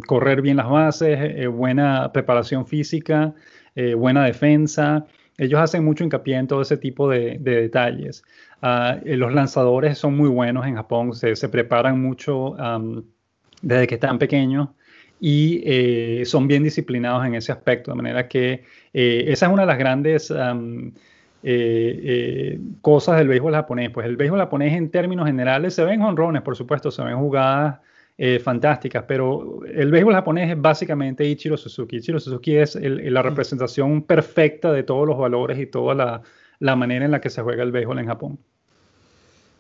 correr 0.07 0.43
bien 0.43 0.57
las 0.57 0.68
bases, 0.68 1.18
eh, 1.20 1.47
buena 1.47 2.12
preparación 2.12 2.66
física, 2.66 3.34
eh, 3.74 3.95
buena 3.95 4.24
defensa. 4.24 5.07
Ellos 5.38 5.61
hacen 5.61 5.84
mucho 5.84 6.05
hincapié 6.05 6.36
en 6.36 6.47
todo 6.47 6.62
ese 6.62 6.76
tipo 6.76 7.09
de, 7.09 7.38
de 7.41 7.62
detalles. 7.62 8.22
Eh, 8.63 9.17
los 9.17 9.33
lanzadores 9.33 9.99
son 9.99 10.17
muy 10.17 10.29
buenos 10.29 10.67
en 10.67 10.77
Japón, 10.77 11.15
se, 11.15 11.49
preparan 11.49 12.01
mucho 12.01 12.57
desde 13.63 13.87
que 13.87 13.95
están 13.95 14.19
pequeños 14.19 14.69
y 15.19 15.63
eh, 15.65 16.25
son 16.25 16.47
bien 16.49 16.63
disciplinados 16.63 17.27
en 17.27 17.35
ese 17.35 17.53
aspecto, 17.53 17.91
de 17.91 17.97
manera 17.97 18.29
que 18.29 18.65
eh, 18.93 19.25
esa 19.29 19.47
es 19.47 19.53
una 19.53 19.63
de 19.63 19.67
las 19.67 19.79
grandes 19.79 20.33
cosas 22.83 23.19
del 23.19 23.29
béisbol 23.29 23.55
japonés. 23.55 23.91
Pues 23.91 24.07
el 24.07 24.17
béisbol 24.17 24.41
japonés 24.41 24.75
en 24.75 24.91
términos 24.91 25.27
generales 25.27 25.75
se 25.75 25.85
ven 25.85 26.03
honrones, 26.03 26.43
por 26.43 26.57
supuesto, 26.57 26.91
se 26.91 27.03
ven 27.03 27.17
jugadas 27.17 27.79
fantásticas, 28.43 29.05
pero 29.09 29.61
el 29.65 29.91
béisbol 29.91 30.13
japonés 30.13 30.51
es 30.51 30.61
básicamente 30.61 31.25
Ichiro 31.25 31.57
Suzuki. 31.57 31.97
Ichiro 31.97 32.21
Suzuki 32.21 32.57
es 32.57 32.75
la 32.79 33.23
representación 33.23 34.03
perfecta 34.03 34.71
de 34.73 34.83
todos 34.83 35.07
los 35.07 35.17
valores 35.17 35.59
y 35.59 35.65
toda 35.65 35.95
la, 35.95 36.23
la 36.59 36.77
manera 36.77 37.07
en 37.07 37.11
la 37.11 37.21
que 37.23 37.31
se 37.31 37.41
juega 37.41 37.63
el 37.63 37.73
béisbol 37.73 37.99
en 37.99 38.07
Japón. 38.07 38.39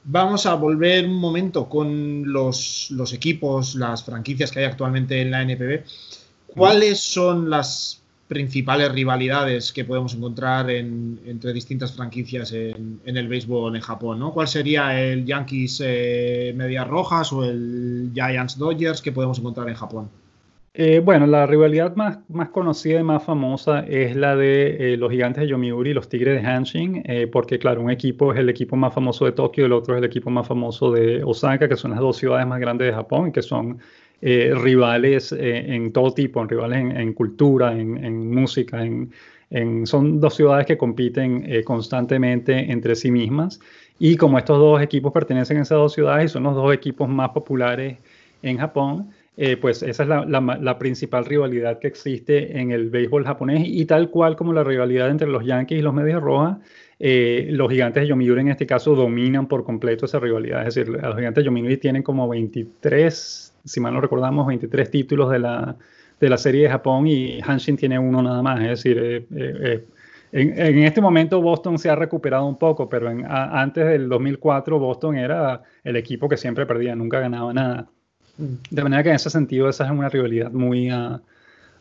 Vamos 0.04 0.46
a 0.46 0.54
volver 0.54 1.04
un 1.04 1.16
momento 1.16 1.68
con 1.68 2.32
los, 2.32 2.90
equipos, 3.12 3.74
las 3.74 4.02
franquicias 4.02 4.50
que 4.50 4.60
hay 4.60 4.64
actualmente 4.64 5.20
en 5.20 5.30
la 5.30 5.42
NPB. 5.42 5.84
¿Cuáles 6.46 7.00
son 7.00 7.50
las 7.50 8.00
principales 8.26 8.90
rivalidades 8.92 9.72
que 9.72 9.84
podemos 9.84 10.14
encontrar 10.14 10.70
entre 10.70 11.52
distintas 11.52 11.92
franquicias 11.92 12.52
en, 12.52 13.00
el 13.04 13.28
béisbol 13.28 13.76
en 13.76 13.82
Japón? 13.82 14.30
¿Cuál 14.32 14.48
sería 14.48 14.98
el 15.00 15.26
Yankees 15.26 15.82
eh, 15.84 16.54
Medias 16.56 16.88
Rojas 16.88 17.32
o 17.32 17.44
el 17.44 18.10
Giants 18.14 18.56
Dodgers 18.56 19.02
que 19.02 19.12
podemos 19.12 19.38
encontrar 19.38 19.68
en 19.68 19.74
Japón? 19.74 20.08
Eh, 20.72 21.00
bueno, 21.00 21.26
la 21.26 21.46
rivalidad 21.46 21.96
más, 21.96 22.20
más 22.28 22.50
conocida 22.50 23.00
y 23.00 23.02
más 23.02 23.24
famosa 23.24 23.80
es 23.80 24.14
la 24.14 24.36
de 24.36 24.94
eh, 24.94 24.96
los 24.96 25.10
gigantes 25.10 25.42
de 25.42 25.48
Yomiuri 25.48 25.90
y 25.90 25.94
los 25.94 26.08
Tigres 26.08 26.40
de 26.40 26.48
Hanshin, 26.48 27.02
eh, 27.06 27.26
porque 27.26 27.58
claro, 27.58 27.82
un 27.82 27.90
equipo 27.90 28.32
es 28.32 28.38
el 28.38 28.48
equipo 28.48 28.76
más 28.76 28.94
famoso 28.94 29.24
de 29.24 29.32
Tokio 29.32 29.64
y 29.64 29.66
el 29.66 29.72
otro 29.72 29.94
es 29.94 29.98
el 29.98 30.04
equipo 30.04 30.30
más 30.30 30.46
famoso 30.46 30.92
de 30.92 31.24
Osaka, 31.24 31.68
que 31.68 31.76
son 31.76 31.90
las 31.90 31.98
dos 31.98 32.18
ciudades 32.18 32.46
más 32.46 32.60
grandes 32.60 32.86
de 32.86 32.92
Japón 32.92 33.28
y 33.28 33.32
que 33.32 33.42
son 33.42 33.78
rivales 34.22 35.32
en 35.32 35.92
todo 35.92 36.12
tipo, 36.12 36.44
rivales 36.44 36.94
en, 36.94 37.14
cultura, 37.14 37.72
en, 37.72 38.30
música, 38.30 38.84
en, 38.84 39.86
son 39.86 40.20
dos 40.20 40.34
ciudades 40.34 40.66
que 40.66 40.76
compiten 40.76 41.64
constantemente 41.64 42.70
entre 42.70 42.94
sí 42.96 43.10
mismas. 43.10 43.60
Y 43.98 44.18
como 44.18 44.36
estos 44.36 44.58
dos 44.58 44.82
equipos 44.82 45.10
pertenecen 45.12 45.56
a 45.56 45.62
esas 45.62 45.78
dos 45.78 45.94
ciudades 45.94 46.26
y 46.26 46.28
son 46.28 46.42
los 46.42 46.54
dos 46.54 46.72
equipos 46.74 47.08
más 47.08 47.30
populares 47.30 47.96
en 48.42 48.58
Japón, 48.58 49.10
eh, 49.36 49.56
pues 49.56 49.82
esa 49.82 50.02
es 50.02 50.08
la, 50.08 50.78
principal 50.78 51.24
rivalidad 51.24 51.78
que 51.78 51.88
existe 51.88 52.58
en 52.58 52.72
el 52.72 52.90
béisbol 52.90 53.24
japonés 53.24 53.62
y 53.64 53.86
tal 53.86 54.10
cual 54.10 54.36
como 54.36 54.52
la 54.52 54.64
rivalidad 54.64 55.08
entre 55.08 55.28
los 55.28 55.44
Yankees 55.44 55.78
y 55.78 55.82
los 55.82 55.94
Medias 55.94 56.20
Rojas, 56.20 56.58
eh, 56.98 57.48
los 57.50 57.70
gigantes 57.70 58.02
de 58.02 58.08
Yomiuri 58.08 58.40
en 58.40 58.48
este 58.48 58.66
caso 58.66 58.94
dominan 58.94 59.46
por 59.46 59.64
completo 59.64 60.04
esa 60.04 60.18
rivalidad. 60.18 60.66
Es 60.66 60.74
decir, 60.74 60.88
los 60.88 61.16
gigantes 61.16 61.42
de 61.42 61.46
Yomiuri 61.46 61.76
tienen 61.78 62.02
como 62.02 62.28
23, 62.28 63.54
si 63.64 63.80
mal 63.80 63.94
no 63.94 64.00
recordamos, 64.00 64.46
23 64.46 64.90
títulos 64.90 65.30
de 65.30 65.38
la, 65.38 65.76
de 66.18 66.28
la 66.28 66.36
serie 66.36 66.64
de 66.64 66.70
Japón 66.70 67.06
y 67.06 67.40
Hanshin 67.40 67.76
tiene 67.76 67.98
uno 67.98 68.22
nada 68.22 68.42
más. 68.42 68.60
Es 68.60 68.68
decir, 68.68 69.26
eh, 69.34 69.84
en, 70.32 70.78
este 70.84 71.00
momento 71.00 71.40
Boston 71.40 71.78
se 71.78 71.88
ha 71.88 71.96
recuperado 71.96 72.46
un 72.46 72.58
poco, 72.58 72.88
pero 72.88 73.08
antes 73.08 73.86
del 73.86 74.08
2004 74.08 74.78
Boston 74.78 75.16
era 75.16 75.62
el 75.82 75.96
equipo 75.96 76.28
que 76.28 76.36
siempre 76.36 76.66
perdía, 76.66 76.94
nunca 76.94 77.20
ganaba 77.20 77.52
nada. 77.52 77.88
De 78.70 78.82
manera 78.82 79.02
que 79.02 79.10
en 79.10 79.16
ese 79.16 79.30
sentido 79.30 79.68
esa 79.68 79.84
es 79.84 79.90
una 79.90 80.08
rivalidad 80.08 80.50
muy, 80.50 80.88
ah, 80.88 81.20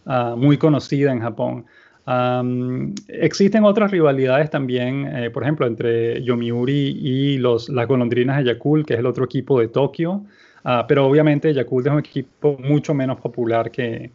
ah, 0.06 0.36
muy 0.38 0.58
conocida 0.58 1.12
en 1.12 1.20
Japón. 1.22 1.66
existen 3.08 3.64
otras 3.64 3.92
rivalidades 3.92 4.50
también, 4.50 5.08
eh, 5.16 5.30
por 5.30 5.44
ejemplo, 5.44 5.68
entre 5.68 6.24
Yomiuri 6.24 6.98
y 7.02 7.38
los, 7.38 7.70
las 7.70 7.88
golondrinas 7.88 8.38
de 8.38 8.46
Yakult, 8.46 8.88
que 8.88 8.94
es 8.96 9.00
el 9.00 9.06
otro 9.06 9.26
equipo 9.26 9.60
de 9.60 9.68
Tokio, 9.68 10.24
ah, 10.64 10.86
pero 10.88 11.06
obviamente 11.06 11.54
Yakult 11.54 11.88
es 11.88 11.94
un 11.94 12.00
equipo 12.00 12.58
mucho 12.60 12.94
menos 12.94 13.20
popular 13.20 13.70
que, 13.72 14.12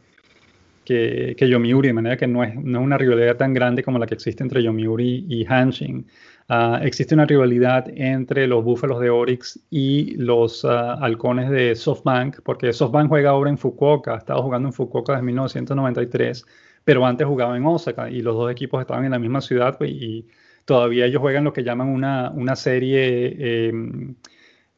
que, 0.84 1.34
que, 1.38 1.48
Yomiuri, 1.48 1.88
de 1.88 1.94
manera 1.94 2.16
que 2.16 2.26
no 2.26 2.42
es, 2.44 2.54
no 2.56 2.80
es 2.80 2.84
una 2.84 2.98
rivalidad 2.98 3.36
tan 3.36 3.54
grande 3.54 3.82
como 3.82 3.98
la 3.98 4.06
que 4.06 4.14
existe 4.14 4.42
entre 4.42 4.62
Yomiuri 4.62 5.26
y 5.28 5.46
Hanshin. 5.46 6.04
Ah, 6.48 6.78
existe 6.82 7.14
una 7.14 7.24
rivalidad 7.24 7.86
entre 7.96 8.46
los 8.46 8.62
Búfalos 8.62 9.00
de 9.00 9.08
Oryx 9.08 9.58
y 9.70 10.14
los 10.16 10.64
ah, 10.64 10.94
Halcones 11.00 11.50
de 11.50 11.74
SoftBank, 11.74 12.40
porque 12.42 12.72
SoftBank 12.72 13.08
juega 13.08 13.30
ahora 13.30 13.50
en 13.50 13.56
Fukuoka, 13.58 14.14
ha 14.14 14.18
estado 14.18 14.42
jugando 14.42 14.68
en 14.68 14.74
Fukuoka 14.74 15.12
desde 15.12 15.24
1993, 15.24 16.44
pero 16.84 17.06
antes 17.06 17.26
jugaba 17.26 17.56
en 17.56 17.64
Osaka 17.64 18.10
y 18.10 18.20
los 18.20 18.34
dos 18.36 18.52
equipos 18.52 18.80
estaban 18.80 19.04
en 19.06 19.12
la 19.12 19.18
misma 19.18 19.40
ciudad 19.40 19.78
pues, 19.78 19.90
y, 19.90 20.26
todavía 20.64 21.06
ellos 21.06 21.20
juegan 21.20 21.44
lo 21.44 21.52
que 21.52 21.62
llaman 21.62 21.88
una, 21.88 22.30
una 22.30 22.56
serie, 22.56 23.68
em, 23.68 24.14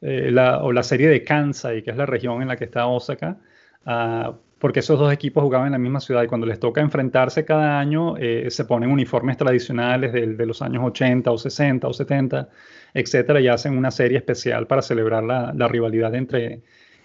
eh, 0.00 0.34
o 0.60 0.72
la 0.72 0.82
serie 0.82 1.08
de 1.08 1.24
Kansai, 1.24 1.82
que 1.82 1.90
es 1.90 1.96
la 1.96 2.06
región 2.06 2.42
en 2.42 2.48
la 2.48 2.56
que 2.56 2.64
está 2.64 2.86
Osaka. 2.86 3.38
Uh, 3.86 4.34
porque 4.58 4.80
esos 4.80 4.98
dos 4.98 5.12
equipos 5.12 5.42
jugaban 5.42 5.66
en 5.66 5.72
la 5.72 5.78
misma 5.78 6.00
ciudad 6.00 6.22
y 6.22 6.26
cuando 6.26 6.46
les 6.46 6.58
toca 6.58 6.80
enfrentarse 6.80 7.44
cada 7.44 7.78
año 7.78 8.16
eh, 8.16 8.46
se 8.50 8.64
ponen 8.64 8.90
uniformes 8.90 9.36
tradicionales 9.36 10.12
de, 10.12 10.34
de, 10.34 10.46
los 10.46 10.62
años 10.62 10.82
80 10.84 11.30
o 11.30 11.36
60 11.38 11.86
o 11.86 11.92
70, 11.92 12.48
etcétera, 12.94 13.40
y 13.40 13.48
hacen 13.48 13.76
una 13.76 13.90
serie 13.90 14.16
especial 14.18 14.66
para 14.66 14.82
celebrar 14.82 15.22
la, 15.24 15.52
la 15.54 15.68
rivalidad 15.68 16.14
entre, 16.14 16.62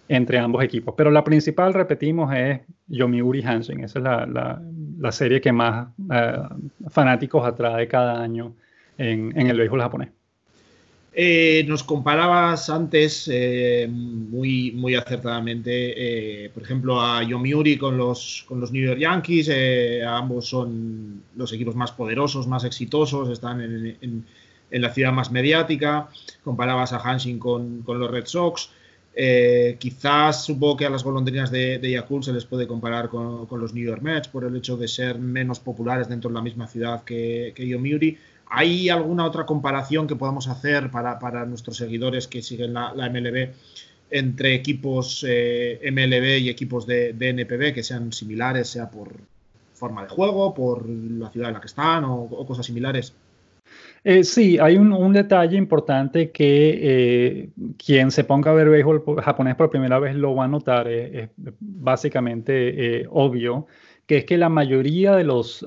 entre 0.08 0.40
ambos 0.40 0.64
equipos. 0.64 0.94
Pero 0.98 1.12
la 1.12 1.24
principal, 1.24 1.74
repetimos, 1.74 2.34
es 2.34 2.62
Yomiuri 2.88 3.44
Hanshin. 3.44 3.84
Esa 3.84 4.00
es 4.00 4.04
la, 4.04 4.60
la, 5.00 5.12
serie 5.12 5.42
que 5.42 5.52
más 5.52 5.90
eh, 6.12 6.38
fanáticos 6.90 7.46
atrae 7.46 7.88
cada 7.88 8.22
año 8.22 8.56
en, 8.98 9.38
en 9.38 9.48
el 9.48 9.58
béisbol 9.58 9.82
japonés. 9.82 10.10
Eh, 11.14 11.66
nos 11.68 11.84
comparabas 11.84 12.70
antes 12.70 13.30
eh, 13.30 13.86
muy, 13.90 14.72
muy 14.72 14.96
acertadamente, 14.96 16.50
por 16.54 16.64
ejemplo, 16.64 17.02
a 17.02 17.22
Yomiuri 17.22 17.78
con 17.78 17.98
los, 17.98 18.46
con 18.48 18.62
los 18.62 18.72
New 18.72 18.86
York 18.86 19.00
Yankees. 19.00 19.50
ambos 20.08 20.48
son 20.48 21.24
los 21.36 21.52
equipos 21.52 21.76
más 21.76 21.92
poderosos, 21.92 22.48
más 22.48 22.64
exitosos, 22.64 23.30
están 23.30 23.62
en, 23.62 24.26
en, 24.72 24.82
la 24.82 24.94
ciudad 24.94 25.12
más 25.12 25.32
mediática. 25.32 26.10
Comparabas 26.44 26.94
a 26.94 26.98
Hanshin 26.98 27.40
con, 27.40 27.84
los 27.86 28.12
Red 28.12 28.26
Sox. 28.26 28.70
Eh, 29.14 29.76
quizás 29.78 30.46
supongo 30.46 30.78
que 30.78 30.86
a 30.86 30.90
las 30.90 31.04
golondrinas 31.04 31.52
de, 31.52 31.80
de 31.80 31.92
Yakult 31.92 32.24
se 32.24 32.34
les 32.34 32.46
puede 32.46 32.66
comparar 32.66 33.10
con, 33.10 33.48
los 33.60 33.74
New 33.74 33.84
York 33.84 34.02
Mets 34.02 34.30
por 34.30 34.46
el 34.46 34.56
hecho 34.56 34.78
de 34.78 34.88
ser 34.88 35.20
menos 35.20 35.60
populares 35.60 36.08
dentro 36.08 36.30
de 36.30 36.36
la 36.36 36.42
misma 36.42 36.68
ciudad 36.68 37.04
que, 37.04 37.52
que 37.56 37.68
Yomiuri. 37.68 38.18
¿Hay 38.54 38.90
alguna 38.90 39.26
otra 39.26 39.46
comparación 39.46 40.08
que 40.08 40.18
podamos 40.18 40.50
hacer 40.50 40.92
para, 40.92 41.46
nuestros 41.46 41.78
seguidores 41.78 42.28
que 42.28 42.42
siguen 42.42 42.74
la, 42.74 42.92
MLB 42.94 43.50
entre 44.10 44.54
equipos 44.54 45.26
eh, 45.26 45.80
MLB 45.90 46.40
y 46.40 46.50
equipos 46.50 46.86
de, 46.86 47.16
NPB 47.18 47.74
que 47.74 47.82
sean 47.82 48.12
similares, 48.12 48.68
sea 48.68 48.92
por 48.92 49.14
forma 49.74 50.04
de 50.04 50.10
juego, 50.10 50.54
por 50.54 50.88
la 50.90 51.30
ciudad 51.30 51.48
en 51.48 51.54
la 51.54 51.62
que 51.62 51.68
están 51.68 52.04
o 52.04 52.46
cosas 52.46 52.66
similares? 52.66 53.14
Eh, 54.04 54.26
sí, 54.26 54.60
hay 54.60 54.76
un, 54.76 55.14
detalle 55.14 55.56
importante 55.56 56.32
que 56.32 56.80
eh, 56.82 57.50
quien 57.78 58.12
se 58.12 58.26
ponga 58.26 58.52
a 58.52 58.54
ver 58.54 58.70
béisbol 58.70 59.02
japonés 59.24 59.56
por 59.56 59.70
primera 59.70 59.98
vez 59.98 60.14
lo 60.14 60.36
va 60.36 60.44
a 60.44 60.50
notar, 60.50 60.90
es, 60.90 61.30
básicamente 61.38 63.08
obvio, 63.12 63.68
que 64.12 64.18
es 64.18 64.26
que 64.26 64.38
la 64.38 64.50
mayoría 64.50 65.16
de 65.16 65.24
los, 65.24 65.66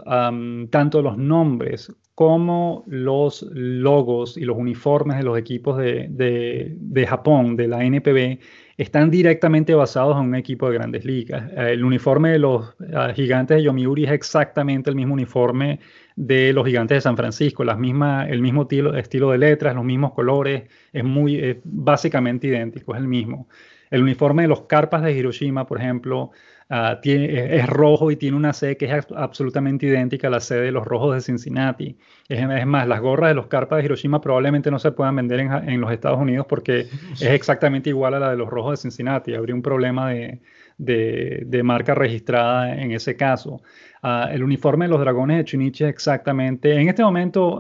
tanto 0.69 1.01
los 1.01 1.17
nombres 1.17 1.91
como 2.15 2.85
los 2.87 3.41
logos 3.55 4.37
y 4.37 4.43
los 4.43 4.59
uniformes 4.59 5.17
de 5.17 5.23
los 5.23 5.39
equipos 5.39 5.79
de, 5.79 6.09
de 6.11 7.07
Japón, 7.07 7.57
de 7.57 7.69
la 7.69 7.83
NPB, 7.83 8.39
están 8.77 9.11
directamente 9.11 9.75
basados 9.75 10.19
en 10.19 10.25
un 10.25 10.35
equipo 10.35 10.69
de 10.69 10.75
grandes 10.75 11.07
ligas. 11.07 11.51
El 11.57 11.83
uniforme 11.87 12.33
de 12.33 12.39
los 12.39 12.77
gigantes 13.15 13.57
de 13.57 13.63
Yomiuri 13.63 14.05
es 14.05 14.11
exactamente 14.11 14.91
el 14.91 14.97
mismo 14.97 15.15
uniforme 15.15 15.81
de 16.15 16.53
los 16.53 16.67
gigantes 16.67 16.99
de 16.99 17.01
San 17.01 17.17
Francisco, 17.17 17.65
las 17.65 17.79
mismas, 17.79 18.29
el 18.29 18.43
mismo 18.43 18.69
estilo, 18.95 19.31
de 19.31 19.39
letras, 19.39 19.75
los 19.75 19.87
mismos 19.87 20.13
colores, 20.13 20.65
es 20.93 21.03
muy 21.03 21.63
básicamente 21.65 22.49
idéntico, 22.49 22.95
es 22.95 23.01
el 23.01 23.09
mismo. 23.09 23.49
El 23.91 24.03
uniforme 24.03 24.43
de 24.43 24.49
los 24.49 24.63
Carpas 24.67 25.03
de 25.03 25.13
Hiroshima, 25.13 25.67
por 25.67 25.81
ejemplo, 25.81 26.33
ah, 26.75 27.01
tiene, 27.01 27.57
es 27.57 27.67
rojo 27.69 28.11
y 28.11 28.17
tiene 28.17 28.37
una 28.37 28.53
C 28.53 28.77
que 28.77 28.87
es 28.87 29.07
absolutamente 29.17 29.87
idéntica 29.87 30.29
a 30.29 30.31
la 30.31 30.41
C 30.41 30.57
de 30.57 30.71
los 30.71 30.85
rojos 30.85 31.15
de 31.15 31.21
Cincinnati. 31.21 31.97
Es, 32.29 32.67
más, 32.67 32.89
las 32.89 33.01
gorras 33.01 33.31
de 33.31 33.35
los 33.35 33.47
Carpas 33.47 33.79
de 33.79 33.85
Hiroshima 33.85 34.21
probablemente 34.21 34.71
no 34.71 34.79
se 34.79 34.93
puedan 34.93 35.17
vender 35.17 35.41
en, 35.41 35.81
los 35.81 35.93
Estados 35.93 36.19
Unidos 36.19 36.47
porque 36.49 36.81
es 36.81 37.23
exactamente 37.23 37.91
igual 37.91 38.15
a 38.15 38.19
la 38.19 38.31
de 38.31 38.37
los 38.37 38.49
rojos 38.49 38.73
de 38.73 38.77
Cincinnati. 38.83 39.35
Habría 39.35 39.55
un 39.55 39.63
problema 39.63 40.11
de, 40.11 40.41
de 40.77 41.63
marca 41.63 41.95
registrada 41.95 42.75
en 42.75 42.93
ese 42.93 43.17
caso. 43.17 43.61
Ah, 44.07 44.29
el 44.31 44.45
uniforme 44.45 44.85
de 44.85 44.91
los 44.91 45.01
dragones 45.01 45.39
de 45.39 45.45
Chunichi 45.45 45.85
es 45.85 45.89
exactamente, 45.89 46.79
en 46.79 46.91
este 46.91 47.03
momento 47.03 47.59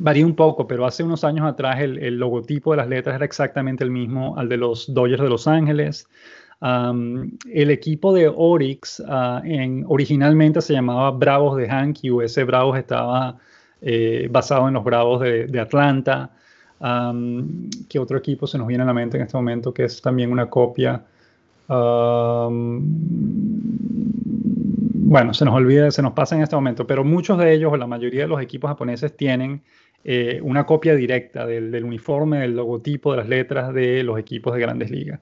varía 0.00 0.26
un 0.26 0.34
poco, 0.34 0.66
pero 0.66 0.84
hace 0.84 1.04
unos 1.04 1.22
años 1.22 1.46
atrás 1.46 1.80
el, 1.80 2.18
logotipo 2.18 2.72
de 2.72 2.78
las 2.78 2.88
letras 2.88 3.14
era 3.14 3.24
exactamente 3.24 3.84
el 3.84 3.92
mismo 3.92 4.36
al 4.36 4.48
de 4.48 4.56
los 4.56 4.92
Dodgers 4.92 5.22
de 5.22 5.28
Los 5.28 5.46
Ángeles. 5.46 6.08
El 6.60 7.70
equipo 7.70 8.12
de 8.14 8.32
Oryx 8.34 9.02
ah, 9.06 9.42
en, 9.44 9.84
originalmente 9.88 10.60
se 10.60 10.72
llamaba 10.72 11.10
Bravos 11.10 11.56
de 11.56 11.68
Hankyu, 11.68 12.22
ese 12.22 12.44
Bravos 12.44 12.78
estaba 12.78 13.36
eh, 13.82 14.28
basado 14.30 14.66
en 14.68 14.74
los 14.74 14.84
Bravos 14.84 15.20
de, 15.20 15.60
Atlanta. 15.60 16.30
¿Qué 17.88 17.98
otro 17.98 18.18
equipo 18.18 18.46
se 18.46 18.58
nos 18.58 18.66
viene 18.66 18.82
a 18.82 18.86
la 18.86 18.94
mente 18.94 19.16
en 19.16 19.24
este 19.24 19.36
momento 19.36 19.72
que 19.72 19.84
es 19.84 20.00
también 20.00 20.32
una 20.32 20.48
copia? 20.48 21.04
bueno, 25.06 25.34
se 25.34 25.44
nos 25.44 25.54
olvida, 25.54 25.90
se 25.90 26.02
nos 26.02 26.12
pasa 26.12 26.36
en 26.36 26.42
este 26.42 26.56
momento, 26.56 26.86
pero 26.86 27.04
muchos 27.04 27.38
de 27.38 27.52
ellos, 27.52 27.72
o 27.72 27.76
la 27.76 27.86
mayoría 27.86 28.22
de 28.22 28.28
los 28.28 28.40
equipos 28.40 28.68
japoneses, 28.68 29.16
tienen 29.16 29.62
eh, 30.04 30.40
una 30.42 30.66
copia 30.66 30.94
directa 30.94 31.46
del, 31.46 31.84
uniforme, 31.84 32.38
del 32.38 32.56
logotipo, 32.56 33.12
de 33.12 33.18
las 33.18 33.28
letras 33.28 33.72
de 33.72 34.02
los 34.02 34.18
equipos 34.18 34.54
de 34.54 34.60
grandes 34.60 34.90
ligas. 34.90 35.20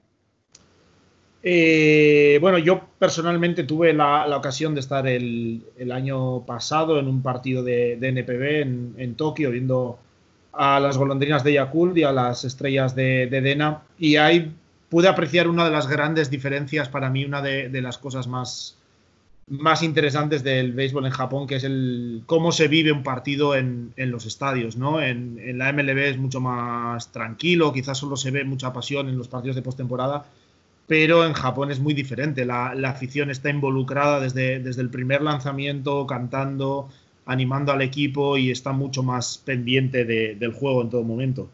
Eh, 1.47 2.39
bueno, 2.41 2.57
yo 2.57 2.81
personalmente 2.97 3.63
tuve 3.63 3.93
la, 3.93 4.25
ocasión 4.35 4.73
de 4.73 4.79
estar 4.79 5.07
el, 5.07 5.61
año 5.93 6.43
pasado 6.45 6.99
en 6.99 7.07
un 7.07 7.21
partido 7.21 7.63
de, 7.63 7.99
NPB 8.01 8.97
en, 8.97 9.15
Tokio, 9.15 9.51
viendo 9.51 9.99
a 10.51 10.79
las 10.79 10.97
golondrinas 10.97 11.43
de 11.43 11.53
Yakult 11.53 11.95
y 11.97 12.03
a 12.03 12.11
las 12.11 12.45
estrellas 12.45 12.95
de, 12.95 13.27
Dena, 13.27 13.83
y 13.99 14.15
ahí 14.15 14.55
pude 14.89 15.07
apreciar 15.07 15.47
una 15.47 15.65
de 15.65 15.71
las 15.71 15.87
grandes 15.87 16.31
diferencias 16.31 16.89
para 16.89 17.11
mí, 17.11 17.25
una 17.25 17.41
de 17.43 17.81
las 17.81 17.99
cosas 17.99 18.27
más 18.27 18.77
más 19.47 19.83
interesantes 19.83 20.43
del 20.43 20.73
béisbol 20.73 21.05
en 21.05 21.11
Japón, 21.11 21.45
que 21.45 21.55
es 21.57 21.63
el 21.63 22.23
cómo 22.25 22.51
se 22.51 22.67
vive 22.67 22.91
un 22.91 23.03
partido 23.03 23.55
en, 23.55 23.93
los 23.95 24.25
estadios, 24.25 24.75
¿no? 24.75 25.01
En, 25.01 25.57
la 25.57 25.71
MLB 25.71 25.97
es 25.99 26.17
mucho 26.17 26.41
más 26.41 27.11
tranquilo, 27.11 27.71
quizás 27.71 27.97
solo 27.97 28.17
se 28.17 28.31
ve 28.31 28.43
mucha 28.43 28.73
pasión 28.73 29.07
en 29.07 29.17
los 29.17 29.27
partidos 29.27 29.55
de 29.55 29.61
postemporada, 29.61 30.25
pero 30.87 31.25
en 31.25 31.33
Japón 31.33 31.71
es 31.71 31.79
muy 31.79 31.93
diferente. 31.93 32.45
La, 32.45 32.71
afición 32.85 33.29
está 33.29 33.49
involucrada 33.49 34.19
desde, 34.19 34.59
desde 34.59 34.81
el 34.81 34.89
primer 34.89 35.21
lanzamiento, 35.21 36.05
cantando, 36.05 36.89
animando 37.25 37.71
al 37.71 37.81
equipo 37.81 38.37
y 38.37 38.51
está 38.51 38.71
mucho 38.71 39.03
más 39.03 39.37
pendiente 39.39 40.05
del 40.05 40.53
juego 40.53 40.81
en 40.81 40.89
todo 40.89 41.03
momento. 41.03 41.49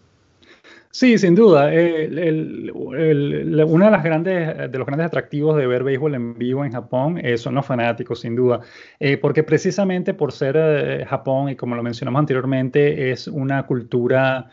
Sí, 0.93 1.17
sin 1.17 1.35
duda. 1.35 1.73
El, 1.73 2.69
una 2.73 3.85
de 3.85 3.91
las 3.91 4.03
grandes, 4.03 4.71
de 4.71 4.77
los 4.77 4.85
grandes 4.85 5.07
atractivos 5.07 5.55
de 5.55 5.65
ver 5.65 5.85
béisbol 5.85 6.15
en 6.15 6.37
vivo 6.37 6.65
en 6.65 6.73
Japón 6.73 7.17
eh, 7.23 7.37
son 7.37 7.55
los 7.55 7.65
fanáticos, 7.65 8.19
sin 8.19 8.35
duda, 8.35 8.59
eh, 8.99 9.15
porque 9.15 9.43
precisamente 9.43 10.13
por 10.13 10.33
ser 10.33 10.57
eh, 10.57 11.05
Japón 11.05 11.47
y 11.47 11.55
como 11.55 11.75
lo 11.75 11.83
mencionamos 11.83 12.19
anteriormente 12.19 13.11
es 13.11 13.27
una 13.27 13.65
cultura 13.65 14.49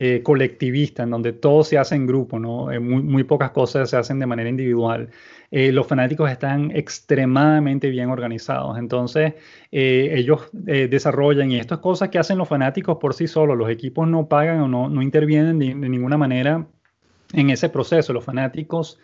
eh, 0.00 0.22
colectivista, 0.22 1.02
en 1.02 1.10
donde 1.10 1.32
todo 1.32 1.64
se 1.64 1.78
hace 1.78 1.94
en 1.94 2.06
grupo, 2.06 2.38
¿no? 2.38 2.70
Eh, 2.70 2.78
muy, 2.80 3.24
pocas 3.24 3.50
cosas 3.50 3.90
se 3.90 3.96
hacen 3.96 4.18
de 4.18 4.26
manera 4.26 4.48
individual. 4.48 5.10
Eh, 5.50 5.72
los 5.72 5.86
fanáticos 5.86 6.30
están 6.30 6.70
extremadamente 6.70 7.90
bien 7.90 8.08
organizados, 8.08 8.78
entonces 8.78 9.34
ellos 9.70 10.48
desarrollan, 10.52 11.50
y 11.50 11.58
esto 11.58 11.74
es 11.74 11.80
cosas 11.80 12.08
que 12.08 12.18
hacen 12.18 12.38
los 12.38 12.48
fanáticos 12.48 12.98
por 12.98 13.14
sí 13.14 13.26
solos, 13.26 13.56
los 13.56 13.70
equipos 13.70 14.08
no 14.08 14.28
pagan 14.28 14.60
o 14.60 14.68
no, 14.68 14.88
no 14.88 15.02
intervienen 15.02 15.58
de, 15.58 15.74
ninguna 15.74 16.16
manera 16.16 16.66
en 17.32 17.50
ese 17.50 17.68
proceso, 17.68 18.12
los 18.12 18.24
fanáticos 18.24 18.98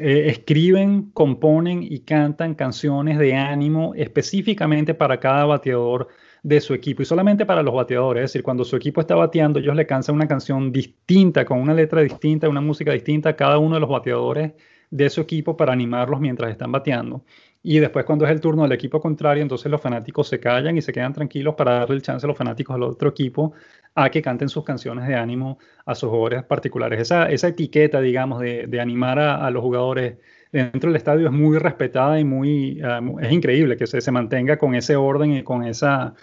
escriben, 0.00 1.10
componen 1.10 1.82
y 1.82 2.00
cantan 2.00 2.54
canciones 2.54 3.18
de 3.18 3.34
ánimo 3.34 3.92
específicamente 3.94 4.94
para 4.94 5.20
cada 5.20 5.44
bateador 5.44 6.08
de 6.42 6.60
su 6.60 6.74
equipo 6.74 7.02
y 7.02 7.04
solamente 7.04 7.46
para 7.46 7.62
los 7.62 7.74
bateadores, 7.74 8.24
es 8.24 8.30
decir, 8.32 8.42
cuando 8.42 8.64
su 8.64 8.76
equipo 8.76 9.00
está 9.00 9.14
bateando, 9.14 9.58
ellos 9.58 9.74
le 9.76 9.86
cansan 9.86 10.14
una 10.14 10.28
canción 10.28 10.72
distinta, 10.72 11.44
con 11.44 11.58
una 11.58 11.74
letra 11.74 12.00
distinta, 12.02 12.48
una 12.48 12.60
música 12.60 12.92
distinta 12.92 13.30
a 13.30 13.36
cada 13.36 13.58
uno 13.58 13.74
de 13.74 13.80
los 13.80 13.90
bateadores 13.90 14.52
de 14.90 15.10
su 15.10 15.20
equipo 15.20 15.56
para 15.56 15.72
animarlos 15.72 16.20
mientras 16.20 16.50
están 16.50 16.72
bateando. 16.72 17.24
Y 17.62 17.80
después 17.80 18.04
cuando 18.04 18.24
es 18.24 18.30
el 18.30 18.40
turno 18.40 18.62
del 18.62 18.72
equipo 18.72 19.00
contrario, 19.00 19.42
entonces 19.42 19.70
los 19.70 19.80
fanáticos 19.80 20.28
se 20.28 20.40
callan 20.40 20.76
y 20.78 20.82
se 20.82 20.92
quedan 20.92 21.12
tranquilos 21.12 21.54
para 21.54 21.80
darle 21.80 21.96
el 21.96 22.02
chance 22.02 22.24
a 22.24 22.28
los 22.28 22.38
fanáticos 22.38 22.76
del 22.76 22.84
otro 22.84 23.10
equipo 23.10 23.52
a 23.94 24.10
que 24.10 24.22
canten 24.22 24.48
sus 24.48 24.64
canciones 24.64 25.06
de 25.08 25.16
ánimo 25.16 25.58
a 25.84 25.94
sus 25.94 26.08
jugadores 26.08 26.44
particulares. 26.44 27.00
Esa, 27.00 27.28
esa 27.28 27.48
etiqueta, 27.48 28.00
digamos, 28.00 28.40
de, 28.40 28.80
animar 28.80 29.18
a 29.18 29.50
los 29.50 29.62
jugadores 29.62 30.18
dentro 30.52 30.90
del 30.90 30.96
estadio 30.96 31.26
es 31.26 31.32
muy 31.32 31.58
respetada 31.58 32.18
y 32.18 32.24
muy, 32.24 32.80
ah, 32.82 33.00
es 33.20 33.32
increíble 33.32 33.76
que 33.76 33.86
se, 33.86 34.00
se, 34.00 34.10
mantenga 34.10 34.58
con 34.58 34.74
ese 34.74 34.96
orden 34.96 35.34
y 35.34 35.42
con 35.42 35.64
esa, 35.64 36.14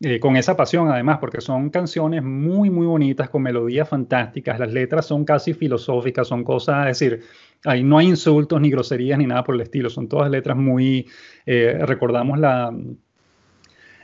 eh, 0.00 0.20
con 0.20 0.36
esa 0.36 0.56
pasión 0.56 0.88
además, 0.90 1.18
porque 1.18 1.40
son 1.40 1.70
canciones 1.70 2.22
muy, 2.22 2.70
muy 2.70 2.86
bonitas, 2.86 3.30
con 3.30 3.42
melodías 3.42 3.88
fantásticas, 3.88 4.58
las 4.58 4.72
letras 4.72 5.06
son 5.06 5.24
casi 5.24 5.54
filosóficas, 5.54 6.28
son 6.28 6.44
cosas, 6.44 6.88
es 6.88 6.98
decir, 6.98 7.22
ahí 7.64 7.82
no 7.82 7.98
hay 7.98 8.08
insultos 8.08 8.60
ni 8.60 8.70
groserías 8.70 9.18
ni 9.18 9.26
nada 9.26 9.44
por 9.44 9.54
el 9.54 9.60
estilo, 9.60 9.90
son 9.90 10.08
todas 10.08 10.30
letras 10.30 10.56
muy, 10.56 11.06
eh, 11.46 11.78
recordamos 11.82 12.38
la, 12.38 12.72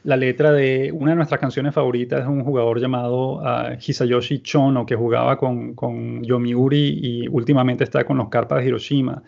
la 0.05 0.17
letra 0.17 0.53
de 0.53 0.93
una 0.93 1.13
de 1.13 1.17
nuestras 1.17 1.41
canciones 1.41 1.75
favoritas 1.75 2.21
es 2.21 2.27
un 2.27 2.45
jugador 2.45 2.79
llamado 2.79 3.37
uh, 3.37 3.77
Hisayoshi 3.81 4.43
Chono 4.43 4.85
que 4.85 4.95
jugaba 4.95 5.39
con, 5.39 5.75
con 5.75 6.23
Yomiuri 6.23 6.99
y 7.03 7.29
últimamente 7.29 7.85
está 7.85 8.05
con 8.05 8.19
los 8.19 8.29
Carpas 8.29 8.59
de 8.59 8.69
Hiroshima 8.69 9.23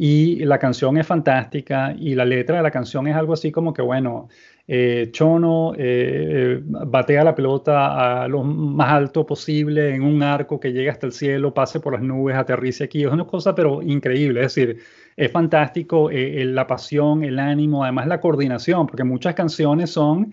y 0.00 0.44
la 0.44 0.60
canción 0.60 0.96
es 0.96 1.08
fantástica 1.08 1.92
y 1.98 2.14
la 2.14 2.24
letra 2.24 2.58
de 2.58 2.62
la 2.62 2.70
canción 2.70 3.08
es 3.08 3.16
algo 3.16 3.32
así 3.32 3.50
como 3.50 3.74
que, 3.74 3.82
bueno, 3.82 4.28
eh, 4.68 5.08
Chono 5.10 5.72
eh, 5.76 6.60
batea 6.62 7.24
la 7.24 7.34
pelota 7.34 8.22
a 8.22 8.28
lo 8.28 8.44
más 8.44 8.92
alto 8.92 9.26
posible 9.26 9.92
en 9.92 10.02
un 10.02 10.22
arco 10.22 10.60
que 10.60 10.72
llega 10.72 10.92
hasta 10.92 11.06
el 11.06 11.12
cielo, 11.12 11.52
pase 11.52 11.80
por 11.80 11.94
las 11.94 12.02
nubes, 12.02 12.36
aterrice 12.36 12.84
aquí. 12.84 13.02
Es 13.02 13.10
una 13.10 13.26
cosa 13.26 13.56
pero 13.56 13.82
increíble, 13.82 14.44
es 14.44 14.54
decir, 14.54 14.78
es 15.16 15.32
fantástico 15.32 16.12
eh, 16.12 16.44
la 16.44 16.64
pasión, 16.68 17.24
el 17.24 17.40
ánimo, 17.40 17.82
además 17.82 18.06
la 18.06 18.20
coordinación, 18.20 18.86
porque 18.86 19.02
muchas 19.02 19.34
canciones 19.34 19.90
son... 19.90 20.32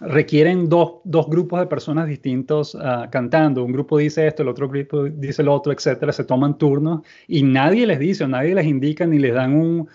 Requieren 0.00 0.68
dos, 0.68 1.00
grupos 1.04 1.58
de 1.60 1.66
personas 1.66 2.06
distintos 2.06 2.76
ah, 2.78 3.08
cantando. 3.10 3.64
Un 3.64 3.72
grupo 3.72 3.96
dice 3.96 4.26
esto, 4.26 4.42
el 4.42 4.48
otro 4.48 4.68
grupo 4.68 5.04
dice 5.04 5.42
lo 5.42 5.54
otro, 5.54 5.72
etcétera. 5.72 6.12
Se 6.12 6.24
toman 6.24 6.58
turnos 6.58 7.00
y 7.26 7.42
nadie 7.42 7.86
les 7.86 7.98
dice 7.98 8.24
o 8.24 8.28
nadie 8.28 8.54
les 8.54 8.66
indica 8.66 9.06
ni 9.06 9.18
les 9.18 9.32
dan 9.32 9.54
un, 9.54 9.88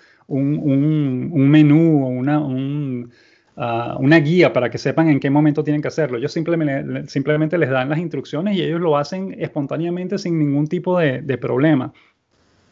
menú 1.51 2.03
o 2.03 2.07
una, 2.07 2.41
ah, 3.57 3.97
una 3.99 4.17
guía 4.17 4.51
para 4.51 4.71
que 4.71 4.79
sepan 4.79 5.07
en 5.07 5.19
qué 5.19 5.29
momento 5.29 5.63
tienen 5.63 5.83
que 5.83 5.89
hacerlo. 5.89 6.17
Ellos 6.17 6.31
simplemente, 6.33 7.07
simplemente 7.07 7.59
les 7.59 7.69
dan 7.69 7.89
las 7.89 7.99
instrucciones 7.99 8.57
y 8.57 8.63
ellos 8.63 8.81
lo 8.81 8.97
hacen 8.97 9.35
espontáneamente 9.37 10.17
sin 10.17 10.39
ningún 10.39 10.65
tipo 10.65 10.97
de, 10.97 11.21
de 11.21 11.37
problema. 11.37 11.93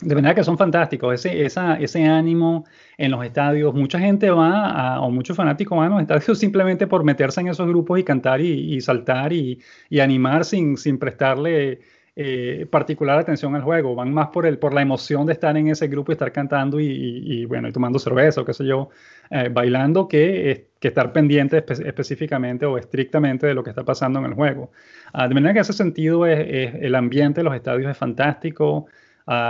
De 0.02 0.16
verdad 0.16 0.34
que 0.34 0.46
son 0.46 0.58
fantásticos, 0.58 1.14
ese, 1.26 1.46
ese 1.46 2.06
ánimo 2.06 2.66
en 2.98 3.12
los 3.12 3.26
estadios. 3.26 3.74
Mucha 3.74 4.00
gente 4.00 4.30
va, 4.30 5.02
o 5.02 5.12
muchos 5.12 5.36
fanáticos 5.36 5.78
van 5.78 5.88
a 5.88 5.96
los 5.96 6.02
estadios 6.02 6.40
simplemente 6.40 6.88
por 6.88 7.04
meterse 7.04 7.42
en 7.42 7.50
esos 7.50 7.68
grupos 7.68 8.00
y 8.00 8.04
cantar 8.04 8.40
y, 8.40 8.80
saltar 8.80 9.34
y, 9.34 9.60
animar 10.00 10.46
sin, 10.46 10.78
sin 10.78 10.98
prestarle 11.00 11.82
eh, 12.16 12.66
particular 12.72 13.20
atención 13.20 13.56
al 13.56 13.62
juego. 13.62 13.94
Van 13.94 14.14
más 14.14 14.30
por, 14.30 14.46
el, 14.46 14.58
por 14.58 14.74
la 14.74 14.82
emoción 14.82 15.26
de 15.26 15.34
estar 15.34 15.58
en 15.58 15.68
ese 15.68 15.90
grupo 15.90 16.12
y 16.12 16.14
estar 16.14 16.32
cantando 16.32 16.80
y, 16.80 17.44
bueno, 17.46 17.68
y 17.68 17.74
tomando 17.74 18.00
cerveza 18.00 18.40
o 18.40 18.46
qué 18.46 18.54
sé 18.54 18.66
yo, 18.66 18.90
eh, 19.30 19.50
bailando, 19.52 20.08
que, 20.08 20.70
que 20.80 20.88
estar 20.88 21.12
pendiente 21.12 21.58
específicamente 21.58 22.66
o 22.66 22.78
estrictamente 22.78 23.48
de 23.48 23.54
lo 23.54 23.64
que 23.64 23.72
está 23.72 23.84
pasando 23.84 24.20
en 24.20 24.26
el 24.28 24.34
juego. 24.34 24.72
Ah, 25.12 25.28
de 25.28 25.34
manera 25.34 25.54
que 25.56 25.60
ese 25.60 25.74
sentido 25.74 26.26
es, 26.26 26.74
el 26.82 26.96
ambiente 26.96 27.42
de 27.42 27.44
los 27.44 27.54
estadios 27.54 27.92
es 27.92 27.98
fantástico 27.98 28.88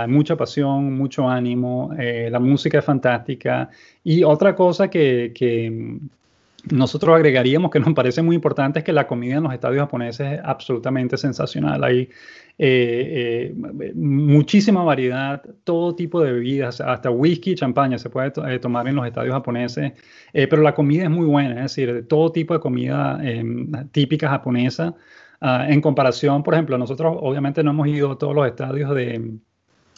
mucha 0.08 0.36
pasión, 0.36 0.94
mucho 0.94 1.28
ánimo, 1.28 1.92
eh, 1.98 2.28
la 2.30 2.38
música 2.38 2.78
es 2.78 2.84
fantástica. 2.84 3.70
Y 4.04 4.22
otra 4.24 4.54
cosa 4.54 4.88
que, 4.88 5.32
nosotros 6.70 7.16
agregaríamos 7.16 7.70
que 7.70 7.80
nos 7.80 7.94
parece 7.94 8.20
muy 8.20 8.36
importante 8.36 8.80
es 8.80 8.84
que 8.84 8.92
la 8.92 9.06
comida 9.06 9.36
en 9.36 9.44
los 9.44 9.52
estadios 9.54 9.80
japoneses 9.80 10.34
es 10.34 10.40
absolutamente 10.44 11.16
sensacional. 11.16 11.82
Hay 11.82 12.10
eh, 12.58 13.54
eh, 13.54 13.92
muchísima 13.94 14.84
variedad, 14.84 15.42
todo 15.64 15.94
tipo 15.94 16.20
de 16.20 16.32
bebidas, 16.32 16.82
hasta 16.82 17.10
whisky, 17.10 17.54
champaña 17.54 17.96
se 17.96 18.10
puede 18.10 18.30
tomar 18.58 18.86
en 18.88 18.96
los 18.96 19.06
estadios 19.06 19.32
japoneses, 19.32 19.92
pero 20.32 20.60
la 20.60 20.74
comida 20.74 21.04
es 21.04 21.10
muy 21.10 21.26
buena, 21.26 21.64
es 21.64 21.74
decir, 21.74 22.06
todo 22.06 22.30
tipo 22.30 22.52
de 22.52 22.60
comida 22.60 23.18
em, 23.22 23.72
típica 23.90 24.28
japonesa. 24.28 24.94
Ah, 25.40 25.66
en 25.70 25.80
comparación, 25.80 26.42
por 26.42 26.52
ejemplo, 26.52 26.76
nosotros 26.76 27.16
obviamente 27.20 27.62
no 27.62 27.70
hemos 27.70 27.88
ido 27.88 28.12
a 28.12 28.18
todos 28.18 28.34
los 28.34 28.46
estadios 28.46 28.94
de, 28.94 29.38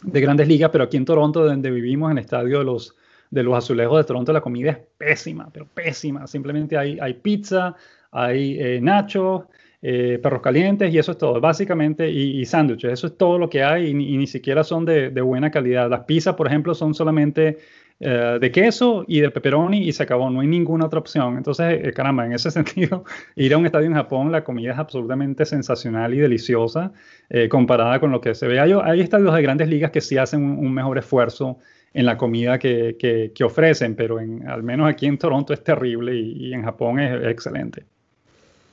de 0.03 0.21
grandes 0.21 0.47
ligas, 0.47 0.69
pero 0.71 0.83
aquí 0.85 0.97
en 0.97 1.05
Toronto, 1.05 1.45
donde 1.45 1.71
vivimos, 1.71 2.11
en 2.11 2.17
el 2.17 2.23
estadio 2.23 2.59
de 2.59 2.65
los, 2.65 2.95
de 3.31 3.43
los 3.43 3.57
azulejos 3.57 3.97
de 3.97 4.03
Toronto, 4.03 4.33
la 4.33 4.41
comida 4.41 4.71
es 4.71 4.77
pésima, 4.97 5.49
pero 5.51 5.65
pésima. 5.65 6.27
Simplemente 6.27 6.77
hay, 6.77 6.99
hay 6.99 7.13
pizza, 7.15 7.75
hay 8.11 8.59
eh, 8.59 8.79
nachos, 8.81 9.43
eh, 9.81 10.17
perros 10.23 10.41
calientes 10.41 10.93
y 10.93 10.97
eso 10.97 11.11
es 11.11 11.17
todo, 11.17 11.41
básicamente, 11.41 12.09
y, 12.09 12.45
sándwiches, 12.45 12.93
eso 12.93 13.07
es 13.07 13.17
todo 13.17 13.37
lo 13.37 13.49
que 13.49 13.63
hay 13.63 13.89
y, 13.89 13.93
ni 13.93 14.27
siquiera 14.27 14.63
son 14.63 14.85
de, 14.85 15.09
de, 15.09 15.21
buena 15.21 15.51
calidad. 15.51 15.89
Las 15.89 16.05
pizzas, 16.05 16.35
por 16.35 16.47
ejemplo, 16.47 16.73
son 16.73 16.93
solamente 16.93 17.57
eh, 17.99 18.37
de 18.41 18.51
queso 18.51 19.05
y 19.07 19.21
de 19.21 19.31
pepperoni 19.31 19.87
y 19.87 19.93
se 19.93 20.03
acabó, 20.03 20.29
no 20.29 20.41
hay 20.41 20.47
ninguna 20.47 20.87
otra 20.87 20.99
opción. 20.99 21.37
Entonces, 21.37 21.79
eh, 21.85 21.93
caramba, 21.93 22.25
en 22.25 22.33
ese 22.33 22.51
sentido, 22.51 23.05
ir 23.35 23.53
a 23.53 23.57
un 23.57 23.65
estadio 23.65 23.87
en 23.87 23.93
Japón, 23.93 24.31
la 24.31 24.43
comida 24.43 24.73
es 24.73 24.79
absolutamente 24.79 25.45
sensacional 25.45 26.13
y 26.13 26.17
deliciosa 26.17 26.91
eh, 27.29 27.47
comparada 27.47 27.99
con 27.99 28.11
lo 28.11 28.19
que 28.19 28.35
se 28.35 28.47
ve. 28.47 28.59
Hay, 28.59 28.73
hay, 28.73 28.99
estadios 28.99 29.33
de 29.33 29.41
grandes 29.41 29.69
ligas 29.69 29.91
que 29.91 30.01
sí 30.01 30.17
hacen 30.17 30.43
un, 30.43 30.73
mejor 30.73 30.97
esfuerzo 30.97 31.59
en 31.93 32.05
la 32.05 32.17
comida 32.17 32.57
que, 32.57 32.97
que, 33.33 33.43
ofrecen, 33.43 33.95
pero 33.95 34.17
al 34.17 34.63
menos 34.63 34.89
aquí 34.89 35.05
en 35.05 35.17
Toronto 35.17 35.53
es 35.53 35.63
terrible 35.63 36.15
y, 36.15 36.51
en 36.51 36.63
Japón 36.63 36.99
es, 36.99 37.25
excelente. 37.27 37.85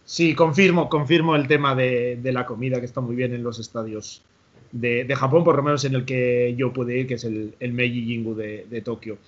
Sí, 0.07 0.35
confirmo, 0.35 0.89
confirmo 0.89 1.37
el 1.37 1.47
tema 1.47 1.75
de, 1.75 2.19
de 2.21 2.33
la 2.33 2.47
comida 2.47 2.81
que 2.81 2.87
está 2.87 3.03
muy 3.03 3.15
bien 3.15 3.35
en 3.35 3.43
los 3.43 3.61
estadios 3.61 4.25
de, 4.73 5.15
Japón, 5.17 5.45
por 5.45 5.57
lo 5.57 5.63
menos 5.63 5.85
en 5.85 5.95
el 5.95 6.05
que 6.05 6.55
yo 6.57 6.73
pude 6.73 6.99
ir, 6.99 7.07
que 7.07 7.15
es 7.15 7.25
el, 7.25 7.55
Meiji 7.73 8.05
Jingu 8.05 8.35
de, 8.35 8.83
Tokio. 8.85 9.19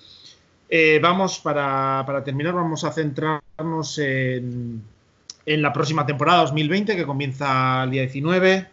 Eh, 0.68 0.99
vamos, 1.03 1.38
para, 1.40 2.22
terminar, 2.24 2.55
vamos 2.55 2.84
a 2.84 2.93
centrarnos 2.93 3.99
en, 3.99 4.82
en, 5.45 5.62
la 5.62 5.72
próxima 5.72 6.07
temporada 6.07 6.40
2020, 6.43 6.97
que 6.97 7.05
comienza 7.05 7.84
el 7.84 7.90
día 7.90 8.03
19. 8.03 8.66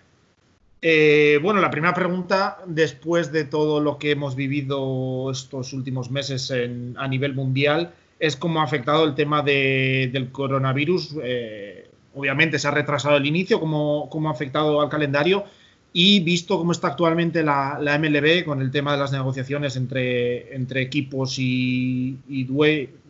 Eh, 0.81 1.39
bueno, 1.41 1.59
la 1.59 1.69
primera 1.69 1.93
pregunta, 1.93 2.59
después 2.65 3.31
de 3.31 3.43
todo 3.43 3.81
lo 3.81 3.97
que 3.97 4.11
hemos 4.11 4.35
vivido 4.35 5.29
estos 5.29 5.73
últimos 5.73 6.09
meses 6.09 6.53
a 6.95 7.07
nivel 7.07 7.35
mundial, 7.35 7.91
es 8.19 8.35
cómo 8.35 8.61
ha 8.61 8.63
afectado 8.63 9.05
el 9.05 9.15
tema 9.15 9.41
del 9.41 10.29
coronavirus. 10.31 11.17
Eh, 11.21 11.89
obviamente 12.15 12.59
se 12.59 12.67
ha 12.67 12.71
retrasado 12.71 13.17
el 13.17 13.25
inicio, 13.25 13.59
cómo, 13.59 14.09
cómo 14.09 14.29
ha 14.29 14.31
afectado 14.31 14.81
al 14.81 14.89
calendario 14.89 15.43
y 15.91 16.19
visto 16.19 16.57
cómo 16.57 16.71
está 16.71 16.89
actualmente 16.89 17.43
la, 17.43 17.79
MLB 17.79 18.45
con 18.45 18.61
el 18.61 18.71
tema 18.71 18.91
de 18.93 18.99
las 18.99 19.11
negociaciones 19.11 19.75
entre, 19.75 20.53
entre 20.55 20.81
equipos 20.81 21.37
y, 21.39 22.17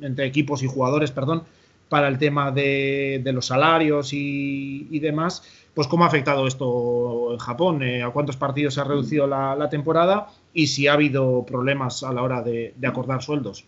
entre 0.02 0.26
equipos 0.26 0.64
y 0.64 0.68
jugadores, 0.68 1.12
perdón, 1.12 1.44
para 1.90 2.08
el 2.08 2.18
tema 2.18 2.52
de, 2.52 3.22
los 3.34 3.48
salarios 3.48 4.12
y, 4.14 5.00
demás, 5.00 5.44
pues 5.74 5.88
cómo 5.88 6.06
ha 6.06 6.08
afectado 6.08 6.48
esto 6.48 7.34
en 7.34 7.40
Japón, 7.40 7.84
eh, 7.84 8.04
a 8.04 8.12
cuántos 8.12 8.38
partidos 8.38 8.76
se 8.76 8.82
ha 8.82 8.86
reducido 8.86 9.28
la, 9.28 9.70
temporada 9.70 10.28
y 10.54 10.68
si 10.68 10.88
ha 10.88 10.94
habido 10.94 11.46
problemas 11.46 12.04
a 12.04 12.14
la 12.14 12.24
hora 12.24 12.42
de 12.42 12.74
acordar 12.88 13.22
sueldos. 13.22 13.66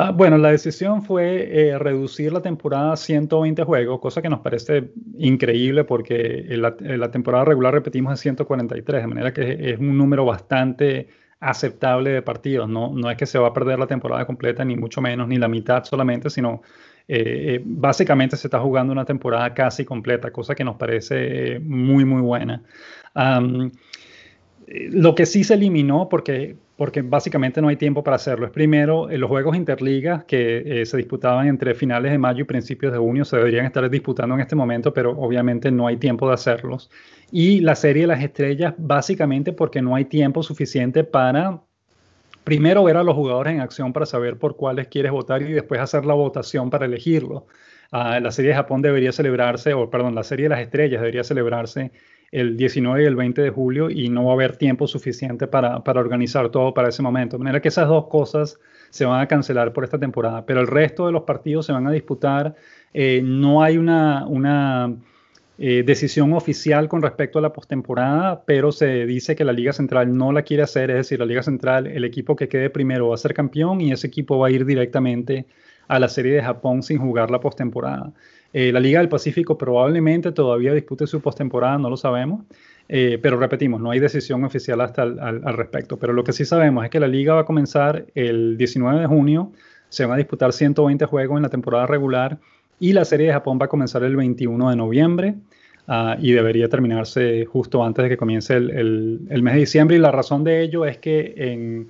Ah, 0.00 0.12
bueno, 0.12 0.38
la 0.38 0.52
decisión 0.52 1.02
fue 1.02 1.70
eh, 1.70 1.76
reducir 1.76 2.32
la 2.32 2.40
temporada 2.40 2.92
a 2.92 2.96
120 2.96 3.64
juegos, 3.64 3.98
cosa 3.98 4.22
que 4.22 4.28
nos 4.28 4.38
parece 4.38 4.92
increíble 5.18 5.82
porque 5.82 6.44
la, 6.50 6.76
la, 6.78 7.10
temporada 7.10 7.44
regular 7.44 7.74
repetimos 7.74 8.12
es 8.14 8.20
143, 8.20 9.02
de 9.02 9.06
manera 9.08 9.32
que 9.32 9.72
es 9.72 9.80
un 9.80 9.98
número 9.98 10.24
bastante 10.24 11.08
aceptable 11.40 12.10
de 12.10 12.22
partidos. 12.22 12.68
No, 12.68 12.92
no 12.94 13.10
es 13.10 13.16
que 13.16 13.26
se 13.26 13.40
va 13.40 13.48
a 13.48 13.52
perder 13.52 13.80
la 13.80 13.88
temporada 13.88 14.24
completa, 14.24 14.64
ni 14.64 14.76
mucho 14.76 15.00
menos, 15.00 15.26
ni 15.26 15.36
la 15.36 15.48
mitad 15.48 15.82
solamente, 15.82 16.30
sino 16.30 16.62
eh, 17.08 17.56
eh, 17.56 17.62
básicamente 17.64 18.36
se 18.36 18.46
está 18.46 18.60
jugando 18.60 18.92
una 18.92 19.04
temporada 19.04 19.52
casi 19.52 19.84
completa, 19.84 20.30
cosa 20.30 20.54
que 20.54 20.62
nos 20.62 20.76
parece 20.76 21.58
muy, 21.58 22.04
muy 22.04 22.22
buena. 22.22 22.62
Lo 24.90 25.14
que 25.14 25.26
sí 25.26 25.44
se 25.44 25.54
eliminó, 25.54 26.08
porque 26.08 26.56
porque 26.78 27.02
básicamente 27.02 27.60
no 27.60 27.66
hay 27.66 27.76
tiempo 27.76 28.04
para 28.04 28.14
hacerlo. 28.14 28.46
Es 28.46 28.52
primero, 28.52 29.10
eh, 29.10 29.18
los 29.18 29.28
juegos 29.28 29.56
interligas 29.56 30.22
que 30.24 30.82
eh, 30.82 30.86
se 30.86 30.96
disputaban 30.96 31.48
entre 31.48 31.74
finales 31.74 32.12
de 32.12 32.18
mayo 32.18 32.42
y 32.42 32.44
principios 32.44 32.92
de 32.92 32.98
junio 32.98 33.24
se 33.24 33.36
deberían 33.36 33.66
estar 33.66 33.90
disputando 33.90 34.36
en 34.36 34.42
este 34.42 34.54
momento, 34.54 34.94
pero 34.94 35.10
obviamente 35.10 35.72
no 35.72 35.88
hay 35.88 35.96
tiempo 35.96 36.28
de 36.28 36.34
hacerlos. 36.34 36.88
Y 37.32 37.58
la 37.62 37.74
serie 37.74 38.02
de 38.02 38.06
las 38.06 38.22
estrellas, 38.22 38.74
básicamente 38.78 39.52
porque 39.52 39.82
no 39.82 39.96
hay 39.96 40.04
tiempo 40.04 40.44
suficiente 40.44 41.02
para 41.02 41.60
primero 42.44 42.84
ver 42.84 42.96
a 42.96 43.02
los 43.02 43.16
jugadores 43.16 43.54
en 43.54 43.60
acción 43.60 43.92
para 43.92 44.06
saber 44.06 44.38
por 44.38 44.54
cuáles 44.54 44.86
quieres 44.86 45.10
votar 45.10 45.42
y 45.42 45.52
después 45.52 45.80
hacer 45.80 46.06
la 46.06 46.14
votación 46.14 46.70
para 46.70 46.86
elegirlo. 46.86 47.48
Ah, 47.90 48.20
la 48.20 48.30
serie 48.30 48.50
de 48.50 48.56
Japón 48.56 48.82
debería 48.82 49.10
celebrarse, 49.10 49.74
o 49.74 49.90
perdón, 49.90 50.14
la 50.14 50.22
serie 50.22 50.44
de 50.44 50.50
las 50.50 50.60
estrellas 50.60 51.00
debería 51.00 51.24
celebrarse 51.24 51.90
el 52.30 52.56
19 52.56 53.02
y 53.02 53.06
el 53.06 53.16
20 53.16 53.42
de 53.42 53.50
julio 53.50 53.90
y 53.90 54.08
no 54.08 54.24
va 54.24 54.32
a 54.32 54.34
haber 54.34 54.56
tiempo 54.56 54.86
suficiente 54.86 55.46
para, 55.46 55.78
organizar 55.78 56.50
todo 56.50 56.74
para 56.74 56.88
ese 56.88 57.02
momento. 57.02 57.36
De 57.36 57.44
manera 57.44 57.60
que 57.60 57.68
esas 57.68 57.88
dos 57.88 58.06
cosas 58.08 58.58
se 58.90 59.04
van 59.04 59.20
a 59.20 59.28
cancelar 59.28 59.72
por 59.72 59.84
esta 59.84 59.98
temporada, 59.98 60.44
pero 60.46 60.60
el 60.60 60.66
resto 60.66 61.06
de 61.06 61.12
los 61.12 61.22
partidos 61.22 61.66
se 61.66 61.72
van 61.72 61.86
a 61.86 61.90
disputar. 61.90 62.54
Eh, 62.92 63.20
no 63.22 63.62
hay 63.62 63.78
una, 63.78 64.26
una 64.26 64.94
eh, 65.60 65.82
decisión 65.84 66.34
oficial 66.34 66.88
con 66.88 67.02
respecto 67.02 67.38
a 67.38 67.42
la 67.42 67.52
postemporada, 67.52 68.44
pero 68.44 68.70
se 68.70 69.06
dice 69.06 69.34
que 69.34 69.44
la 69.44 69.52
Liga 69.52 69.72
Central 69.72 70.16
no 70.16 70.30
la 70.30 70.42
quiere 70.42 70.62
hacer, 70.62 70.90
es 70.90 70.98
decir, 70.98 71.18
la 71.18 71.26
Liga 71.26 71.42
Central, 71.42 71.88
el 71.88 72.04
equipo 72.04 72.36
que 72.36 72.48
quede 72.48 72.70
primero 72.70 73.08
va 73.08 73.14
a 73.14 73.18
ser 73.18 73.34
campeón 73.34 73.80
y 73.80 73.90
ese 73.90 74.06
equipo 74.06 74.38
va 74.38 74.48
a 74.48 74.50
ir 74.50 74.64
directamente 74.64 75.46
a 75.88 75.98
la 75.98 76.08
Serie 76.08 76.34
de 76.34 76.42
Japón 76.42 76.82
sin 76.84 76.98
jugar 76.98 77.30
la 77.32 77.40
postemporada. 77.40 78.12
Eh, 78.60 78.72
la 78.72 78.80
Liga 78.80 78.98
del 78.98 79.08
Pacífico 79.08 79.56
probablemente 79.56 80.32
todavía 80.32 80.74
dispute 80.74 81.06
su 81.06 81.20
postemporada, 81.20 81.78
no 81.78 81.88
lo 81.88 81.96
sabemos, 81.96 82.44
eh, 82.88 83.16
pero 83.22 83.38
repetimos, 83.38 83.80
no 83.80 83.92
hay 83.92 84.00
decisión 84.00 84.42
oficial 84.42 84.80
hasta 84.80 85.02
al, 85.02 85.56
respecto. 85.56 85.96
Pero 85.96 86.12
lo 86.12 86.24
que 86.24 86.32
sí 86.32 86.44
sabemos 86.44 86.82
es 86.84 86.90
que 86.90 86.98
la 86.98 87.06
liga 87.06 87.34
va 87.34 87.42
a 87.42 87.44
comenzar 87.44 88.06
el 88.16 88.56
19 88.56 88.98
de 88.98 89.06
junio, 89.06 89.52
se 89.90 90.06
van 90.06 90.14
a 90.14 90.16
disputar 90.16 90.52
120 90.52 91.04
juegos 91.04 91.36
en 91.36 91.44
la 91.44 91.50
temporada 91.50 91.86
regular 91.86 92.38
y 92.80 92.94
la 92.94 93.04
Serie 93.04 93.28
de 93.28 93.32
Japón 93.32 93.60
va 93.62 93.66
a 93.66 93.68
comenzar 93.68 94.02
el 94.02 94.16
21 94.16 94.70
de 94.70 94.74
noviembre. 94.74 95.36
Ah, 95.86 96.16
y 96.20 96.32
debería 96.32 96.68
terminarse 96.68 97.44
justo 97.44 97.84
antes 97.84 98.02
de 98.02 98.08
que 98.08 98.16
comience 98.16 98.54
el, 98.54 99.20
el 99.30 99.42
mes 99.42 99.54
de 99.54 99.60
diciembre. 99.60 99.96
Y 99.96 100.00
la 100.00 100.10
razón 100.10 100.42
de 100.42 100.62
ello 100.62 100.84
es 100.84 100.98
que 100.98 101.32
en, 101.36 101.88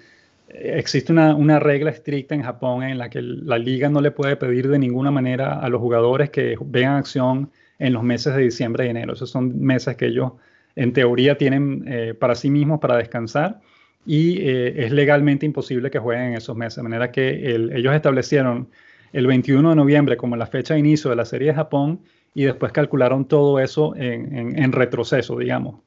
existe 0.48 1.12
una, 1.12 1.34
una, 1.34 1.58
regla 1.58 1.90
estricta 1.90 2.34
en 2.34 2.42
Japón 2.42 2.82
en 2.82 2.98
la 2.98 3.10
que 3.10 3.20
la 3.22 3.58
liga 3.58 3.88
no 3.88 4.00
le 4.00 4.10
puede 4.10 4.36
pedir 4.36 4.68
de 4.68 4.78
ninguna 4.78 5.10
manera 5.10 5.60
a 5.60 5.68
los 5.68 5.80
jugadores 5.80 6.30
que 6.30 6.56
vean 6.64 6.96
acción 6.96 7.50
en 7.78 7.92
los 7.92 8.02
meses 8.02 8.34
de 8.34 8.42
diciembre 8.42 8.86
y 8.86 8.90
enero. 8.90 9.12
Esos 9.12 9.30
son 9.30 9.60
meses 9.60 9.96
que 9.96 10.06
ellos 10.06 10.32
en 10.76 10.92
teoría 10.92 11.36
tienen 11.36 11.84
eh, 11.86 12.14
para 12.18 12.34
sí 12.34 12.50
mismos 12.50 12.80
para 12.80 12.96
descansar 12.96 13.60
y 14.06 14.38
eh, 14.38 14.86
es 14.86 14.92
legalmente 14.92 15.44
imposible 15.44 15.90
que 15.90 15.98
jueguen 15.98 16.26
en 16.26 16.34
esos 16.34 16.56
meses. 16.56 16.76
De 16.76 16.82
manera 16.84 17.10
que 17.10 17.54
ellos 17.54 17.94
establecieron 17.94 18.68
el 19.12 19.26
21 19.26 19.70
de 19.70 19.76
noviembre 19.76 20.16
como 20.16 20.36
la 20.36 20.46
fecha 20.46 20.74
de 20.74 20.80
inicio 20.80 21.10
de 21.10 21.16
la 21.16 21.24
serie 21.24 21.48
de 21.48 21.54
Japón 21.54 22.00
y 22.34 22.44
después 22.44 22.72
calcularon 22.72 23.26
todo 23.26 23.58
eso 23.58 23.94
en, 23.96 24.72
retroceso, 24.72 25.38
digamos. 25.38 25.80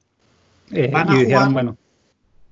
Eh, 0.72 0.92
y 1.14 1.18
dijeron, 1.18 1.54
bueno, 1.54 1.78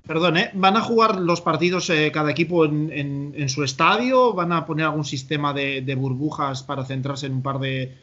Perdón, 0.10 0.38
¿eh? 0.38 0.50
¿van 0.56 0.76
a 0.76 0.82
jugar 0.82 1.20
los 1.20 1.40
partidos 1.40 1.88
eh, 1.92 2.10
cada 2.12 2.32
equipo 2.32 2.66
en, 2.66 3.48
su 3.48 3.64
estadio? 3.64 4.34
¿Van 4.34 4.52
a 4.52 4.66
poner 4.66 4.88
algún 4.88 5.06
sistema 5.06 5.54
de, 5.54 5.96
burbujas 5.96 6.64
para 6.64 6.84
centrarse 6.84 7.28
en 7.28 7.34
un 7.34 7.44
par 7.44 7.60
de, 7.60 7.96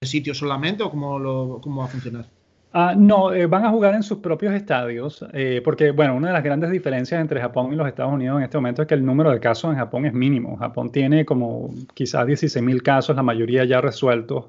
sitios 0.00 0.38
solamente? 0.38 0.82
¿O 0.82 0.88
cómo, 0.88 1.18
lo, 1.18 1.60
va 1.60 1.84
a 1.84 1.88
funcionar? 1.88 2.24
Ah, 2.72 2.94
no, 2.96 3.34
eh, 3.34 3.44
van 3.44 3.66
a 3.66 3.70
jugar 3.70 3.94
en 3.94 4.02
sus 4.02 4.16
propios 4.20 4.54
estadios, 4.54 5.26
porque, 5.62 5.90
bueno, 5.90 6.16
una 6.16 6.28
de 6.28 6.32
las 6.32 6.42
grandes 6.42 6.70
diferencias 6.70 7.20
entre 7.20 7.38
Japón 7.38 7.70
y 7.70 7.76
los 7.76 7.86
Estados 7.86 8.14
Unidos 8.14 8.38
en 8.38 8.44
este 8.44 8.56
momento 8.56 8.80
es 8.80 8.88
que 8.88 8.94
el 8.94 9.04
número 9.04 9.30
de 9.30 9.38
casos 9.38 9.72
en 9.72 9.76
Japón 9.76 10.06
es 10.06 10.14
mínimo. 10.14 10.56
Japón 10.56 10.90
tiene 10.90 11.26
como 11.26 11.68
quizás 11.92 12.26
16 12.26 12.64
mil 12.64 12.82
casos, 12.82 13.14
la 13.14 13.22
mayoría 13.22 13.66
ya 13.66 13.82
resueltos 13.82 14.46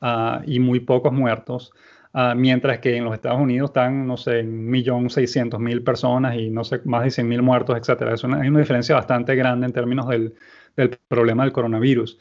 ah, 0.00 0.40
y 0.46 0.58
muy 0.58 0.80
pocos 0.80 1.12
muertos. 1.12 1.70
Ah, 2.18 2.34
mientras 2.34 2.78
que 2.78 2.96
en 2.96 3.04
los 3.04 3.12
Estados 3.12 3.38
Unidos 3.38 3.68
están, 3.68 4.06
no 4.06 4.16
sé, 4.16 4.42
1.600.000 4.42 5.84
personas 5.84 6.34
y 6.34 6.48
no 6.48 6.64
sé, 6.64 6.80
más 6.86 7.04
de 7.04 7.10
100.000 7.10 7.42
muertos, 7.42 7.76
etcétera. 7.76 8.14
Es 8.14 8.24
una, 8.24 8.40
hay 8.40 8.48
una 8.48 8.60
diferencia 8.60 8.94
bastante 8.94 9.34
grande 9.36 9.66
en 9.66 9.74
términos 9.74 10.08
del, 10.08 10.34
del 10.78 10.98
problema 11.08 11.42
del 11.42 11.52
coronavirus. 11.52 12.18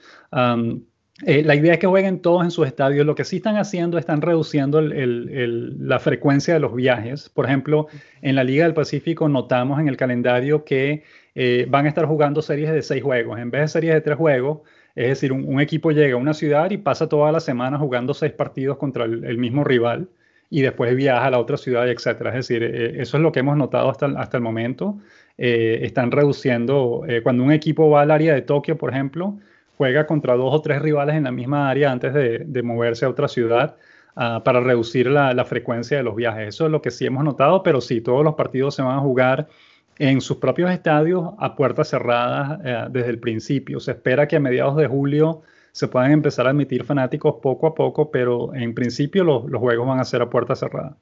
Eh, 1.26 1.43
la 1.46 1.56
idea 1.56 1.76
es 1.76 1.80
que 1.80 1.88
jueguen 1.88 2.22
todos 2.22 2.43
en 2.43 2.52
sus 2.52 2.68
estadios. 2.68 3.06
Lo 3.06 3.16
que 3.16 3.24
sí 3.24 3.38
están 3.38 3.56
haciendo, 3.56 3.98
están 3.98 4.22
reduciendo 4.22 4.80
el, 4.80 4.91
el, 4.91 5.88
la 5.88 6.00
frecuencia 6.00 6.54
de 6.54 6.60
los 6.60 6.76
viajes. 6.76 7.30
Por 7.30 7.46
ejemplo, 7.46 7.88
en 8.22 8.36
la 8.36 8.43
Liga 8.43 8.66
del 8.66 8.74
Pacífico 8.74 9.30
notamos 9.30 9.80
en 9.80 9.88
el 9.88 9.96
calendario 9.96 10.66
que 10.66 11.04
eh, 11.36 11.68
van 11.70 11.86
a 11.86 11.88
estar 11.88 12.06
jugando 12.06 12.41
series 12.41 12.70
de 12.74 12.82
seis 12.82 13.02
juegos. 13.02 13.39
En 13.39 13.50
vez 13.50 13.62
de 13.62 13.68
series 13.70 13.93
de 13.93 14.02
tres 14.02 14.18
juegos, 14.18 14.60
es 14.96 15.10
decir, 15.10 15.34
un, 15.34 15.60
equipo 15.60 15.91
llega 15.91 16.16
a 16.16 16.18
una 16.18 16.34
ciudad 16.34 16.72
y 16.72 16.78
pasa 16.78 17.10
toda 17.10 17.32
la 17.32 17.41
semana 17.41 17.78
jugando 17.78 18.14
seis 18.14 18.32
partidos 18.32 18.78
contra 18.78 19.04
el, 19.04 19.38
mismo 19.38 19.64
rival 19.66 20.08
y 20.50 20.62
después 20.62 20.96
viaja 20.96 21.26
a 21.26 21.32
la 21.32 21.39
otra 21.39 21.58
ciudad, 21.58 21.89
etc. 21.89 22.06
Es 22.28 22.34
decir, 22.34 22.64
eh, 22.64 23.02
eso 23.02 23.18
es 23.18 23.24
lo 23.24 23.32
que 23.34 23.41
hemos 23.41 23.58
notado 23.58 23.89
hasta, 23.89 24.06
hasta 24.18 24.38
el 24.38 24.43
momento. 24.43 24.98
Eh, 25.38 25.80
están 25.84 26.12
reduciendo, 26.12 27.04
eh, 27.08 27.22
cuando 27.22 27.43
un 27.43 27.52
equipo 27.52 27.89
va 27.89 28.04
al 28.04 28.12
área 28.12 28.34
de 28.34 28.41
Tokio, 28.41 28.78
por 28.78 28.91
ejemplo, 28.91 29.38
juega 29.78 30.08
contra 30.08 30.36
dos 30.36 30.54
o 30.54 30.62
tres 30.62 30.82
rivales 30.82 31.16
en 31.16 31.26
la 31.26 31.32
misma 31.32 31.70
área 31.70 31.91
antes 31.91 32.14
de, 32.14 32.64
moverse 32.64 33.04
a 33.04 33.10
otra 33.10 33.28
ciudad 33.28 33.76
ah, 34.16 34.43
para 34.46 34.62
reducir 34.62 35.08
la, 35.08 35.34
la, 35.34 35.43
frecuencia 35.43 35.98
de 35.98 36.04
los 36.04 36.16
viajes. 36.16 36.48
Eso 36.48 36.68
es 36.68 36.72
lo 36.72 36.82
que 36.82 36.91
sí 36.91 37.06
hemos 37.06 37.26
notado, 37.26 37.64
pero 37.64 37.82
sí, 37.82 38.00
todos 38.00 38.24
los 38.24 38.36
partidos 38.36 38.76
se 38.76 38.82
van 38.82 38.98
a 38.98 39.02
jugar 39.02 39.50
en 39.98 40.22
sus 40.22 40.38
propios 40.38 40.72
estadios 40.72 41.32
a 41.38 41.56
puertas 41.56 41.89
cerradas 41.89 42.60
eh, 42.64 42.86
desde 42.89 43.10
el 43.10 43.20
principio. 43.20 43.80
Se 43.80 43.91
espera 43.91 44.28
que 44.28 44.36
a 44.36 44.39
mediados 44.39 44.76
de 44.76 44.88
julio 44.88 45.41
se 45.72 45.88
puedan 45.88 46.12
empezar 46.12 46.48
a 46.48 46.52
admitir 46.52 46.84
fanáticos 46.84 47.36
poco 47.41 47.68
a 47.68 47.76
poco, 47.76 48.12
pero 48.12 48.54
en 48.54 48.74
principio 48.74 49.24
los, 49.24 49.43
juegos 49.60 49.88
van 49.88 50.00
a 50.00 50.06
ser 50.06 50.22
a 50.22 50.30
puertas 50.30 50.60
cerradas. 50.60 50.93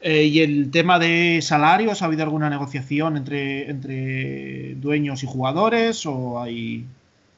Eh, 0.00 0.24
¿Y 0.24 0.40
el 0.40 0.70
tema 0.70 0.98
de 0.98 1.40
salarios? 1.42 2.02
¿Ha 2.02 2.06
habido 2.06 2.22
alguna 2.22 2.50
negociación 2.50 3.16
entre, 3.16 3.70
entre 3.70 4.74
dueños 4.74 5.22
y 5.22 5.26
jugadores 5.26 6.04
o, 6.04 6.40
hay, 6.40 6.84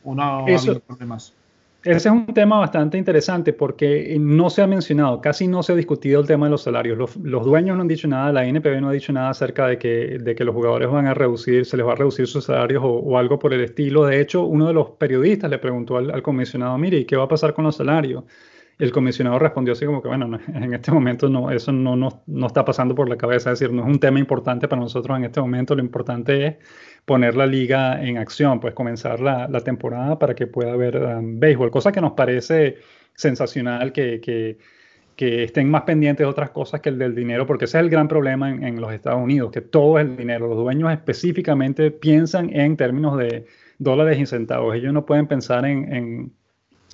o 0.05 0.15
no 0.15 0.23
ha 0.23 0.39
habido 0.41 0.81
problemas? 0.81 1.33
Ese 1.87 2.09
es 2.09 2.13
un 2.13 2.27
tema 2.27 2.59
bastante 2.59 2.99
interesante 2.99 3.53
porque 3.53 4.17
no 4.19 4.51
se 4.51 4.61
ha 4.61 4.67
mencionado, 4.67 5.21
casi 5.21 5.47
no 5.47 5.63
se 5.63 5.73
ha 5.73 5.77
discutido 5.77 6.21
el 6.21 6.27
tema 6.27 6.47
de 6.47 6.51
los 6.51 6.63
salarios. 6.63 6.99
Los, 6.99 7.45
dueños 7.45 7.77
no 7.77 7.83
han 7.83 7.89
dicho 7.89 8.09
nada, 8.09 8.33
la 8.33 8.45
NPB 8.45 8.81
no 8.81 8.89
ha 8.89 8.93
dicho 8.93 9.13
nada 9.13 9.31
acerca 9.31 9.69
de 9.69 9.79
que, 9.79 10.19
de 10.19 10.35
que 10.35 10.43
los 10.43 10.53
jugadores 10.53 10.91
van 10.91 11.07
a 11.07 11.15
reducir, 11.15 11.65
se 11.65 11.77
les 11.77 11.87
va 11.87 11.93
a 11.93 11.95
reducir 11.95 12.27
sus 12.27 12.45
salarios 12.45 12.83
o, 12.85 13.17
algo 13.17 13.39
por 13.39 13.55
el 13.55 13.61
estilo. 13.61 14.05
De 14.05 14.21
hecho, 14.21 14.43
uno 14.43 14.67
de 14.67 14.75
los 14.75 14.91
periodistas 14.91 15.49
le 15.49 15.59
preguntó 15.59 15.97
al, 15.97 16.23
comisionado, 16.23 16.77
mire, 16.77 16.99
¿y 16.99 17.05
qué 17.05 17.15
va 17.15 17.25
a 17.25 17.29
pasar 17.29 17.55
con 17.55 17.65
los 17.65 17.77
salarios? 17.77 18.25
el 18.79 18.93
comisionado 18.93 19.39
respondió 19.39 19.73
así 19.73 19.87
como 19.87 20.03
que, 20.03 20.09
bueno, 20.09 20.39
en 20.55 20.75
este 20.75 20.91
momento 20.91 21.31
no, 21.31 21.51
eso 21.51 21.73
no, 21.73 21.97
no, 21.97 22.25
no, 22.27 22.47
está 22.47 22.65
pasando 22.65 22.95
por 22.95 23.09
la 23.09 23.17
cabeza, 23.17 23.51
es 23.53 23.61
decir, 23.61 23.75
no 23.75 23.83
es 23.83 23.89
un 23.89 23.99
tema 23.99 24.19
importante 24.19 24.69
para 24.69 24.83
nosotros 24.83 25.17
en 25.17 25.25
este 25.25 25.41
momento, 25.41 25.75
lo 25.75 25.83
importante 25.83 26.47
es 26.47 26.57
poner 27.07 27.37
la 27.37 27.47
liga 27.47 28.05
en 28.05 28.19
acción, 28.19 28.61
pues 28.61 28.75
comenzar 28.75 29.21
la, 29.21 29.49
la 29.49 29.61
temporada 29.61 30.19
para 30.19 30.35
que 30.35 30.47
pueda 30.47 30.73
haber 30.73 30.97
um, 30.97 31.39
béisbol, 31.39 31.71
cosa 31.71 31.93
que 31.93 32.01
nos 32.01 32.13
parece 32.13 32.79
sensacional 33.15 33.93
que, 33.93 34.21
que, 34.21 34.59
estén 35.17 35.71
más 35.71 35.85
pendientes 35.85 36.25
de 36.27 36.31
otras 36.31 36.51
cosas 36.51 36.83
que 36.83 36.91
el 36.91 36.99
del 36.99 37.15
dinero, 37.15 37.47
porque 37.47 37.65
ese 37.65 37.79
es 37.79 37.85
el 37.85 37.91
gran 37.91 38.07
problema 38.07 38.51
en, 38.51 38.63
en 38.65 38.81
los 38.81 38.93
Estados 38.93 39.23
Unidos, 39.23 39.51
que 39.51 39.63
todo 39.63 39.99
es 39.99 40.05
el 40.05 40.17
dinero, 40.17 40.47
los 40.47 40.59
dueños 40.59 40.93
específicamente 40.93 41.91
piensan 41.91 42.55
en 42.55 42.77
términos 42.77 43.17
de 43.17 43.47
dólares 43.79 44.19
y 44.19 44.27
centavos, 44.27 44.75
ellos 44.75 44.93
no 44.93 45.07
pueden 45.07 45.27
pensar 45.27 45.65
en, 45.65 45.91
en 45.95 46.33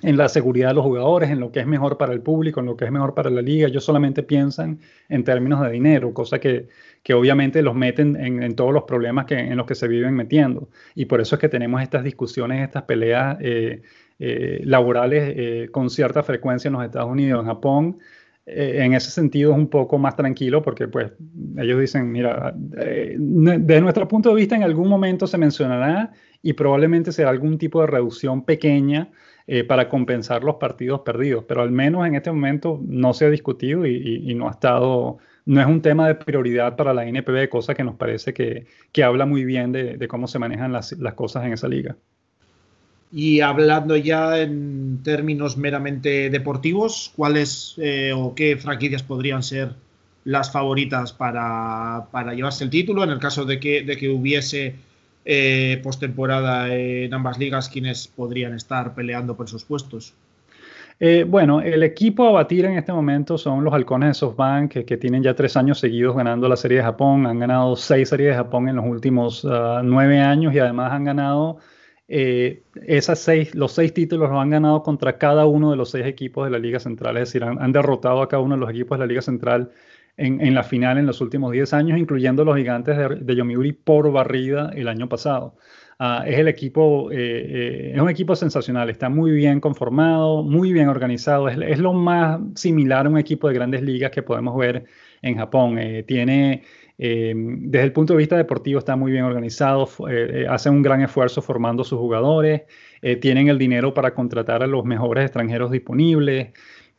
en 0.03 0.17
la 0.17 0.27
seguridad 0.27 0.69
de 0.69 0.73
los 0.75 0.83
jugadores, 0.83 1.29
en 1.29 1.39
lo 1.39 1.51
que 1.51 1.61
es 1.61 1.65
mejor 1.65 1.97
para 1.97 2.13
el 2.13 2.21
público, 2.21 2.59
en 2.59 2.65
lo 2.65 2.75
que 2.75 2.85
es 2.85 2.91
mejor 2.91 3.13
para 3.13 3.29
la 3.29 3.41
liga. 3.41 3.67
Ellos 3.67 3.85
solamente 3.85 4.21
piensan 4.21 4.79
en 5.07 5.23
términos 5.23 5.61
de 5.61 5.71
dinero, 5.71 6.13
cosa 6.13 6.39
que, 6.39 6.67
que 7.01 7.13
obviamente 7.13 7.61
los 7.61 7.73
meten 7.73 8.17
en, 8.17 8.55
todos 8.55 8.73
los 8.73 8.83
problemas 8.83 9.25
que, 9.25 9.39
en 9.39 9.55
los 9.55 9.65
que 9.65 9.75
se 9.75 9.87
viven 9.87 10.13
metiendo. 10.13 10.69
Y 10.93 11.05
por 11.05 11.21
eso 11.21 11.35
es 11.35 11.41
que 11.41 11.49
tenemos 11.49 11.81
estas 11.81 12.03
discusiones, 12.03 12.63
estas 12.63 12.83
peleas 12.83 13.37
eh, 13.39 13.81
eh, 14.19 14.61
laborales 14.65 15.33
eh, 15.35 15.69
con 15.71 15.89
cierta 15.89 16.21
frecuencia 16.21 16.67
en 16.67 16.73
los 16.73 16.83
Estados 16.83 17.09
Unidos. 17.09 17.39
En 17.41 17.47
Japón, 17.47 17.97
en 18.45 18.93
ese 18.93 19.09
sentido 19.09 19.53
es 19.53 19.57
un 19.57 19.69
poco 19.69 19.97
más 19.97 20.17
tranquilo 20.17 20.61
porque 20.61 20.89
pues 20.89 21.13
ellos 21.57 21.79
dicen, 21.79 22.11
mira, 22.11 22.53
desde 22.53 23.79
nuestro 23.79 24.05
punto 24.05 24.29
de 24.29 24.35
vista 24.35 24.57
en 24.57 24.63
algún 24.63 24.89
momento 24.89 25.27
se 25.27 25.37
mencionará 25.37 26.11
y 26.41 26.51
probablemente 26.51 27.13
será 27.13 27.29
algún 27.29 27.57
tipo 27.57 27.79
de 27.79 27.87
reducción 27.87 28.43
pequeña 28.43 29.09
eh, 29.45 29.65
para 29.65 29.89
compensar 29.89 30.43
los 30.43 30.55
partidos 30.55 31.01
perdidos. 31.01 31.43
Pero 31.47 31.61
al 31.61 31.71
menos 31.71 32.07
en 32.07 32.15
este 32.15 32.31
momento 32.31 32.79
no 32.87 33.13
se 33.13 33.25
ha 33.25 33.29
discutido 33.29 33.85
y, 33.85 34.33
no 34.35 34.47
ha 34.47 34.51
estado, 34.51 35.17
no 35.45 35.61
es 35.61 35.67
un 35.67 35.81
tema 35.81 36.07
de 36.07 36.15
prioridad 36.15 36.75
para 36.77 36.93
la 36.93 37.05
NPB, 37.05 37.49
cosa 37.49 37.73
que 37.73 37.83
nos 37.83 37.95
parece 37.95 38.33
que, 38.33 38.67
que 38.91 39.03
habla 39.03 39.25
muy 39.25 39.43
bien 39.43 39.71
de, 39.71 40.07
cómo 40.07 40.27
se 40.27 40.39
manejan 40.39 40.71
las, 40.71 40.93
las, 40.93 41.13
cosas 41.15 41.45
en 41.45 41.53
esa 41.53 41.67
liga. 41.67 41.97
Y 43.11 43.41
hablando 43.41 43.95
ya 43.95 44.39
en 44.39 45.01
términos 45.03 45.57
meramente 45.57 46.29
deportivos, 46.29 47.11
¿cuáles 47.15 47.75
eh, 47.77 48.11
o 48.15 48.33
qué 48.33 48.57
franquicias 48.57 49.03
podrían 49.03 49.43
ser 49.43 49.75
las 50.23 50.51
favoritas 50.51 51.11
para, 51.11 52.07
para, 52.11 52.33
llevarse 52.33 52.63
el 52.63 52.69
título 52.69 53.03
en 53.03 53.09
el 53.09 53.19
caso 53.19 53.45
de 53.45 53.59
que, 53.59 53.83
de 53.83 53.97
que 53.97 54.09
hubiese 54.09 54.75
eh, 55.25 55.79
postemporada 55.83 56.73
en 56.73 57.13
ambas 57.13 57.37
ligas, 57.37 57.69
quienes 57.69 58.07
podrían 58.07 58.53
estar 58.53 58.93
peleando 58.93 59.35
por 59.35 59.45
esos 59.45 59.63
puestos? 59.63 60.13
Eh, 60.99 61.25
bueno, 61.27 61.61
el 61.61 61.83
equipo 61.83 62.27
a 62.27 62.31
batir 62.31 62.65
en 62.65 62.77
este 62.77 62.93
momento 62.93 63.37
son 63.37 63.63
los 63.63 63.73
halcones 63.73 64.09
de 64.09 64.13
SoftBank, 64.13 64.85
que, 64.85 64.97
tienen 64.97 65.23
ya 65.23 65.33
tres 65.35 65.57
años 65.57 65.79
seguidos 65.79 66.15
ganando 66.15 66.47
la 66.47 66.55
Serie 66.55 66.77
de 66.77 66.83
Japón. 66.83 67.25
Han 67.25 67.39
ganado 67.39 67.75
seis 67.75 68.09
Series 68.09 68.29
de 68.29 68.35
Japón 68.35 68.69
en 68.69 68.75
los 68.75 68.85
últimos 68.85 69.45
ah, 69.49 69.81
nueve 69.83 70.19
años 70.19 70.53
y 70.53 70.59
además 70.59 70.91
han 70.91 71.03
ganado 71.03 71.57
eh, 72.07 72.63
esas 72.85 73.19
seis, 73.19 73.55
los 73.55 73.71
seis 73.71 73.93
títulos 73.93 74.29
los 74.29 74.39
han 74.39 74.49
ganado 74.49 74.83
contra 74.83 75.17
cada 75.17 75.45
uno 75.45 75.71
de 75.71 75.77
los 75.77 75.89
seis 75.89 76.05
equipos 76.05 76.45
de 76.45 76.51
la 76.51 76.59
Liga 76.59 76.79
Central. 76.79 77.17
Es 77.17 77.29
decir, 77.29 77.43
han, 77.43 77.61
han 77.61 77.71
derrotado 77.71 78.21
a 78.21 78.29
cada 78.29 78.41
uno 78.43 78.55
de 78.55 78.61
los 78.61 78.69
equipos 78.69 78.97
de 78.97 79.05
la 79.05 79.07
Liga 79.07 79.21
Central 79.21 79.71
en, 80.17 80.53
la 80.53 80.63
final 80.63 80.97
en 80.97 81.05
los 81.05 81.21
últimos 81.21 81.51
10 81.51 81.73
años, 81.73 81.97
incluyendo 81.97 82.45
los 82.45 82.55
gigantes 82.55 82.97
de, 83.19 83.35
Yomiuri 83.35 83.73
por 83.73 84.11
barrida 84.11 84.71
el 84.75 84.87
año 84.87 85.09
pasado. 85.09 85.55
Ah, 85.99 86.23
es 86.27 86.37
el 86.37 86.47
equipo, 86.47 87.11
eh, 87.11 87.15
eh, 87.17 87.91
es 87.95 88.01
un 88.01 88.09
equipo 88.09 88.35
sensacional, 88.35 88.89
está 88.89 89.09
muy 89.09 89.31
bien 89.31 89.59
conformado, 89.59 90.43
muy 90.43 90.73
bien 90.73 90.89
organizado, 90.89 91.47
es, 91.49 91.79
lo 91.79 91.93
más 91.93 92.39
similar 92.55 93.05
a 93.05 93.09
un 93.09 93.17
equipo 93.17 93.47
de 93.47 93.53
grandes 93.53 93.81
ligas 93.83 94.11
que 94.11 94.21
podemos 94.21 94.57
ver 94.57 94.85
en 95.21 95.37
Japón. 95.37 95.77
Eh, 95.79 96.03
tiene, 96.03 96.63
desde 96.97 97.83
el 97.83 97.91
punto 97.91 98.13
de 98.13 98.17
vista 98.19 98.37
deportivo, 98.37 98.79
está 98.79 98.95
muy 98.95 99.11
bien 99.11 99.23
organizado, 99.23 99.89
hace 100.49 100.69
un 100.69 100.81
gran 100.81 101.01
esfuerzo 101.01 101.41
formando 101.41 101.83
sus 101.83 101.99
jugadores, 101.99 102.61
tienen 103.19 103.49
el 103.49 103.57
dinero 103.57 103.93
para 103.93 104.13
contratar 104.13 104.63
a 104.63 104.67
los 104.67 104.85
mejores 104.85 105.25
extranjeros 105.25 105.71
disponibles. 105.71 106.49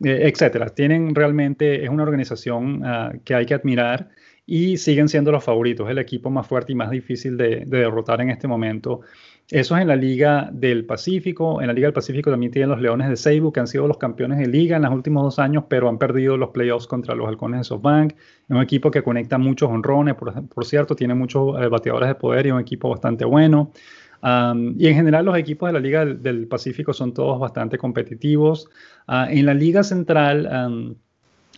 Eh, 0.05 0.29
etcétera. 0.29 0.69
Tienen 0.69 1.15
realmente, 1.15 1.85
es 1.85 1.89
una 1.89 2.03
organización 2.03 2.83
ah, 2.85 3.13
que 3.25 3.35
hay 3.35 3.47
que 3.47 3.55
admirar 3.55 4.11
y 4.47 4.77
siguen 4.77 5.09
siendo 5.09 5.33
los 5.33 5.43
favoritos, 5.43 5.89
el 5.89 5.99
equipo 5.99 6.31
más 6.31 6.47
fuerte 6.47 6.73
y 6.73 6.75
más 6.75 6.91
difícil 6.91 7.37
de, 7.37 7.65
derrotar 7.67 8.21
en 8.21 8.31
este 8.31 8.47
momento. 8.47 9.01
Eso 9.51 9.77
es 9.77 9.83
en 9.83 9.89
la 9.89 9.97
Liga 9.97 10.51
del 10.53 10.85
Pacífico. 10.85 11.61
En 11.61 11.67
la 11.69 11.73
Liga 11.73 11.87
del 11.87 11.95
Pacífico 11.95 12.31
también 12.31 12.53
tienen 12.53 12.71
los 12.71 12.81
Leones 12.81 13.09
de 13.09 13.17
Seibu, 13.17 13.53
que 13.53 13.61
han 13.61 13.67
sido 13.67 13.87
los 13.87 13.99
campeones 13.99 14.39
de 14.39 14.47
liga 14.47 14.77
en 14.77 14.83
los 14.83 14.93
últimos 14.93 15.23
dos 15.23 15.39
años, 15.39 15.65
pero 15.69 15.89
han 15.89 15.99
perdido 15.99 16.37
los 16.37 16.51
playoffs 16.51 16.87
contra 16.87 17.15
los 17.15 17.27
Halcones 17.27 17.61
de 17.61 17.65
SoftBank. 17.65 18.13
Es 18.13 18.51
un 18.51 18.63
equipo 18.63 18.91
que 18.91 19.03
conecta 19.03 19.39
muchos 19.39 19.71
honrones, 19.71 20.15
por, 20.15 20.65
cierto, 20.65 20.95
tiene 20.95 21.15
muchos 21.15 21.61
eh, 21.61 21.69
bateadores 21.69 22.09
de 22.09 22.15
poder 22.15 22.47
y 22.47 22.51
un 22.51 22.61
equipo 22.61 22.91
bastante 22.91 23.25
bueno 23.25 23.73
y 24.23 24.87
en 24.87 24.95
general 24.95 25.25
los 25.25 25.37
equipos 25.37 25.69
de 25.69 25.73
la 25.73 25.81
Liga 25.81 26.05
del, 26.05 26.47
Pacífico 26.47 26.93
son 26.93 27.12
todos 27.12 27.39
bastante 27.39 27.79
competitivos. 27.79 28.69
Ah, 29.07 29.29
en 29.31 29.47
la 29.47 29.55
Liga 29.55 29.83
Central 29.83 30.97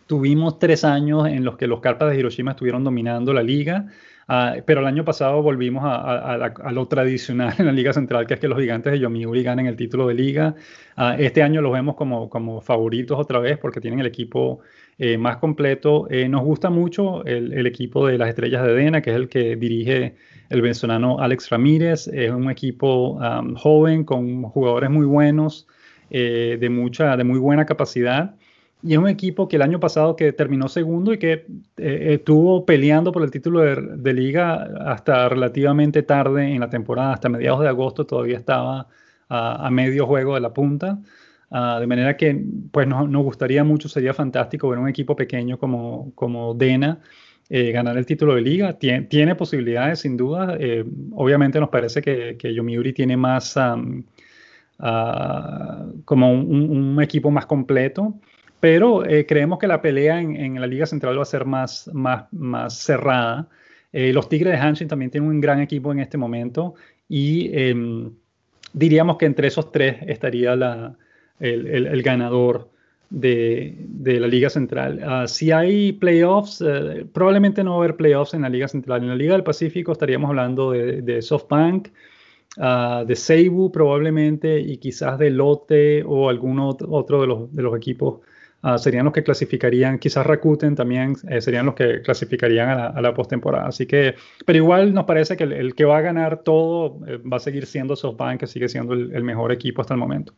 Tuvimos 0.07 0.61
tres 0.61 0.85
años 0.85 1.27
en 1.27 1.45
los 1.45 1.57
que 1.57 1.67
los 1.67 1.81
Carpas 1.81 2.11
de 2.11 2.19
Hiroshima 2.19 2.53
estuvieron 2.53 2.85
dominando 2.85 3.33
la 3.33 3.43
liga, 3.43 3.87
uh, 4.29 4.63
pero 4.65 4.81
el 4.81 4.87
año 4.87 5.05
pasado 5.05 5.43
volvimos 5.43 5.83
a, 5.85 6.71
lo 6.71 6.87
tradicional 6.87 7.55
en 7.59 7.67
la 7.67 7.73
Liga 7.73 7.93
Central, 7.93 8.25
que 8.27 8.35
es 8.35 8.41
que 8.41 8.47
los 8.47 8.59
gigantes 8.59 8.93
de 8.93 9.01
Yomiuri 9.01 9.43
ganen 9.43 9.67
el 9.67 9.75
título 9.75 10.07
de 10.07 10.15
liga. 10.15 10.55
Uh, 10.97 11.19
este 11.19 11.43
año 11.43 11.61
los 11.61 11.73
vemos 11.73 11.97
como 11.97 12.61
favoritos 12.61 13.19
otra 13.19 13.41
vez 13.41 13.59
porque 13.59 13.81
tienen 13.81 13.99
el 13.99 14.07
equipo 14.07 14.61
eh, 14.99 15.19
más 15.19 15.37
completo. 15.37 16.07
Eh, 16.11 16.27
nos 16.27 16.43
gusta 16.43 16.71
mucho 16.71 17.23
el, 17.27 17.53
el, 17.53 17.67
equipo 17.67 18.07
de 18.07 18.17
las 18.17 18.31
Estrellas 18.31 18.65
de 18.65 18.73
Dena, 18.75 19.03
que 19.03 19.11
es 19.11 19.17
el 19.17 19.29
que 19.29 19.55
dirige 19.55 20.17
el 20.49 20.63
venezolano 20.63 21.19
Alex 21.19 21.51
Ramírez. 21.51 22.09
Es 22.09 22.31
un 22.31 22.51
equipo 22.51 23.13
um, 23.13 23.55
joven 23.57 24.05
con 24.05 24.45
jugadores 24.45 24.89
muy 24.89 25.05
buenos, 25.05 25.67
eh, 26.09 26.57
de, 26.59 26.71
mucha, 26.71 27.15
de 27.17 27.25
muy 27.25 27.39
buena 27.39 27.67
capacidad. 27.67 28.37
Y 28.83 28.93
es 28.93 28.99
un 28.99 29.09
equipo 29.09 29.49
que 29.49 29.57
el 29.57 29.63
año 29.63 29.81
pasado 29.81 30.17
que 30.17 30.33
terminó 30.33 30.69
segundo 30.69 31.13
y 31.13 31.19
que 31.19 31.47
estuvo 31.77 32.65
peleando 32.65 33.13
por 33.13 33.23
el 33.23 33.31
título 33.31 33.61
de, 33.61 34.15
liga 34.15 34.67
hasta 34.87 35.29
relativamente 35.29 36.03
tarde 36.05 36.55
en 36.55 36.61
la 36.61 36.71
temporada, 36.71 37.15
hasta 37.15 37.29
mediados 37.29 37.61
de 37.61 37.69
agosto 37.69 38.07
todavía 38.07 38.37
estaba 38.39 38.87
a 39.29 39.69
medio 39.71 40.07
juego 40.07 40.35
de 40.35 40.41
la 40.41 40.55
punta. 40.55 41.01
Uh, 41.49 41.79
de 41.79 41.87
manera 41.87 42.17
que 42.17 42.43
pues 42.73 42.89
nos, 42.89 43.09
gustaría 43.23 43.63
mucho, 43.63 43.89
sería 43.89 44.13
fantástico 44.13 44.69
ver 44.69 44.81
un 44.81 44.89
equipo 44.89 45.15
pequeño 45.15 45.59
como, 45.59 46.13
como 46.15 46.55
Dena 46.55 47.01
eh, 47.49 47.71
ganar 47.71 47.97
el 47.97 48.05
título 48.07 48.35
de 48.35 48.41
liga. 48.41 48.73
Tien, 48.79 49.09
tiene 49.09 49.37
posibilidades 49.37 50.01
sin 50.01 50.17
duda. 50.17 50.57
Eh, 50.59 50.85
obviamente 51.13 51.61
nos 51.61 51.69
parece 51.69 52.03
que, 52.03 52.37
que 52.37 52.53
Yomiuri 52.53 52.93
tiene 52.93 53.17
más 53.17 53.57
uh, 53.57 53.95
como 56.05 56.33
un, 56.33 56.71
un, 56.71 57.03
equipo 57.03 57.31
más 57.31 57.47
completo. 57.47 58.15
Pero 58.59 59.05
eh, 59.05 59.27
creemos 59.27 59.61
que 59.61 59.69
la 59.69 59.81
pelea 59.81 60.21
en, 60.21 60.35
en, 60.35 60.61
la 60.61 60.67
Liga 60.67 60.87
Central 60.87 61.17
va 61.19 61.23
a 61.23 61.27
ser 61.27 61.45
más, 61.45 61.89
más, 61.93 62.25
más 62.33 62.75
cerrada. 62.75 63.49
los 63.93 64.29
Tigres 64.29 64.55
de 64.55 64.59
Hanshin 64.59 64.89
también 64.89 65.11
tienen 65.11 65.31
un 65.31 65.41
gran 65.41 65.61
equipo 65.61 65.93
en 65.93 66.01
este 66.01 66.19
momento 66.19 66.75
y 67.09 67.51
em, 67.57 68.11
diríamos 68.73 69.19
que 69.19 69.27
entre 69.27 69.49
esos 69.49 69.71
tres 69.71 69.97
estaría 70.07 70.57
la, 70.57 70.97
el, 71.41 71.67
el, 71.67 71.87
el 71.87 72.03
ganador 72.03 72.69
de, 73.11 73.77
de, 73.79 74.19
la 74.21 74.27
Liga 74.27 74.51
Central. 74.51 75.01
Uh, 75.01 75.29
si 75.29 75.53
hay 75.53 75.93
playoffs, 75.93 76.61
uh, 76.61 77.07
probablemente 77.13 77.63
no 77.63 77.71
va 77.71 77.77
a 77.77 77.79
haber 77.85 77.97
playoffs 77.97 78.35
en 78.35 78.43
la 78.43 78.49
Liga 78.49 78.69
Central. 78.69 79.03
En 79.03 79.09
la 79.09 79.15
Liga 79.15 79.33
del 79.33 79.45
Pacífico 79.45 79.93
estaríamos 79.93 80.29
hablando 80.29 80.73
de, 80.73 81.03
de 81.03 81.23
SoftBank, 81.23 81.89
uh, 82.59 83.05
de 83.05 83.17
Seibu 83.17 83.71
probablemente 83.71 84.59
y 84.59 84.79
quizás 84.79 85.19
de 85.19 85.31
Lotte 85.31 86.03
o 86.05 86.29
algún 86.29 86.59
otro 86.59 87.21
de 87.21 87.27
los, 87.27 87.55
de 87.55 87.63
los 87.63 87.77
equipos. 87.77 88.21
serían 88.79 89.05
los 89.05 89.15
que 89.15 89.23
clasificarían, 89.23 89.99
quizás 89.99 90.27
Rakuten 90.27 90.75
también 90.75 91.15
eh, 91.29 91.41
serían 91.41 91.67
los 91.67 91.75
que 91.77 92.03
clasificarían 92.03 92.69
a 92.69 92.75
la, 92.75 92.87
a 92.89 93.01
la 93.01 93.15
postemporada. 93.15 93.69
Así 93.69 93.87
que, 93.87 94.17
pero 94.45 94.57
igual 94.57 94.93
nos 94.93 95.05
parece 95.05 95.37
que 95.37 95.45
el, 95.45 95.53
el 95.53 95.75
que 95.75 95.85
va 95.85 95.99
a 95.99 96.01
ganar 96.01 96.43
todo 96.43 96.99
eh, 97.07 97.19
va 97.19 97.37
a 97.37 97.41
seguir 97.41 97.67
siendo 97.67 97.95
SoftBank, 97.95 98.41
que 98.41 98.47
sigue 98.49 98.69
siendo 98.69 98.95
el, 98.95 99.15
el 99.15 99.23
mejor 99.23 99.53
equipo 99.53 99.83
hasta 99.83 99.95
el 99.95 100.01
momento. 100.01 100.33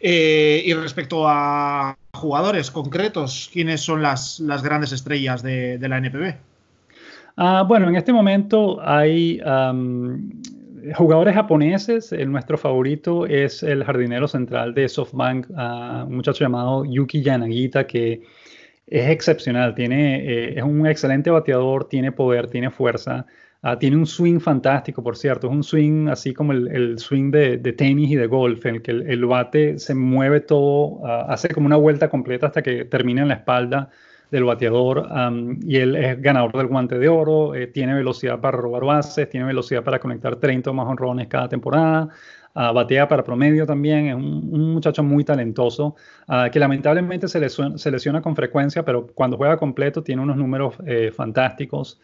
Eh, 0.00 0.62
y 0.64 0.72
respecto 0.74 1.28
a 1.28 1.96
jugadores 2.12 2.70
concretos, 2.70 3.50
¿quiénes 3.52 3.82
son 3.82 4.02
las, 4.02 4.40
grandes 4.62 4.92
estrellas 4.92 5.42
de, 5.42 5.78
la 5.80 5.98
NPB? 5.98 6.34
Uh, 7.36 7.66
bueno, 7.66 7.88
en 7.88 7.96
este 7.96 8.12
momento 8.12 8.80
hay 8.82 9.40
jugadores 10.94 11.34
japoneses. 11.34 12.12
El, 12.12 12.32
nuestro 12.32 12.58
favorito 12.58 13.26
es 13.26 13.62
el 13.62 13.84
jardinero 13.84 14.28
central 14.28 14.74
de 14.74 14.88
SoftBank, 14.88 15.50
un 15.50 16.16
muchacho 16.16 16.44
llamado 16.44 16.84
Yuki 16.84 17.22
Yanagita, 17.22 17.86
que 17.86 18.22
es 18.86 19.08
excepcional. 19.08 19.74
Tiene, 19.74 20.16
eh, 20.16 20.54
es 20.56 20.62
un 20.62 20.86
excelente 20.86 21.30
bateador, 21.30 21.88
tiene 21.88 22.12
poder, 22.12 22.48
tiene 22.48 22.70
fuerza. 22.70 23.26
Uh, 23.62 23.76
tiene 23.76 23.96
un 23.96 24.06
swing 24.06 24.40
fantástico, 24.40 25.02
por 25.02 25.16
cierto. 25.16 25.46
Es 25.48 25.52
un 25.52 25.62
swing 25.62 26.08
así 26.08 26.32
como 26.32 26.52
el, 26.52 26.68
el 26.68 26.98
swing 26.98 27.30
de, 27.30 27.58
de, 27.58 27.72
tenis 27.74 28.10
y 28.10 28.16
de 28.16 28.26
golf, 28.26 28.64
en 28.64 28.76
el 28.76 28.82
que 28.82 28.90
el, 28.90 29.02
el 29.02 29.26
bate 29.26 29.78
se 29.78 29.94
mueve 29.94 30.40
todo, 30.40 31.00
uh, 31.00 31.26
hace 31.28 31.48
como 31.50 31.66
una 31.66 31.76
vuelta 31.76 32.08
completa 32.08 32.46
hasta 32.46 32.62
que 32.62 32.86
termina 32.86 33.22
en 33.22 33.28
la 33.28 33.34
espalda 33.34 33.90
del 34.30 34.44
bateador. 34.44 35.08
Um, 35.10 35.58
y 35.62 35.76
él 35.76 35.96
es 35.96 36.20
ganador 36.22 36.56
del 36.56 36.68
guante 36.68 36.98
de 36.98 37.08
oro, 37.08 37.54
eh, 37.54 37.66
tiene 37.66 37.94
velocidad 37.94 38.40
para 38.40 38.58
robar 38.58 38.84
bases, 38.84 39.28
tiene 39.28 39.46
velocidad 39.46 39.82
para 39.82 39.98
conectar 39.98 40.36
30 40.36 40.70
o 40.70 40.74
más 40.74 40.86
honrones 40.86 41.28
cada 41.28 41.48
temporada. 41.48 42.08
Uh, 42.52 42.74
batea 42.74 43.06
para 43.06 43.22
promedio 43.22 43.64
también, 43.64 44.08
es 44.08 44.14
un, 44.14 44.48
un 44.50 44.72
muchacho 44.72 45.04
muy 45.04 45.22
talentoso, 45.22 45.94
uh, 46.28 46.50
que 46.50 46.58
lamentablemente 46.58 47.28
se 47.28 47.38
lesiona, 47.38 47.78
se 47.78 47.90
lesiona, 47.92 48.20
con 48.20 48.34
frecuencia, 48.34 48.84
pero 48.84 49.06
cuando 49.06 49.36
juega 49.36 49.56
completo 49.56 50.02
tiene 50.02 50.20
unos 50.22 50.36
números 50.36 50.74
eh, 50.84 51.12
fantásticos. 51.14 52.00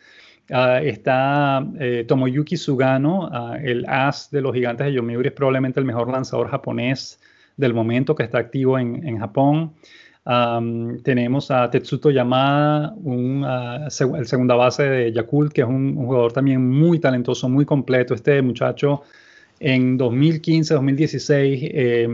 Uh, 0.49 0.79
está 0.85 1.67
eh, 1.81 2.05
Tomoyuki 2.07 2.57
Sugano, 2.57 3.27
uh, 3.27 3.55
el 3.61 3.85
as 3.89 4.31
de 4.31 4.41
los 4.41 4.55
gigantes 4.55 4.87
de 4.87 4.93
Yomiuri, 4.93 5.29
es 5.29 5.35
probablemente 5.35 5.81
el 5.81 5.87
mejor 5.87 6.09
lanzador 6.09 6.49
japonés 6.49 7.19
del 7.57 7.75
momento 7.75 8.15
que 8.15 8.23
está 8.23 8.39
activo 8.39 8.79
en, 8.79 9.07
en 9.07 9.19
Japón. 9.19 9.73
Tenemos 11.05 11.53
a 11.53 11.71
Tetsuto 11.71 12.11
Yamada, 12.11 12.93
un, 12.97 13.47
seg 13.89 14.15
el 14.17 14.27
segunda 14.27 14.57
base 14.57 14.83
de 14.83 15.13
Yakult, 15.13 15.53
que 15.53 15.61
es 15.61 15.67
un, 15.69 15.97
un, 15.97 16.07
jugador 16.07 16.33
también 16.33 16.69
muy 16.69 16.99
talentoso, 16.99 17.49
muy 17.49 17.65
completo. 17.65 18.13
Este 18.13 18.43
muchacho 18.43 19.03
en 19.61 19.97
2015, 19.97 20.75
2016, 20.75 21.61
eh, 21.63 22.09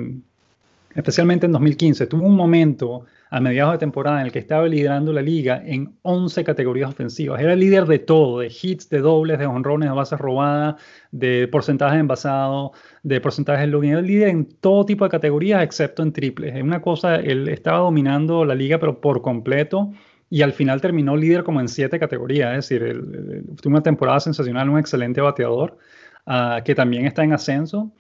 especialmente 0.95 1.47
en 1.47 1.53
2015, 1.53 2.07
tuvo 2.07 2.27
un 2.27 2.37
momento 2.37 3.07
a 3.33 3.41
mediados 3.41 3.73
de 3.73 3.79
temporada 3.79 4.21
en 4.21 4.27
el 4.27 4.33
que 4.33 4.41
estaba 4.41 4.69
liderando 4.69 5.11
la 5.11 5.23
liga 5.23 5.63
en 5.65 5.97
11 6.03 6.45
categorías 6.45 6.91
ofensivas. 6.91 7.41
Era 7.41 7.57
líder 7.57 7.87
de 7.87 7.99
todo, 7.99 8.41
de 8.41 8.49
hits, 8.49 8.91
de 8.91 8.99
dobles, 8.99 9.39
de 9.39 9.47
honrones, 9.47 9.89
de 9.89 9.95
bases 9.95 10.19
robadas, 10.19 10.75
de 11.13 11.49
porcentaje 11.49 11.95
de 11.95 12.01
envasado, 12.01 12.73
de 13.03 13.23
porcentaje 13.23 13.63
de 13.63 13.69
logging. 13.69 13.93
Era 13.93 14.03
líder 14.03 14.29
en 14.29 14.45
todo 14.45 14.85
tipo 14.85 15.05
de 15.05 15.11
categorías 15.11 15.63
excepto 15.63 16.03
en 16.03 16.13
triples. 16.13 16.55
Es 16.55 16.63
una 16.63 16.83
cosa, 16.83 17.17
él 17.17 17.49
estaba 17.49 17.79
dominando 17.79 18.45
la 18.45 18.55
liga 18.55 18.79
pero 18.79 19.01
por 19.01 19.23
completo 19.23 19.91
y 20.29 20.43
al 20.43 20.53
final 20.53 20.83
terminó 20.83 21.17
líder 21.17 21.43
como 21.43 21.63
en 21.63 21.69
siete 21.69 21.99
categorías. 21.99 22.51
Es 22.59 22.69
decir, 22.69 23.03
tuvo 23.63 23.73
una 23.73 23.83
temporada 23.83 24.21
sensacional, 24.21 24.69
un 24.69 24.79
excelente 24.79 25.23
bateador 25.23 25.79
uh, 26.27 26.63
que 26.63 26.75
también 26.75 27.07
está 27.07 27.25
en 27.25 27.33
ascenso. 27.33 27.93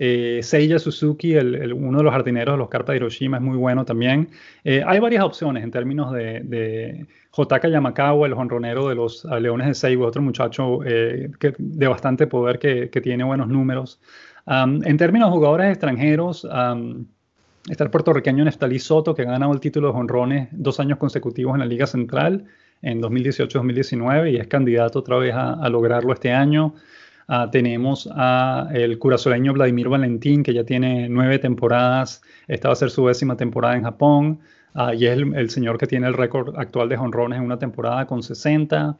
Eh, 0.00 0.38
Seiya 0.44 0.78
Suzuki, 0.78 1.36
uno 1.36 1.98
de 1.98 2.04
los 2.04 2.12
jardineros 2.12 2.54
de 2.54 2.58
los 2.58 2.68
Carpas 2.68 2.94
de 2.94 2.98
Hiroshima, 2.98 3.38
es 3.38 3.42
muy 3.42 3.56
bueno 3.56 3.84
también. 3.84 4.30
Eh, 4.62 4.80
hay 4.86 5.00
varias 5.00 5.24
opciones 5.24 5.64
en 5.64 5.72
términos 5.72 6.12
de, 6.12 6.40
de 6.44 7.06
Jotaka 7.30 7.68
Yamakawa, 7.68 8.28
el 8.28 8.34
jonronero 8.34 8.88
de 8.88 8.94
los 8.94 9.24
uh, 9.24 9.40
Leones 9.40 9.66
de 9.66 9.74
Seibu, 9.74 10.04
otro 10.04 10.22
muchacho 10.22 10.84
eh, 10.84 11.30
que, 11.40 11.52
de 11.58 11.88
bastante 11.88 12.28
poder 12.28 12.60
que, 12.60 13.00
tiene 13.00 13.24
buenos 13.24 13.48
números. 13.48 14.00
En 14.46 14.96
términos 14.96 15.28
de 15.28 15.36
jugadores 15.36 15.68
extranjeros, 15.68 16.46
está 17.68 17.84
el 17.84 17.90
puertorriqueño 17.90 18.44
Neftali 18.44 18.78
Soto, 18.78 19.14
que 19.14 19.22
ha 19.22 19.26
ganado 19.26 19.52
el 19.52 19.60
título 19.60 19.88
de 19.88 19.92
jonrones 19.92 20.48
dos 20.52 20.80
años 20.80 20.98
consecutivos 20.98 21.54
en 21.54 21.60
la 21.60 21.66
Liga 21.66 21.86
Central 21.86 22.44
en 22.80 23.02
2018-2019 23.02 24.32
y 24.32 24.36
es 24.36 24.46
candidato 24.46 25.00
otra 25.00 25.18
vez 25.18 25.34
a 25.34 25.68
lograrlo 25.68 26.14
este 26.14 26.32
año. 26.32 26.74
Uh, 27.28 27.50
tenemos 27.50 28.08
a 28.12 28.68
el 28.72 28.98
curazoleño 28.98 29.52
Vladimir 29.52 29.88
Valentín, 29.88 30.42
que 30.42 30.54
ya 30.54 30.64
tiene 30.64 31.08
nueve 31.08 31.38
temporadas. 31.38 32.22
Esta 32.46 32.68
va 32.68 32.72
a 32.72 32.76
ser 32.76 32.90
su 32.90 33.06
décima 33.06 33.36
temporada 33.36 33.76
en 33.76 33.82
Japón. 33.82 34.40
Uh, 34.74 34.92
y 34.92 35.06
es 35.06 35.12
el, 35.12 35.34
el, 35.34 35.50
señor 35.50 35.76
que 35.78 35.86
tiene 35.86 36.06
el 36.06 36.14
récord 36.14 36.58
actual 36.58 36.88
de 36.88 36.96
jonrones 36.96 37.38
en 37.38 37.44
una 37.44 37.58
temporada 37.58 38.06
con 38.06 38.22
60. 38.22 38.96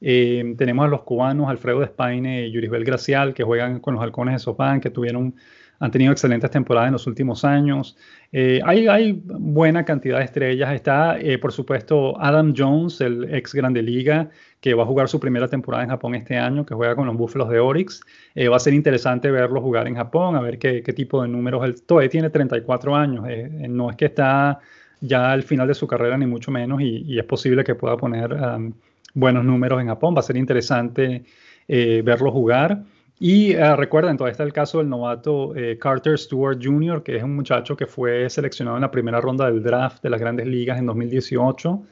Eh, 0.00 0.54
tenemos 0.56 0.86
a 0.86 0.88
los 0.88 1.02
cubanos 1.02 1.48
Alfredo 1.48 1.80
Despaine 1.80 2.46
y 2.46 2.52
Yuribel 2.52 2.84
Gracial, 2.84 3.34
que 3.34 3.44
juegan 3.44 3.80
con 3.80 3.94
los 3.94 4.02
halcones 4.02 4.34
de 4.34 4.38
Sopán, 4.38 4.80
que 4.80 4.90
tuvieron 4.90 5.34
han 5.80 5.90
tenido 5.90 6.12
excelentes 6.12 6.50
temporadas 6.50 6.88
en 6.88 6.92
los 6.92 7.06
últimos 7.06 7.42
años. 7.42 7.96
Eh, 8.32 8.60
hay, 8.64 9.22
buena 9.24 9.84
cantidad 9.86 10.18
de 10.18 10.24
estrellas. 10.24 10.72
Está, 10.74 11.18
eh, 11.18 11.38
por 11.38 11.52
supuesto, 11.52 12.20
Adam 12.20 12.52
Jones, 12.56 13.00
el 13.00 13.34
ex 13.34 13.54
Grande 13.54 13.82
Liga, 13.82 14.28
que 14.60 14.74
va 14.74 14.82
a 14.82 14.86
jugar 14.86 15.08
su 15.08 15.18
primera 15.18 15.48
temporada 15.48 15.82
en 15.82 15.88
Japón 15.88 16.14
este 16.14 16.36
año, 16.36 16.66
que 16.66 16.74
juega 16.74 16.94
con 16.94 17.06
los 17.06 17.16
Búfalos 17.16 17.48
de 17.48 17.60
Oryx. 17.60 18.02
Eh, 18.34 18.48
va 18.48 18.56
a 18.56 18.60
ser 18.60 18.74
interesante 18.74 19.30
verlo 19.30 19.62
jugar 19.62 19.88
en 19.88 19.96
Japón, 19.96 20.36
a 20.36 20.42
ver 20.42 20.58
qué, 20.58 20.82
tipo 20.82 21.22
de 21.22 21.28
números. 21.28 21.64
Él 21.64 21.80
todavía 21.82 22.10
tiene 22.10 22.28
34 22.28 22.94
años. 22.94 23.24
Eh, 23.26 23.48
no 23.70 23.88
es 23.88 23.96
que 23.96 24.04
está 24.04 24.60
ya 25.00 25.32
al 25.32 25.42
final 25.42 25.66
de 25.66 25.74
su 25.74 25.86
carrera, 25.86 26.18
ni 26.18 26.26
mucho 26.26 26.50
menos, 26.50 26.82
y, 26.82 27.18
es 27.18 27.24
posible 27.24 27.64
que 27.64 27.74
pueda 27.74 27.96
poner 27.96 28.34
um, 28.34 28.74
buenos 29.14 29.46
números 29.46 29.80
en 29.80 29.86
Japón. 29.88 30.14
Va 30.14 30.20
a 30.20 30.22
ser 30.22 30.36
interesante 30.36 31.24
verlo 31.66 32.30
jugar. 32.32 32.82
Y 33.22 33.54
uh, 33.54 33.76
recuerden, 33.76 34.16
está 34.26 34.44
el 34.44 34.52
caso 34.54 34.78
del 34.78 34.88
novato 34.88 35.54
eh, 35.54 35.76
Carter 35.78 36.18
Stewart 36.18 36.58
Jr., 36.60 37.02
que 37.02 37.16
es 37.16 37.22
un 37.22 37.36
muchacho 37.36 37.76
que 37.76 37.86
fue 37.86 38.30
seleccionado 38.30 38.78
en 38.78 38.80
la 38.80 38.90
primera 38.90 39.20
ronda 39.20 39.44
del 39.44 39.62
draft 39.62 40.02
de 40.02 40.08
las 40.08 40.18
grandes 40.18 40.46
ligas 40.46 40.78
en 40.78 40.86
2018, 40.86 41.70
uh, 41.70 41.84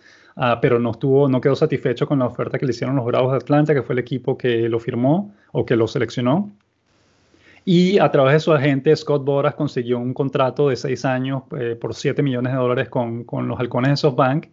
pero 0.63 0.79
no, 0.79 0.93
estuvo, 0.93 1.29
no 1.29 1.39
quedó 1.39 1.55
satisfecho 1.55 2.07
con 2.07 2.21
la 2.21 2.27
oferta 2.27 2.59
que 2.59 2.65
le 2.65 2.71
hicieron 2.71 2.97
los 2.97 3.05
Bravos 3.05 3.33
de 3.33 3.37
Atlanta, 3.37 3.75
que 3.75 3.83
fue 3.83 3.93
el 3.93 3.99
equipo 3.99 4.39
que 4.39 4.71
lo 4.71 4.81
firmó 4.81 5.35
o 5.53 5.67
que 5.67 5.77
lo 5.77 5.87
seleccionó. 5.87 6.51
Y 7.67 7.99
a 7.99 8.11
través 8.11 8.33
de 8.33 8.41
su 8.41 8.53
agente, 8.55 8.97
Scott 8.97 9.23
Boras 9.23 9.55
consiguió 9.55 9.99
un 9.99 10.15
contrato 10.15 10.71
de 10.71 10.77
seis 10.77 11.05
años 11.05 11.43
eh, 11.61 11.77
por 11.79 11.95
7 11.95 12.23
millones 12.23 12.55
de 12.55 12.59
dólares 12.59 12.89
con, 12.89 13.25
con, 13.25 13.47
los 13.47 13.61
halcones 13.61 13.91
de 13.91 13.97
SoftBank. 13.99 14.47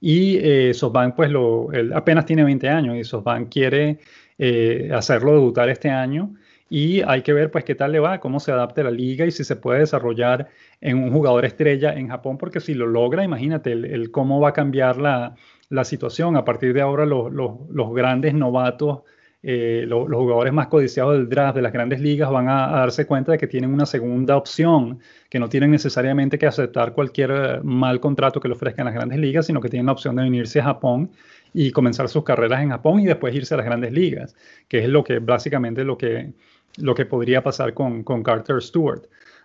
Y 0.00 0.38
eh, 0.38 0.72
SoftBank, 0.72 1.14
pues, 1.14 1.30
lo, 1.30 1.68
apenas 1.94 2.24
tiene 2.24 2.42
20 2.42 2.70
años 2.70 2.96
y 2.96 3.04
SoftBank 3.04 3.52
quiere 3.52 3.98
eh, 4.44 4.90
hacerlo 4.92 5.34
debutar 5.34 5.68
este 5.68 5.88
año. 5.88 6.34
Y 6.68 7.02
hay 7.02 7.22
que 7.22 7.32
ver, 7.32 7.52
pues, 7.52 7.62
qué 7.62 7.76
tal 7.76 7.92
le 7.92 8.00
va, 8.00 8.18
cómo 8.18 8.40
se 8.40 8.50
adapte 8.50 8.82
la 8.82 8.90
liga 8.90 9.24
y 9.24 9.30
si 9.30 9.44
se 9.44 9.54
puede 9.54 9.78
desarrollar 9.80 10.48
en 10.80 10.98
un 10.98 11.12
jugador 11.12 11.44
estrella 11.44 11.92
en 11.92 12.08
Japón, 12.08 12.38
porque 12.38 12.58
si 12.58 12.74
lo 12.74 12.88
logra, 12.88 13.22
imagínate 13.22 13.70
el, 13.70 14.10
cómo 14.10 14.40
va 14.40 14.48
a 14.48 14.52
cambiar 14.52 14.96
la, 14.96 15.36
la, 15.68 15.84
situación. 15.84 16.36
A 16.36 16.44
partir 16.44 16.74
de 16.74 16.80
ahora, 16.80 17.06
los, 17.06 17.32
los, 17.32 17.94
grandes 17.94 18.34
novatos 18.34 19.02
eh, 19.44 19.84
los 19.86 20.08
jugadores 20.08 20.52
más 20.52 20.66
codiciados 20.66 21.14
del 21.14 21.28
draft 21.28 21.54
de 21.56 21.62
las 21.62 21.72
grandes 21.72 22.00
ligas 22.00 22.30
van 22.30 22.48
a, 22.48 22.68
darse 22.68 23.06
cuenta 23.06 23.32
de 23.32 23.38
que 23.38 23.46
tienen 23.46 23.72
una 23.72 23.86
segunda 23.86 24.36
opción, 24.36 24.98
que 25.30 25.38
no 25.38 25.48
tienen 25.48 25.70
necesariamente 25.70 26.36
que 26.38 26.46
aceptar 26.46 26.94
cualquier 26.94 27.30
eh, 27.30 27.60
mal 27.62 28.00
contrato 28.00 28.40
que 28.40 28.48
le 28.48 28.54
ofrezcan 28.54 28.86
las 28.86 28.94
grandes 28.94 29.18
ligas, 29.18 29.46
sino 29.46 29.60
que 29.60 29.68
tienen 29.68 29.86
la 29.86 29.92
opción 29.92 30.16
de 30.16 30.22
venirse 30.22 30.58
a 30.60 30.64
Japón 30.64 31.12
y 31.54 31.70
comenzar 31.70 32.08
sus 32.08 32.24
carreras 32.24 32.62
en 32.62 32.70
Japón 32.70 33.00
y 33.00 33.06
después 33.06 33.34
irse 33.34 33.54
a 33.54 33.58
las 33.58 33.66
grandes 33.66 33.92
ligas, 33.92 34.34
que 34.68 34.80
es 34.80 34.88
lo 34.88 35.04
que 35.04 35.18
básicamente 35.18 35.84
lo 35.84 35.98
que, 35.98 36.32
lo 36.78 36.94
que 36.94 37.06
podría 37.06 37.42
pasar 37.42 37.74
con, 37.74 38.02
con 38.02 38.22
Carter 38.22 38.62
Stewart. 38.62 39.04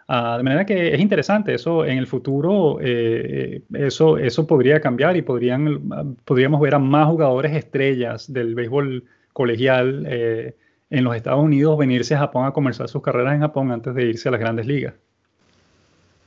Ah, 0.09 0.37
de 0.37 0.43
manera 0.43 0.65
que 0.65 0.93
es 0.93 1.01
interesante, 1.01 1.53
eso 1.53 1.83
en 1.83 1.97
el 1.97 2.07
futuro, 2.07 2.77
eh, 2.81 3.61
eso, 3.73 4.17
eso 4.17 4.47
podría 4.47 4.79
cambiar 4.79 5.17
y 5.17 5.21
podrían, 5.21 6.15
podríamos 6.23 6.61
ver 6.61 6.75
a 6.75 6.79
más 6.79 7.07
jugadores 7.07 7.53
estrellas 7.53 8.31
del 8.31 8.55
béisbol 8.55 9.03
colegial 9.33 10.05
eh, 10.07 10.55
en 10.89 11.03
los 11.03 11.13
Estados 11.13 11.43
Unidos 11.43 11.77
venirse 11.77 12.15
a 12.15 12.19
Japón 12.19 12.45
a 12.45 12.51
comenzar 12.51 12.87
sus 12.87 13.01
carreras 13.01 13.35
en 13.35 13.41
Japón 13.41 13.71
antes 13.71 13.93
de 13.93 14.05
irse 14.05 14.29
a 14.29 14.31
las 14.31 14.39
grandes 14.39 14.65
ligas. 14.65 14.93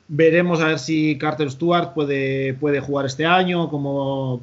Veremos 0.08 0.60
a 0.60 0.66
ver 0.66 0.78
si 0.78 1.16
Carter 1.16 1.50
Stewart 1.50 1.94
puede, 1.94 2.52
puede 2.54 2.80
jugar 2.80 3.06
este 3.06 3.24
año, 3.24 3.70
cómo 3.70 4.40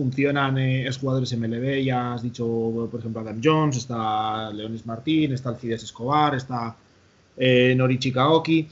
funcionan 0.00 0.56
eh, 0.58 0.90
jugadores 0.98 1.36
MLB. 1.36 1.84
Ya 1.84 2.14
has 2.14 2.22
dicho, 2.22 2.46
por 2.90 3.00
ejemplo, 3.00 3.20
Adam 3.20 3.40
Jones, 3.42 3.76
está 3.76 4.50
Leonis 4.50 4.86
Martín, 4.86 5.32
está 5.32 5.50
Alcides 5.50 5.82
Escobar, 5.82 6.34
está 6.34 6.74
eh, 7.36 7.74
Norichi 7.76 8.10
Kaoki. 8.10 8.66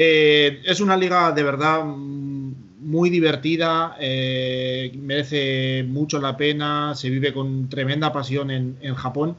Eh, 0.00 0.62
es 0.64 0.80
una 0.80 0.96
liga 0.96 1.32
de 1.32 1.42
verdad 1.42 1.84
muy 1.84 3.10
divertida, 3.10 3.96
eh, 4.00 4.92
merece 4.96 5.84
mucho 5.88 6.20
la 6.20 6.36
pena, 6.36 6.94
se 6.94 7.10
vive 7.10 7.32
con 7.32 7.68
tremenda 7.68 8.12
pasión 8.12 8.50
en, 8.52 8.94
Japón. 8.94 9.36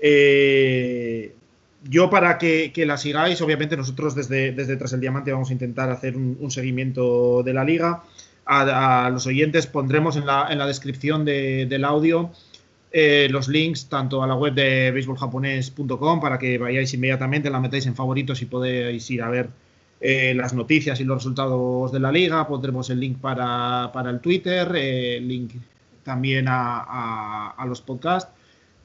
Eh, 0.00 1.34
yo 1.88 2.10
para 2.10 2.36
que, 2.38 2.72
la 2.84 2.96
sigáis, 2.96 3.40
obviamente 3.42 3.76
nosotros 3.76 4.16
desde, 4.16 4.52
desde 4.52 4.76
Tras 4.76 4.92
el 4.92 5.00
Diamante 5.00 5.32
vamos 5.32 5.50
a 5.50 5.52
intentar 5.52 5.90
hacer 5.90 6.16
un, 6.16 6.50
seguimiento 6.50 7.42
de 7.44 7.54
la 7.54 7.64
liga. 7.64 8.02
A, 8.54 9.08
los 9.10 9.26
oyentes 9.26 9.66
pondremos 9.66 10.16
en 10.16 10.26
la, 10.26 10.48
en 10.50 10.58
la 10.58 10.66
descripción 10.66 11.24
del 11.24 11.84
audio 11.84 12.30
eh, 12.94 13.28
los 13.30 13.48
links 13.48 13.88
tanto 13.88 14.22
a 14.22 14.26
la 14.26 14.34
web 14.34 14.52
de 14.52 14.90
baseballjaponés.com 14.90 16.20
para 16.20 16.38
que 16.38 16.58
vayáis 16.58 16.92
inmediatamente, 16.92 17.48
la 17.48 17.58
metáis 17.58 17.86
en 17.86 17.96
favoritos 17.96 18.42
y 18.42 18.46
podéis 18.46 19.10
ir 19.10 19.22
a 19.22 19.30
ver 19.30 19.48
eh, 19.98 20.34
las 20.34 20.52
noticias 20.52 21.00
y 21.00 21.04
los 21.04 21.18
resultados 21.18 21.90
de 21.90 22.00
la 22.00 22.12
liga, 22.12 22.46
pondremos 22.46 22.90
el 22.90 23.00
link 23.00 23.18
para, 23.18 23.90
el 24.10 24.20
Twitter, 24.20 24.68
el 24.68 24.74
eh, 24.76 25.20
link 25.20 25.54
también 26.02 26.46
a, 26.48 27.54
los 27.66 27.80
podcasts 27.80 28.30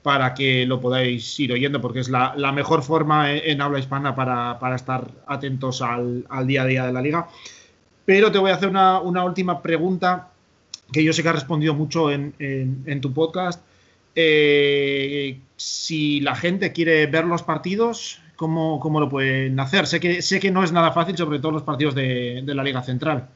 para 0.03 0.33
que 0.33 0.65
lo 0.65 0.79
podáis 0.79 1.37
ir 1.41 1.51
oyendo, 1.51 1.81
porque 1.81 1.99
es 1.99 2.07
la, 2.07 2.51
mejor 2.53 2.83
forma 2.83 3.33
en, 3.33 3.61
habla 3.61 3.79
hispana 3.79 4.15
para, 4.15 4.75
estar 4.75 5.11
atentos 5.25 5.81
al, 5.81 6.23
día 6.45 6.61
a 6.61 6.65
día 6.65 6.85
de 6.85 6.93
la 6.93 7.01
liga. 7.01 7.27
Pero 8.07 8.31
te 8.31 8.37
voy 8.37 8.51
a 8.51 8.53
hacer 8.53 8.69
una, 8.69 9.01
última 9.01 9.61
pregunta 9.61 10.29
que 10.93 11.03
yo 11.03 11.11
sé 11.11 11.23
que 11.23 11.27
has 11.27 11.35
respondido 11.35 11.73
mucho 11.73 12.09
en, 12.09 13.01
tu 13.01 13.11
podcast. 13.11 13.61
Eh, 14.15 15.37
si 15.57 16.21
la 16.21 16.33
gente 16.33 16.71
quiere 16.71 17.05
ver 17.07 17.25
los 17.25 17.43
partidos, 17.43 18.21
cómo, 18.37 18.79
cómo, 18.79 19.01
lo 19.01 19.09
pueden 19.09 19.59
hacer. 19.59 19.87
Sé 19.87 19.99
que, 19.99 20.21
sé 20.21 20.39
que 20.39 20.51
no 20.51 20.63
es 20.63 20.71
nada 20.71 20.93
fácil, 20.93 21.17
sobre 21.17 21.39
todo 21.39 21.51
los 21.51 21.63
partidos 21.63 21.95
de, 21.95 22.41
la 22.45 22.63
Liga 22.63 22.81
Central. 22.81 23.27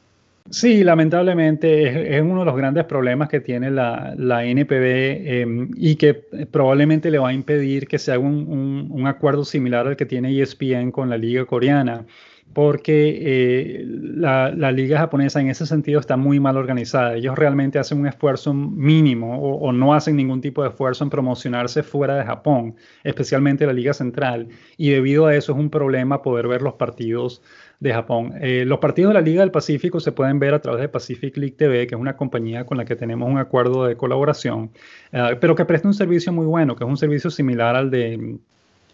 Sí, 0.49 0.85
lamentablemente 0.85 2.15
es, 2.15 2.21
uno 2.21 2.39
de 2.39 2.45
los 2.45 2.55
grandes 2.55 2.85
problemas 2.85 3.27
que 3.27 3.41
tiene 3.41 3.69
la, 3.71 4.13
la 4.17 4.45
NPB 4.45 5.41
em, 5.41 5.71
y 5.75 5.97
que 5.97 6.13
probablemente 6.49 7.11
le 7.11 7.19
va 7.19 7.27
a 7.27 7.33
impedir 7.33 7.89
que 7.89 7.99
se 7.99 8.13
haga 8.13 8.21
un, 8.21 8.47
un, 8.47 8.87
un 8.89 9.05
acuerdo 9.05 9.43
similar 9.43 9.85
al 9.85 9.97
que 9.97 10.05
tiene 10.05 10.41
ESPN 10.41 10.91
con 10.91 11.09
la 11.09 11.17
Liga 11.17 11.43
Coreana 11.43 12.05
porque 12.53 13.17
eh, 13.21 13.85
la, 13.85 14.51
liga 14.71 14.97
japonesa 14.99 15.39
en 15.39 15.49
ese 15.49 15.65
sentido 15.65 15.99
está 15.99 16.17
muy 16.17 16.39
mal 16.39 16.57
organizada. 16.57 17.15
Ellos 17.15 17.37
realmente 17.37 17.79
hacen 17.79 17.99
un 17.99 18.07
esfuerzo 18.07 18.53
mínimo 18.53 19.39
o, 19.39 19.71
no 19.71 19.93
hacen 19.93 20.15
ningún 20.15 20.41
tipo 20.41 20.61
de 20.63 20.69
esfuerzo 20.69 21.03
en 21.03 21.09
promocionarse 21.09 21.83
fuera 21.83 22.15
de 22.15 22.25
Japón, 22.25 22.75
especialmente 23.03 23.65
la 23.65 23.73
liga 23.73 23.93
central. 23.93 24.49
Y 24.77 24.89
debido 24.89 25.27
a 25.27 25.35
eso 25.35 25.53
es 25.53 25.57
un 25.57 25.69
problema 25.69 26.21
poder 26.21 26.47
ver 26.47 26.61
los 26.61 26.73
partidos 26.73 27.41
de 27.79 27.93
Japón. 27.93 28.33
Eh, 28.41 28.63
los 28.65 28.79
partidos 28.79 29.09
de 29.09 29.13
la 29.15 29.21
Liga 29.21 29.41
del 29.41 29.51
Pacífico 29.51 29.99
se 29.99 30.11
pueden 30.11 30.37
ver 30.37 30.53
a 30.53 30.61
través 30.61 30.81
de 30.81 30.89
Pacific 30.89 31.35
League 31.37 31.55
TV, 31.57 31.87
que 31.87 31.95
es 31.95 32.01
una 32.01 32.15
compañía 32.15 32.65
con 32.65 32.77
la 32.77 32.85
que 32.85 32.95
tenemos 32.95 33.27
un 33.29 33.39
acuerdo 33.39 33.85
de 33.85 33.97
colaboración, 33.97 34.71
eh, 35.11 35.35
pero 35.39 35.55
que 35.55 35.65
presta 35.65 35.87
un 35.87 35.95
servicio 35.95 36.31
muy 36.31 36.45
bueno, 36.45 36.75
que 36.75 36.83
es 36.83 36.89
un 36.89 36.97
servicio 36.97 37.31
similar 37.31 37.75
al 37.75 37.89
de 37.89 38.37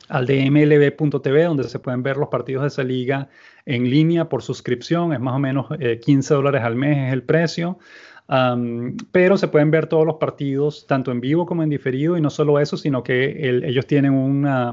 al 0.08 0.26
de 0.26 0.50
mlb.tv, 0.50 1.44
donde 1.44 1.64
se 1.66 1.80
pueden 1.80 2.04
ver 2.04 2.18
los 2.18 2.30
partidos 2.30 2.64
de 2.64 2.68
esa 2.68 2.84
liga 2.84 3.30
en 3.66 3.90
línea 3.90 4.30
por 4.30 4.44
suscripción, 4.44 5.14
es 5.14 5.20
más 5.20 5.36
o 5.36 5.40
menos 5.40 5.68
15 6.04 6.34
eh, 6.34 6.38
dólares 6.38 6.62
al 6.64 6.76
mes 6.76 7.08
es 7.08 7.14
el 7.14 7.24
precio. 7.24 7.78
pero 9.12 9.38
se 9.38 9.48
pueden 9.48 9.72
ver 9.72 9.88
todos 9.88 10.06
los 10.06 10.16
partidos, 10.16 10.86
tanto 10.88 11.12
en 11.12 11.22
vivo 11.22 11.46
como 11.46 11.64
en 11.64 11.70
diferido, 11.70 12.18
y 12.18 12.22
no 12.22 12.30
solo 12.30 12.60
eso, 12.60 12.78
sino 12.78 13.04
que 13.04 13.48
ellos 13.66 13.86
tienen 13.86 14.14
una, 14.14 14.72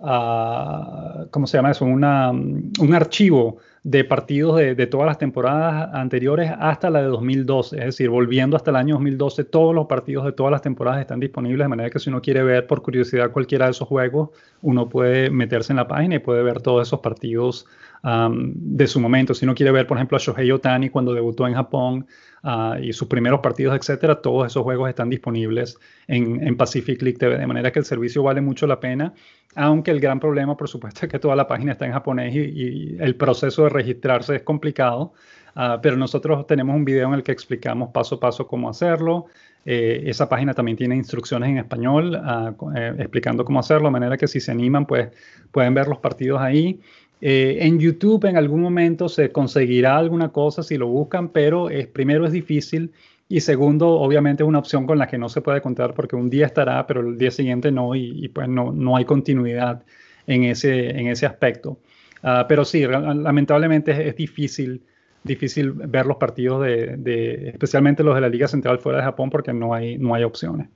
uh, 0.00 1.28
¿cómo 1.30 1.46
se 1.46 1.58
llama 1.58 1.70
eso? 1.70 1.84
Una, 1.84 2.30
un 2.30 2.94
archivo 2.94 3.58
de 3.82 4.04
partidos 4.04 4.56
de, 4.56 4.74
de, 4.74 4.86
todas 4.86 5.06
las 5.06 5.18
temporadas 5.18 5.90
anteriores 5.94 6.52
hasta 6.58 6.90
la 6.90 7.00
de 7.00 7.08
2012, 7.08 7.78
es 7.78 7.84
decir, 7.84 8.10
volviendo 8.10 8.56
hasta 8.56 8.70
el 8.70 8.76
año 8.76 8.96
2012, 8.96 9.44
todos 9.44 9.74
los 9.74 9.86
partidos 9.86 10.24
de 10.24 10.32
todas 10.32 10.50
las 10.50 10.62
temporadas 10.62 11.00
están 11.00 11.20
disponibles, 11.20 11.64
de 11.64 11.68
manera 11.68 11.90
que 11.90 11.98
si 11.98 12.10
uno 12.10 12.20
quiere 12.20 12.42
ver 12.42 12.66
por 12.66 12.82
curiosidad 12.82 13.30
cualquiera 13.30 13.66
de 13.66 13.70
esos 13.70 13.88
juegos, 13.88 14.30
uno 14.62 14.88
puede 14.88 15.30
meterse 15.30 15.72
en 15.72 15.76
la 15.76 15.88
página 15.88 16.16
y 16.16 16.18
puede 16.18 16.42
ver 16.42 16.60
todos 16.60 16.86
esos 16.86 17.00
partidos 17.00 17.66
de 18.02 18.86
su 18.86 19.00
momento. 19.00 19.34
Si 19.34 19.44
uno 19.44 19.54
quiere 19.54 19.72
ver, 19.72 19.86
por 19.86 19.96
ejemplo, 19.96 20.16
a 20.16 20.20
Shohei 20.20 20.50
Otani 20.50 20.88
cuando 20.90 21.12
debutó 21.14 21.46
en 21.46 21.54
Japón 21.54 22.06
uh, 22.44 22.78
y 22.80 22.92
sus 22.92 23.08
primeros 23.08 23.40
partidos, 23.40 23.76
etcétera, 23.76 24.20
todos 24.20 24.46
esos 24.46 24.62
juegos 24.62 24.88
están 24.88 25.10
disponibles 25.10 25.78
en, 26.06 26.46
en, 26.46 26.56
Pacific 26.56 27.02
League 27.02 27.18
TV, 27.18 27.38
de 27.38 27.46
manera 27.46 27.72
que 27.72 27.80
el 27.80 27.84
servicio 27.84 28.22
vale 28.22 28.40
mucho 28.40 28.66
la 28.66 28.78
pena, 28.78 29.14
aunque 29.54 29.90
el 29.90 30.00
gran 30.00 30.20
problema, 30.20 30.56
por 30.56 30.68
supuesto, 30.68 31.00
es 31.06 31.10
que 31.10 31.18
toda 31.18 31.34
la 31.36 31.48
página 31.48 31.72
está 31.72 31.86
en 31.86 31.92
japonés 31.92 32.34
y, 32.34 32.96
el 33.00 33.16
proceso 33.16 33.64
de 33.64 33.70
registrarse 33.70 34.36
es 34.36 34.42
complicado. 34.42 35.12
Uh, 35.56 35.80
pero 35.82 35.96
nosotros 35.96 36.46
tenemos 36.46 36.76
un 36.76 36.84
video 36.84 37.08
en 37.08 37.14
el 37.14 37.24
que 37.24 37.32
explicamos 37.32 37.90
paso 37.90 38.16
a 38.16 38.20
paso 38.20 38.46
cómo 38.46 38.68
hacerlo. 38.68 39.26
Eh, 39.64 40.04
esa 40.06 40.28
página 40.28 40.54
también 40.54 40.76
tiene 40.76 40.94
instrucciones 40.94 41.50
en 41.50 41.58
español 41.58 42.14
uh, 42.14 42.70
eh, 42.76 42.94
explicando 42.98 43.44
cómo 43.44 43.58
hacerlo, 43.58 43.88
de 43.88 43.92
manera 43.92 44.16
que 44.16 44.28
si 44.28 44.40
se 44.40 44.52
animan, 44.52 44.86
pues 44.86 45.08
pueden 45.50 45.74
ver 45.74 45.88
los 45.88 45.98
partidos 45.98 46.40
ahí. 46.40 46.80
Eh, 47.20 47.58
en 47.62 47.78
YouTube 47.80 48.24
en 48.26 48.36
algún 48.36 48.60
momento 48.60 49.08
se 49.08 49.32
conseguirá 49.32 49.96
alguna 49.96 50.30
cosa 50.30 50.62
si 50.62 50.76
lo 50.76 50.86
buscan, 50.86 51.30
pero 51.30 51.68
es, 51.68 51.86
primero 51.86 52.24
es 52.26 52.32
difícil 52.32 52.92
y 53.28 53.40
segundo, 53.40 53.90
obviamente 53.90 54.42
es 54.42 54.48
una 54.48 54.58
opción 54.58 54.86
con 54.86 54.98
la 54.98 55.06
que 55.06 55.18
no 55.18 55.28
se 55.28 55.42
puede 55.42 55.60
contar 55.60 55.94
porque 55.94 56.16
un 56.16 56.30
día 56.30 56.46
estará, 56.46 56.86
pero 56.86 57.00
el 57.00 57.18
día 57.18 57.30
siguiente 57.30 57.70
no 57.70 57.94
y, 57.94 58.28
pues 58.28 58.48
no, 58.48 58.72
no, 58.72 58.96
hay 58.96 59.04
continuidad 59.04 59.84
en 60.26 60.44
ese, 60.44 60.90
en 60.90 61.08
ese 61.08 61.26
aspecto. 61.26 61.78
Ah, 62.22 62.46
pero 62.48 62.64
sí, 62.64 62.86
lamentablemente 62.86 64.08
es, 64.08 64.16
difícil, 64.16 64.82
difícil 65.24 65.72
ver 65.72 66.06
los 66.06 66.16
partidos 66.16 66.62
de, 66.62 67.50
especialmente 67.50 68.02
los 68.02 68.14
de 68.14 68.22
la 68.22 68.28
Liga 68.28 68.48
Central 68.48 68.78
fuera 68.78 68.98
de 68.98 69.04
Japón 69.04 69.28
porque 69.28 69.52
no 69.52 69.74
hay, 69.74 69.98
no 69.98 70.14
hay 70.14 70.24
opciones. 70.24 70.68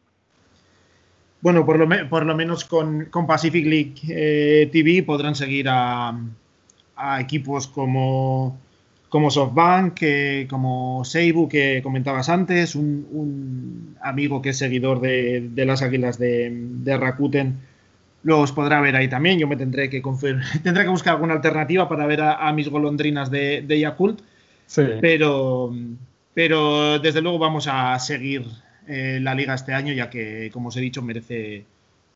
Bueno, 1.42 1.66
por 1.66 1.76
lo, 1.76 2.08
por 2.08 2.24
lo 2.24 2.36
menos 2.36 2.64
con, 2.64 3.08
Pacific 3.26 3.66
League 3.66 3.94
eh, 4.08 4.68
TV 4.70 5.02
podrán 5.02 5.34
seguir 5.34 5.66
a, 5.68 6.16
equipos 7.18 7.66
como, 7.66 8.56
como 9.08 9.28
SoftBank, 9.28 10.00
como 10.48 11.04
Seibu, 11.04 11.48
que 11.48 11.80
comentabas 11.82 12.28
antes, 12.28 12.76
un, 12.76 13.96
amigo 14.00 14.40
que 14.40 14.50
es 14.50 14.58
seguidor 14.58 15.00
de, 15.00 15.50
las 15.66 15.82
águilas 15.82 16.16
de, 16.16 16.96
Rakuten, 16.96 17.58
los 18.22 18.52
podrá 18.52 18.80
ver 18.80 18.94
ahí 18.94 19.08
también. 19.08 19.40
Yo 19.40 19.48
me 19.48 19.56
tendré 19.56 19.90
que, 19.90 20.00
tendré 20.62 20.84
que 20.84 20.90
buscar 20.90 21.14
alguna 21.14 21.34
alternativa 21.34 21.88
para 21.88 22.06
ver 22.06 22.20
a, 22.20 22.52
mis 22.52 22.68
golondrinas 22.68 23.32
de, 23.32 23.78
Yakult. 23.80 24.20
Pero, 25.00 25.74
pero 26.34 27.00
desde 27.00 27.20
luego 27.20 27.40
vamos 27.40 27.66
a 27.68 27.98
seguir 27.98 28.46
eh, 28.88 29.18
la 29.20 29.34
liga 29.34 29.54
este 29.54 29.74
año, 29.74 29.92
ya 29.92 30.10
que, 30.10 30.50
como 30.52 30.68
os 30.68 30.76
he 30.76 30.80
dicho, 30.80 31.02
merece, 31.02 31.64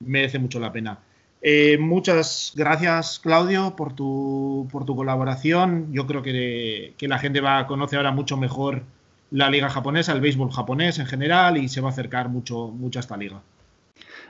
merece 0.00 0.38
mucho 0.38 0.60
la 0.60 0.72
pena. 0.72 0.98
Eh, 1.42 1.78
muchas 1.78 2.52
gracias, 2.56 3.20
Claudio, 3.20 3.76
por 3.76 3.92
tu, 3.92 4.68
por 4.72 4.84
tu 4.84 4.96
colaboración. 4.96 5.92
Yo 5.92 6.06
creo 6.06 6.22
que, 6.22 6.94
que, 6.96 7.08
la 7.08 7.18
gente 7.18 7.40
va 7.40 7.58
a 7.58 7.66
conocer 7.66 7.98
ahora 7.98 8.10
mucho 8.10 8.36
mejor 8.36 8.82
la 9.30 9.50
liga 9.50 9.68
japonesa, 9.68 10.12
el 10.12 10.20
béisbol 10.20 10.50
japonés 10.50 10.98
en 10.98 11.06
general, 11.06 11.56
y 11.56 11.68
se 11.68 11.80
va 11.80 11.88
a 11.88 11.92
acercar 11.92 12.28
mucho, 12.28 12.68
mucho 12.68 12.98
a 12.98 13.00
esta 13.00 13.16
liga. 13.16 13.40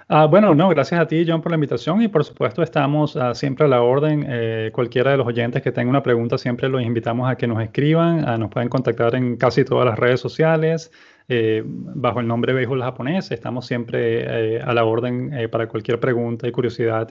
Ah, 0.08 0.26
bueno, 0.26 0.54
no, 0.54 0.68
gracias 0.68 1.00
a 1.00 1.06
ti, 1.08 1.24
John, 1.26 1.42
por 1.42 1.50
la 1.50 1.56
invitación 1.56 2.00
y 2.00 2.06
por 2.06 2.22
supuesto 2.24 2.62
estamos 2.62 3.16
ah, 3.16 3.34
siempre 3.34 3.66
a 3.66 3.68
la 3.68 3.82
orden. 3.82 4.24
Eh, 4.28 4.70
cualquiera 4.72 5.10
de 5.10 5.16
los 5.16 5.26
oyentes 5.26 5.62
que 5.62 5.72
tenga 5.72 5.90
una 5.90 6.02
pregunta, 6.02 6.38
siempre 6.38 6.68
los 6.68 6.80
invitamos 6.82 7.28
a 7.28 7.34
que 7.34 7.48
nos 7.48 7.60
escriban. 7.60 8.24
Ah, 8.28 8.38
nos 8.38 8.50
pueden 8.50 8.68
contactar 8.68 9.16
en 9.16 9.36
casi 9.36 9.64
todas 9.64 9.84
las 9.84 9.98
redes 9.98 10.20
sociales 10.20 10.92
eh, 11.28 11.62
bajo 11.66 12.20
el 12.20 12.26
nombre 12.26 12.52
Béisbol 12.52 12.82
Japonés. 12.82 13.30
Estamos 13.30 13.66
siempre 13.66 14.56
eh, 14.56 14.62
a 14.62 14.72
la 14.74 14.84
orden 14.84 15.48
para 15.50 15.68
cualquier 15.68 16.00
pregunta 16.00 16.46
y 16.46 16.52
curiosidad, 16.52 17.08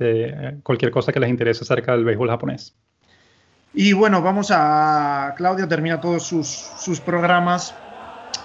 cualquier 0.63 0.91
cosa 0.91 1.11
que 1.11 1.20
les 1.20 1.30
interese 1.30 1.63
acerca 1.63 1.93
del 1.93 2.05
béisbol 2.05 2.30
japonés. 2.30 2.76
Y 3.74 3.93
bueno, 3.93 4.22
vamos 4.22 4.51
a. 4.51 5.34
Claudio 5.36 5.68
termina 5.68 5.99
todos 5.99 6.24
sus, 6.24 6.47
sus 6.47 7.01
programas 7.01 7.76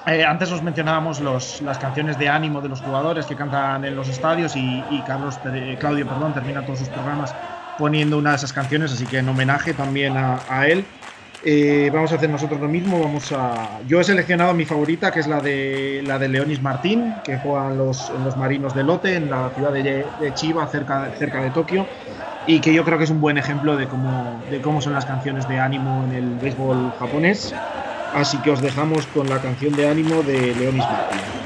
eh, 0.07 0.25
antes 0.25 0.51
os 0.51 0.63
mencionábamos 0.63 1.21
las 1.21 1.79
canciones 1.79 2.19
de 2.19 2.29
ánimo 2.29 2.61
de 2.61 2.69
los 2.69 2.81
jugadores 2.81 3.27
que 3.27 3.37
cantan 3.37 3.85
en 3.85 3.95
los 3.95 4.09
estadios 4.09 4.57
y, 4.57 4.83
Carlos, 5.07 5.39
eh, 5.53 5.77
Claudio 5.79 6.07
perdón, 6.07 6.33
termina 6.33 6.65
todos 6.65 6.79
sus 6.79 6.89
programas 6.89 7.35
poniendo 7.77 8.19
una 8.19 8.31
de 8.31 8.37
esas 8.37 8.53
canciones, 8.53 8.93
así 8.93 9.07
que 9.07 9.19
en 9.19 9.29
homenaje 9.29 9.75
también 9.75 10.17
a, 10.17 10.67
él. 10.67 10.85
Eh, 11.43 11.91
vamos 11.93 12.13
a 12.13 12.17
hacer 12.17 12.29
nosotros 12.29 12.61
lo 12.61 12.69
mismo. 12.69 13.01
Vamos 13.01 13.33
a. 13.33 13.81
Yo 13.87 14.01
he 14.01 14.05
seleccionado 14.05 14.53
mi 14.55 14.65
favorita, 14.65 15.11
que 15.11 15.21
es 15.21 15.27
la 15.27 15.41
de 15.41 16.03
la 16.07 16.19
de 16.19 16.29
Leonis 16.29 16.61
Martín, 16.61 17.15
que 17.25 17.39
juega 17.39 17.71
en 17.71 17.79
los, 17.79 18.11
los 18.25 18.37
Marinos 18.37 18.75
de 18.75 18.85
Lote, 18.85 19.15
en 19.15 19.31
la 19.31 19.51
ciudad 19.51 19.73
de, 19.73 20.05
Chiba, 20.35 20.67
cerca, 20.67 21.11
cerca 21.19 21.43
de 21.43 21.51
Tokio, 21.51 21.87
y 22.47 22.61
que 22.61 22.75
yo 22.75 22.85
creo 22.85 22.99
que 22.99 23.05
es 23.05 23.11
un 23.11 23.21
buen 23.21 23.39
ejemplo 23.39 23.77
de 23.77 23.87
cómo, 23.89 24.43
de 24.51 24.61
cómo 24.61 24.81
son 24.81 24.93
las 24.93 25.07
canciones 25.07 25.49
de 25.49 25.59
ánimo 25.59 26.05
en 26.05 26.13
el 26.13 26.39
béisbol 26.39 26.93
japonés. 26.99 27.55
Así 28.13 28.39
que 28.39 28.51
os 28.51 28.61
dejamos 28.61 29.07
con 29.07 29.29
la 29.29 29.39
canción 29.39 29.75
de 29.75 29.89
ánimo 29.89 30.23
de 30.23 30.55
Leonis 30.57 30.85
Martín. 30.85 31.40